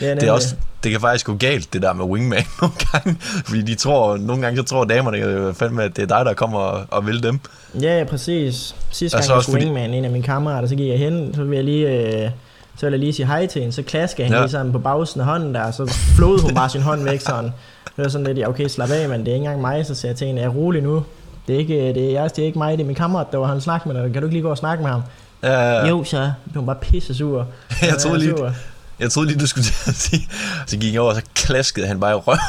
Ja, 0.02 0.16
Det, 0.16 0.24
er 0.24 0.32
også, 0.32 0.56
det 0.84 0.92
kan 0.92 1.02
faktisk 1.02 1.26
gå 1.26 1.34
galt, 1.36 1.74
det 1.74 1.82
der 1.82 1.94
med 1.94 2.06
wingman 2.06 2.44
nogle 2.62 2.74
gange. 2.92 3.18
Fordi 3.46 3.62
de 3.62 3.76
tror, 3.76 4.18
nogle 4.18 4.42
gange 4.42 4.58
så 4.58 4.64
tror 4.64 4.84
damerne 4.86 5.54
fandme, 5.54 5.84
at 5.84 5.96
det 5.96 6.02
er 6.12 6.18
dig, 6.18 6.26
der 6.26 6.34
kommer 6.34 6.60
og, 6.60 6.86
og 6.92 7.08
vil 7.08 7.24
dem. 7.24 7.40
Ja, 7.82 7.98
ja, 7.98 8.04
præcis. 8.04 8.76
Sidste 8.92 9.18
gang, 9.18 9.30
jeg 9.36 9.44
skulle 9.44 9.56
fordi- 9.56 9.66
ringe 9.66 9.90
med 9.90 9.98
en 9.98 10.06
af 10.06 10.12
mine 10.12 10.24
kammerater, 10.24 10.68
så 10.68 10.76
gik 10.76 10.90
jeg 10.90 10.98
hen, 11.00 11.34
så 11.36 11.44
vil 11.44 11.56
jeg 11.56 11.64
lige... 11.66 11.88
Øh, 12.24 12.30
så 12.78 12.86
vil 12.86 12.92
jeg 12.92 13.00
lige 13.00 13.14
sige 13.14 13.26
hej 13.26 13.46
til 13.46 13.62
hende, 13.62 13.74
så 13.76 13.82
klasker 13.84 14.24
han 14.24 14.32
Ja. 14.34 14.38
ja. 14.38 14.44
lige 14.44 14.52
sådan 14.52 14.72
på 14.72 14.80
bagsiden 14.80 15.22
af 15.22 15.28
hånden 15.28 15.56
der, 15.56 15.62
og 15.64 15.74
så 15.74 15.86
flåede 16.16 16.42
hun 16.42 16.56
bare 16.56 16.70
sin 16.70 16.82
hånd 16.82 17.04
væk 17.04 17.20
sådan. 17.22 17.44
Det 17.86 18.04
var 18.04 18.08
sådan 18.08 18.28
lidt, 18.28 18.38
ja, 18.38 18.50
okay, 18.50 18.68
slap 18.68 18.90
af, 18.92 19.10
men 19.10 19.20
det 19.20 19.28
er 19.28 19.34
ikke 19.34 19.44
engang 19.46 19.62
mig, 19.62 19.86
så 19.86 19.96
siger 19.96 20.10
jeg 20.10 20.18
til 20.18 20.28
hende, 20.28 20.42
er 20.42 20.48
rolig 20.50 20.82
nu. 20.84 21.04
Det 21.48 21.56
er 21.56 21.60
ikke, 21.60 21.74
det 21.94 22.18
er, 22.18 22.28
det 22.28 22.40
er 22.40 22.46
ikke 22.46 22.58
mig, 22.58 22.78
det 22.78 22.84
er 22.84 22.88
min 22.88 22.96
kammerat, 22.96 23.28
der 23.32 23.38
var 23.38 23.48
han 23.48 23.62
snakke 23.62 23.90
med 23.90 24.04
dig. 24.04 24.14
Kan 24.14 24.22
du 24.22 24.28
ikke 24.28 24.36
lige 24.36 24.44
gå 24.44 24.50
og 24.50 24.58
snakke 24.58 24.84
med 24.84 24.92
ham? 24.92 25.02
Ja, 25.44 25.88
Jo, 25.88 26.04
så 26.04 26.32
blev 26.52 26.60
hun 26.62 26.66
bare 26.66 26.76
pisse 26.82 27.16
sur. 27.16 27.48
jeg 27.82 27.98
troede 28.00 28.20
lige, 28.20 28.38
sur. 28.38 28.52
Jeg 29.00 29.12
troede 29.12 29.30
lige, 29.30 29.40
du 29.40 29.48
skulle 29.48 29.66
til 29.66 29.90
at 29.90 29.96
sige. 29.96 30.30
Så 30.68 30.78
gik 30.78 30.94
jeg 30.94 31.02
over, 31.02 31.10
og 31.10 31.16
så 31.16 31.22
klaskede 31.36 31.88
han 31.88 32.00
bare 32.00 32.12
i 32.12 32.16
røven. 32.16 32.40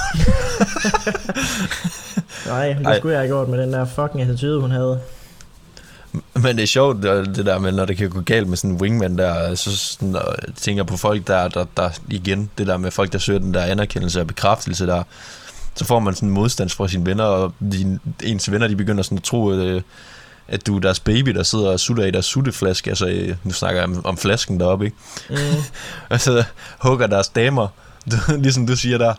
Nej, 2.47 2.73
det 2.73 2.87
Ej. 2.87 2.99
skulle 2.99 3.13
jeg 3.13 3.21
have 3.21 3.29
gjort 3.29 3.49
med 3.49 3.59
den 3.59 3.73
der 3.73 3.85
fucking 3.85 4.23
attitude, 4.23 4.61
hun 4.61 4.71
havde. 4.71 5.01
Men 6.35 6.57
det 6.57 6.63
er 6.63 6.67
sjovt, 6.67 7.03
det 7.03 7.47
der 7.47 7.59
med, 7.59 7.73
når 7.73 7.85
det 7.85 7.97
kan 7.97 8.11
gå 8.11 8.21
galt 8.21 8.49
med 8.49 8.57
sådan 8.57 8.71
en 8.71 8.81
wingman 8.81 9.19
der, 9.19 9.55
så 9.55 9.77
sådan, 9.77 10.17
og 10.17 10.35
jeg 10.47 10.55
tænker 10.55 10.85
på 10.85 10.97
folk 10.97 11.27
der, 11.27 11.49
der, 11.49 11.65
der, 11.77 11.91
igen, 12.09 12.51
det 12.59 12.67
der 12.67 12.77
med 12.77 12.91
folk, 12.91 13.13
der 13.13 13.19
søger 13.19 13.39
den 13.39 13.55
der 13.55 13.63
anerkendelse 13.63 14.21
og 14.21 14.27
bekræftelse 14.27 14.87
der, 14.87 15.03
så 15.75 15.85
får 15.85 15.99
man 15.99 16.15
sådan 16.15 16.29
en 16.29 16.35
modstand 16.35 16.71
fra 16.71 16.89
sine 16.89 17.07
venner, 17.07 17.25
og 17.25 17.53
din, 17.61 18.01
ens 18.23 18.51
venner, 18.51 18.69
de 18.69 18.77
begynder 18.77 19.03
sådan 19.03 19.19
at 19.19 19.25
tro, 19.25 19.51
at, 19.51 19.83
at 20.51 20.67
du 20.67 20.77
er 20.77 20.81
deres 20.81 21.01
baby, 21.01 21.29
der 21.31 21.43
sidder 21.43 21.69
og 21.69 21.81
sutter 21.81 22.05
i 22.05 22.11
deres 22.11 22.25
sutteflaske, 22.25 22.91
altså 22.91 23.07
øh, 23.09 23.35
nu 23.45 23.53
snakker 23.53 23.81
jeg 23.81 23.89
om, 23.91 24.07
om 24.07 24.17
flasken 24.17 24.61
deroppe, 24.61 24.85
ikke? 24.85 24.97
Mm. 25.31 25.37
Og 26.09 26.21
så 26.27 26.45
hugger 26.79 27.07
deres 27.07 27.29
damer, 27.29 27.67
du, 28.11 28.17
ligesom 28.43 28.67
du 28.67 28.77
siger 28.77 28.99
der, 28.99 29.15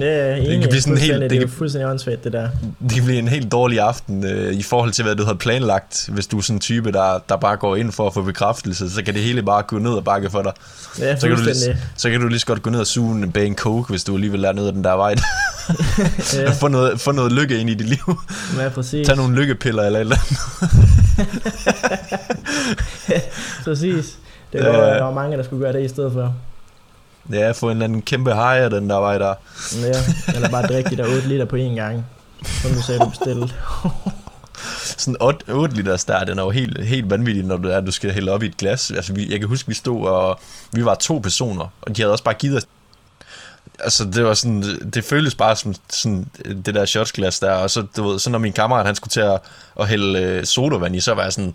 Ja, 0.00 0.36
enig. 0.36 0.60
kan 0.60 0.68
blive 0.68 0.82
sådan 0.82 0.98
helt- 0.98 1.20
det 1.20 1.30
det 1.30 1.36
er 1.36 1.40
kan- 1.40 1.48
fuldstændig 1.50 1.90
åndssvagt, 1.90 2.24
det 2.24 2.32
der. 2.32 2.48
det 2.82 2.92
kan 2.92 3.04
blive 3.04 3.18
en 3.18 3.28
helt 3.28 3.52
dårlig 3.52 3.80
aften 3.80 4.24
øh, 4.26 4.52
i 4.54 4.62
forhold 4.62 4.92
til, 4.92 5.04
hvad 5.04 5.14
du 5.16 5.24
havde 5.24 5.38
planlagt. 5.38 6.08
Hvis 6.12 6.26
du 6.26 6.38
er 6.38 6.42
sådan 6.42 6.56
en 6.56 6.60
type, 6.60 6.92
der, 6.92 7.18
der 7.28 7.36
bare 7.36 7.56
går 7.56 7.76
ind 7.76 7.92
for 7.92 8.06
at 8.06 8.14
få 8.14 8.22
bekræftelse, 8.22 8.90
så 8.90 9.02
kan 9.02 9.14
det 9.14 9.22
hele 9.22 9.42
bare 9.42 9.62
gå 9.62 9.78
ned 9.78 9.90
og 9.90 10.04
bakke 10.04 10.30
for 10.30 10.42
dig. 10.42 10.52
Ja, 10.98 11.16
Så 11.18 11.28
kan, 11.28 11.36
du 11.36 11.44
så 11.96 12.10
kan 12.10 12.20
du 12.20 12.28
lige 12.28 12.38
så 12.38 12.46
godt 12.46 12.62
gå 12.62 12.70
ned 12.70 12.80
og 12.80 12.86
suge 12.86 13.22
en 13.22 13.32
bag 13.32 13.46
en 13.46 13.56
coke, 13.56 13.90
hvis 13.90 14.04
du 14.04 14.14
alligevel 14.14 14.44
er 14.44 14.52
ned 14.52 14.66
ad 14.66 14.72
den 14.72 14.84
der 14.84 14.92
vej. 14.92 15.14
Ja, 16.34 16.50
få, 16.50 16.68
noget, 16.68 17.00
få 17.00 17.12
noget 17.12 17.32
lykke 17.32 17.58
ind 17.58 17.70
i 17.70 17.74
dit 17.74 17.88
liv. 17.88 18.20
ja, 18.58 18.68
præcis. 18.68 19.06
Tag 19.06 19.16
nogle 19.16 19.34
lykkepiller 19.40 19.82
eller 19.82 19.98
et 19.98 20.00
eller 20.00 20.16
andet. 20.16 20.38
Præcis. 23.64 24.18
Det 24.52 24.60
var, 24.64 24.68
Ja. 24.68 24.94
der 24.94 25.02
var 25.02 25.12
mange, 25.12 25.36
der 25.36 25.42
skulle 25.42 25.62
gøre 25.64 25.72
det 25.72 25.84
i 25.84 25.88
stedet 25.88 26.12
for. 26.12 26.34
Ja, 27.32 27.50
få 27.50 27.66
en 27.66 27.72
eller 27.72 27.84
anden 27.84 28.02
kæmpe 28.02 28.34
hej 28.34 28.58
af 28.58 28.70
den 28.70 28.90
der 28.90 28.96
vej 29.00 29.18
der. 29.18 29.34
Ja, 29.82 29.92
eller 30.34 30.48
bare 30.50 30.66
drikke 30.66 30.90
de 30.90 30.96
der 30.96 31.04
8 31.16 31.28
liter 31.28 31.44
på 31.44 31.56
én 31.56 31.74
gang. 31.74 32.06
Som 32.62 32.70
du 32.70 32.82
sagde, 32.82 33.00
du 33.00 33.08
bestilte. 33.08 33.54
Sådan 34.98 35.16
8, 35.20 35.44
8 35.52 35.74
liters 35.76 36.04
der, 36.04 36.24
den 36.24 36.38
er 36.38 36.42
jo 36.42 36.50
helt, 36.50 36.84
helt 36.84 37.10
vanvittig, 37.10 37.44
når 37.44 37.56
du, 37.56 37.68
er, 37.68 37.80
du 37.80 37.90
skal 37.90 38.12
hælde 38.12 38.32
op 38.32 38.42
i 38.42 38.46
et 38.46 38.56
glas. 38.56 38.90
Altså, 38.90 39.12
vi, 39.12 39.30
jeg 39.32 39.38
kan 39.40 39.48
huske, 39.48 39.68
vi 39.68 39.74
stod, 39.74 40.06
og 40.06 40.40
vi 40.72 40.84
var 40.84 40.94
to 40.94 41.18
personer, 41.18 41.72
og 41.82 41.96
de 41.96 42.02
havde 42.02 42.12
også 42.12 42.24
bare 42.24 42.34
givet 42.34 42.56
os 42.56 42.66
Altså, 43.78 44.04
det 44.04 44.24
var 44.24 44.34
sådan, 44.34 44.90
det 44.90 45.04
føltes 45.04 45.34
bare 45.34 45.56
som 45.56 45.74
sådan, 45.90 46.26
det 46.66 46.74
der 46.74 46.84
shotsglas 46.84 47.40
der, 47.40 47.52
og 47.52 47.70
så, 47.70 47.86
du 47.96 48.08
ved, 48.08 48.18
så 48.18 48.30
når 48.30 48.38
min 48.38 48.52
kammerat, 48.52 48.86
han 48.86 48.94
skulle 48.94 49.10
til 49.10 49.20
at, 49.20 49.40
at 49.80 49.88
hælde 49.88 50.18
øh, 50.18 50.44
sodavand 50.44 50.96
i, 50.96 51.00
så 51.00 51.14
var 51.14 51.22
jeg 51.22 51.32
sådan, 51.32 51.54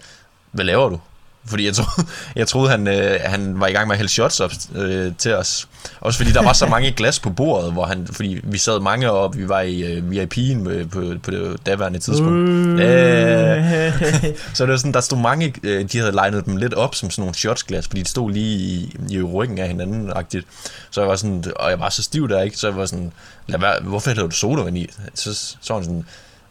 hvad 0.52 0.66
laver 0.66 0.90
du? 0.90 1.00
Fordi 1.48 1.66
jeg, 1.66 1.74
troede, 1.74 2.10
jeg 2.36 2.48
troede, 2.48 2.70
han, 2.70 2.88
øh, 2.88 3.20
han 3.24 3.60
var 3.60 3.68
i 3.68 3.72
gang 3.72 3.88
med 3.88 3.94
at 3.94 3.98
hælde 3.98 4.12
shots 4.12 4.40
op 4.40 4.52
øh, 4.76 5.12
til 5.18 5.34
os. 5.34 5.68
Også 6.00 6.20
fordi 6.20 6.32
der 6.32 6.44
var 6.44 6.54
så 6.54 6.66
mange 6.76 6.92
glas 6.92 7.20
på 7.20 7.30
bordet, 7.30 7.74
hvor 7.74 7.86
han, 7.86 8.08
fordi 8.12 8.40
vi 8.44 8.58
sad 8.58 8.80
mange 8.80 9.12
op, 9.12 9.38
vi 9.38 9.50
var 9.50 9.62
i 9.62 9.82
øh, 9.82 10.04
VIP'en 10.12 10.64
på, 10.64 10.72
på, 10.92 11.14
på 11.24 11.32
det 11.32 11.66
daværende 11.66 12.00
tidspunkt. 12.00 12.82
Ja. 12.82 13.92
Så 14.54 14.64
det 14.66 14.72
var 14.72 14.78
sådan, 14.78 14.94
der 14.94 15.02
stod 15.02 15.18
mange, 15.18 15.54
øh, 15.64 15.86
de 15.92 15.98
havde 15.98 16.12
legnet 16.12 16.46
dem 16.46 16.58
lidt 16.58 16.74
op 16.74 16.96
som 16.96 17.10
sådan 17.10 17.22
nogle 17.22 17.36
shotsglas, 17.36 17.88
fordi 17.88 18.02
de 18.02 18.10
stod 18.10 18.32
lige 18.32 18.58
i, 18.58 18.96
i 19.10 19.22
ryggen 19.22 19.58
af 19.58 19.68
hinanden 19.68 20.12
-agtigt. 20.12 20.44
Så 20.92 21.02
jeg 21.02 21.08
var 21.08 21.16
sådan, 21.16 21.44
og 21.56 21.70
jeg 21.70 21.80
var 21.80 21.90
så 21.90 22.04
stiv 22.04 22.30
der, 22.30 22.42
ikke? 22.42 22.58
Så 22.58 22.68
jeg 22.68 22.78
var 22.78 22.86
sådan, 22.86 23.12
lad 23.48 23.60
være, 23.60 23.76
hvorfor 23.82 24.10
hælder 24.10 24.24
du 24.24 24.32
sodavand 24.32 24.78
i? 24.78 24.90
Så, 25.14 25.34
så 25.34 25.74
var 25.74 25.76
han 25.76 25.84
sådan, 25.84 26.06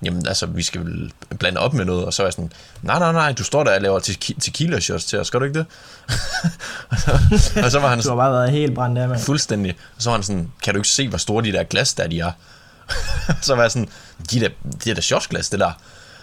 jamen 0.05 0.27
altså, 0.29 0.47
vi 0.47 0.63
skal 0.63 0.81
vel 0.85 1.13
blande 1.39 1.61
op 1.61 1.75
med 1.75 1.85
noget, 1.85 2.05
og 2.05 2.15
så 2.15 2.23
var 2.23 2.27
jeg 2.27 2.33
sådan, 2.33 2.53
nej, 2.83 2.99
nej, 2.99 3.13
nej, 3.13 3.33
du 3.33 3.45
står 3.45 3.65
der 3.65 3.75
og 3.75 3.81
laver 3.83 3.99
te- 3.99 4.35
tequila 4.41 4.81
shots 4.81 5.05
til 5.05 5.19
os, 5.19 5.27
skal 5.27 5.41
du 5.41 5.45
ikke 5.45 5.59
det? 5.59 5.67
og, 6.91 6.99
så, 6.99 7.61
og 7.65 7.71
så 7.71 7.79
var 7.81 7.89
han 7.89 8.01
Du 8.01 8.09
har 8.09 8.17
bare 8.17 8.33
været 8.33 8.51
helt 8.51 8.75
brændt 8.75 8.99
af, 8.99 9.09
mand. 9.09 9.21
fuldstændig, 9.21 9.77
og 9.97 10.03
så 10.03 10.11
var 10.11 10.17
han 10.17 10.23
sådan, 10.23 10.51
kan 10.63 10.75
du 10.75 10.79
ikke 10.81 10.89
se, 10.89 11.09
hvor 11.09 11.19
store 11.19 11.45
de 11.45 11.53
der 11.53 11.63
glas 11.65 11.95
der 11.95 12.07
de 12.07 12.21
er? 12.21 12.33
så 13.43 13.55
var 13.55 13.63
jeg 13.63 13.71
sådan, 13.71 13.89
de 14.33 14.41
der, 14.41 14.49
de 14.85 14.95
der 14.95 15.01
shotsglas, 15.01 15.49
det 15.51 15.61
der. 15.61 15.73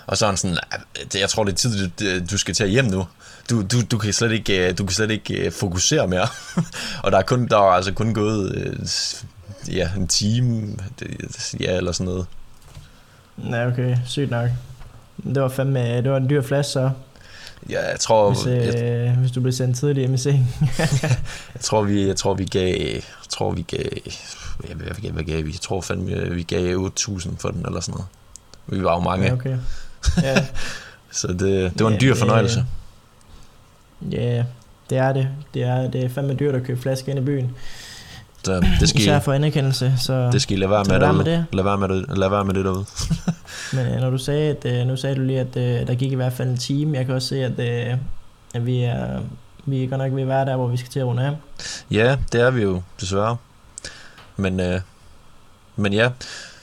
Og 0.08 0.18
så 0.18 0.26
er 0.26 0.30
han 0.30 0.38
sådan, 0.38 0.58
"Ah, 0.72 0.80
det- 1.14 1.20
jeg 1.20 1.30
tror, 1.30 1.44
det 1.44 1.52
er 1.52 1.56
tid, 1.56 1.88
du, 1.90 2.26
du 2.32 2.38
skal 2.38 2.56
tage 2.56 2.70
hjem 2.70 2.86
nu. 2.86 3.08
Du, 3.50 3.62
du, 3.62 3.82
du, 3.92 3.98
kan 3.98 4.14
slet 4.14 4.32
ikke, 4.32 4.68
øh, 4.70 4.78
du 4.78 4.86
kan 4.86 4.94
slet 4.94 5.12
ikke 5.12 5.34
øh, 5.34 5.52
fokusere 5.52 6.08
mere. 6.08 6.28
og 7.04 7.12
der 7.12 7.18
er, 7.18 7.22
kun, 7.22 7.48
der 7.48 7.58
er 7.58 7.62
altså 7.72 7.94
kun 7.94 8.14
gået 8.14 8.56
øh, 8.56 8.76
ja, 9.76 9.90
en 9.98 10.08
time, 10.08 10.78
ja, 11.60 11.78
eller 11.78 11.92
sådan 11.92 12.06
noget. 12.06 12.26
Ja, 13.38 13.68
okay. 13.68 13.98
Sygt 14.06 14.32
nok. 14.32 14.50
Det 15.24 15.42
var 15.42 15.50
fandme, 15.50 15.80
det 15.98 16.12
var 16.12 16.18
en 16.18 16.30
dyr 16.30 16.42
flaske 16.42 16.72
så, 16.72 16.92
Ja, 17.70 17.90
jeg 17.92 18.00
tror, 18.00 18.34
hvis, 18.34 18.46
jeg, 18.46 18.84
øh, 18.84 19.18
hvis 19.18 19.32
du 19.32 19.42
blev 19.42 19.54
sendt 19.54 19.78
tidligt 19.78 20.00
hjem 20.00 20.14
i 20.14 20.18
seng. 20.18 20.56
jeg 21.54 21.62
tror, 21.62 21.84
vi, 21.84 22.08
jeg 22.08 22.16
tror, 22.16 22.34
vi 22.34 22.46
gav, 22.46 22.76
jeg 22.82 23.02
tror, 23.30 23.52
vi 23.52 23.62
gav, 23.62 23.80
jeg 24.70 24.80
ved 24.80 24.88
ikke, 24.98 25.12
hvad 25.12 25.24
gav 25.24 25.46
vi? 25.46 25.52
Jeg 25.52 25.60
tror 25.62 25.82
fandme, 25.82 26.30
vi 26.36 26.44
gav 26.44 26.92
8.000 27.00 27.30
for 27.40 27.50
den, 27.50 27.66
eller 27.66 27.80
sådan 27.80 27.92
noget. 27.94 28.08
Vi 28.68 28.84
var 28.84 28.94
jo 28.94 29.00
mange, 29.00 29.26
Ja, 29.26 29.34
okay. 29.34 29.58
Ja, 30.22 30.46
så 31.12 31.28
det, 31.28 31.40
det 31.74 31.84
var 31.84 31.88
en 31.88 31.94
Ja, 31.94 32.00
dyr 32.00 32.16
fornøjelse. 32.16 32.66
ja, 34.12 34.44
det 34.90 34.98
er 34.98 35.14
det. 35.14 35.28
Det 35.54 35.64
er, 35.64 35.92
det 35.92 36.04
er 36.06 36.10
fandme 36.10 36.34
dyrt 36.34 36.56
at 36.56 36.64
købe 36.64 36.82
flasker 36.82 37.10
ind 37.12 37.20
i 37.20 37.24
byen. 37.24 37.56
Så 38.46 38.62
det 38.80 38.90
skal, 38.90 39.02
Især 39.02 39.20
for 39.20 39.34
anerkendelse, 39.34 39.94
så... 40.00 40.30
det 40.32 40.42
skal 40.42 40.58
I 40.58 40.60
lade 40.60 40.72
være 40.72 40.84
med 40.84 40.92
lad 40.92 41.00
være 41.00 41.14
med 41.14 41.26
det. 41.26 41.46
Lad 41.54 41.64
være 41.64 41.78
med 41.78 41.90
det, 41.90 42.18
lad 42.18 42.30
være 42.30 42.46
med 42.46 42.54
det 42.54 42.66
derude. 42.66 42.86
Men 43.74 43.88
øh, 43.88 44.02
når 44.02 44.10
du 44.10 44.18
sagde, 44.18 44.50
at, 44.50 44.66
øh, 44.82 44.88
nu 44.88 44.96
sagde 44.98 45.16
du 45.16 45.22
lige, 45.22 45.40
at 45.40 45.58
øh, 45.58 45.88
der 45.88 45.96
gik 45.96 46.12
i 46.12 46.16
hvert 46.16 46.34
fald 46.34 46.50
en 46.50 46.58
time. 46.58 46.98
Jeg 46.98 47.06
kan 47.06 47.16
også 47.16 47.28
se, 47.28 47.44
at, 47.44 47.60
øh, 47.60 47.98
at 48.54 48.66
vi 48.66 48.80
er, 48.84 49.20
vi 49.66 49.84
er 49.84 49.88
godt 49.88 50.02
nok 50.02 50.14
ved 50.16 50.22
at 50.22 50.28
være 50.28 50.46
der, 50.46 50.56
hvor 50.56 50.68
vi 50.68 50.78
skal 50.78 50.90
til 50.92 51.00
at 51.00 51.06
runde 51.06 51.24
af. 51.24 51.32
Ja, 51.92 52.18
det 52.32 52.42
er 52.42 52.52
vi 52.52 52.62
jo, 52.62 52.82
desværre. 53.02 53.38
Men, 54.38 54.60
øh, 54.60 54.82
men 55.76 55.94
ja, 55.94 56.10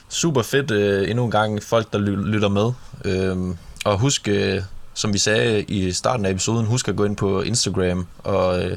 super 0.09 0.43
fedt 0.43 0.71
øh, 0.71 1.11
endnu 1.11 1.25
en 1.25 1.31
gang 1.31 1.63
folk, 1.63 1.93
der 1.93 1.99
ly- 1.99 2.27
lytter 2.31 2.49
med. 2.49 2.73
Øh, 3.05 3.37
og 3.85 3.99
husk, 3.99 4.29
øh, 4.29 4.63
som 4.95 5.13
vi 5.13 5.19
sagde 5.19 5.63
i 5.63 5.93
starten 5.93 6.27
af 6.27 6.31
episoden, 6.31 6.67
husk 6.67 6.89
at 6.89 6.97
gå 6.97 7.05
ind 7.05 7.17
på 7.17 7.43
Instagram 7.43 8.07
og, 8.19 8.65
øh, 8.65 8.77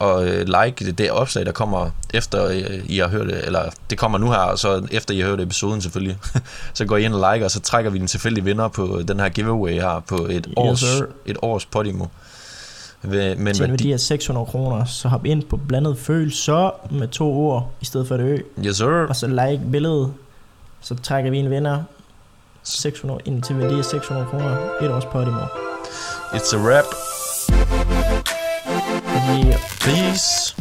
og 0.00 0.28
øh, 0.28 0.46
like 0.46 0.84
det, 0.86 0.98
det 0.98 1.10
opslag, 1.10 1.46
der 1.46 1.52
kommer 1.52 1.90
efter 2.14 2.46
øh, 2.48 2.80
I 2.86 2.98
har 2.98 3.08
hørt 3.08 3.26
det, 3.26 3.44
eller 3.46 3.62
det 3.90 3.98
kommer 3.98 4.18
nu 4.18 4.30
her, 4.30 4.38
og 4.38 4.58
så 4.58 4.86
efter 4.90 5.14
I 5.14 5.20
har 5.20 5.28
hørt 5.28 5.40
episoden 5.40 5.80
selvfølgelig. 5.82 6.18
så 6.74 6.84
går 6.84 6.96
I 6.96 7.04
ind 7.04 7.14
og 7.14 7.32
like, 7.34 7.44
og 7.44 7.50
så 7.50 7.60
trækker 7.60 7.90
vi 7.90 7.98
en 7.98 8.06
tilfældig 8.06 8.44
vinder 8.44 8.68
på 8.68 9.02
den 9.08 9.20
her 9.20 9.28
giveaway 9.28 9.72
her 9.72 10.02
på 10.08 10.16
et 10.30 10.46
Yes, 10.46 10.54
års, 10.56 10.78
sir. 10.80 11.04
et 11.26 11.36
års 11.42 11.66
Podimo. 11.66 12.04
Ved- 13.02 13.36
Men 13.36 13.54
Til 13.54 13.64
en 13.64 13.70
værdi 13.70 13.92
af 13.92 14.00
600 14.00 14.46
kroner, 14.46 14.84
så 14.84 15.08
hop 15.08 15.26
ind 15.26 15.42
på 15.42 15.56
blandet 15.56 15.98
følelser 15.98 16.70
med 16.90 17.08
to 17.08 17.32
ord 17.32 17.70
i 17.80 17.84
stedet 17.84 18.08
for 18.08 18.14
et 18.14 18.20
ø. 18.20 18.38
yes 18.66 18.76
sir. 18.76 18.86
Og 19.08 19.16
så 19.16 19.26
like 19.26 19.60
billedet, 19.72 20.12
så 20.80 20.94
trækker 21.02 21.30
vi 21.30 21.38
en 21.38 21.50
vinder 21.50 21.82
600, 22.62 23.20
ind 23.24 23.42
til 23.42 23.58
værdi 23.58 23.78
af 23.78 23.84
600 23.84 24.26
kroner. 24.30 24.56
Et 24.82 24.90
års 24.90 25.04
Podimo. 25.04 25.40
It's 26.34 26.56
a 26.56 26.58
wrap. 26.58 26.84
Yeah. 29.20 29.58
Peace. 29.80 30.54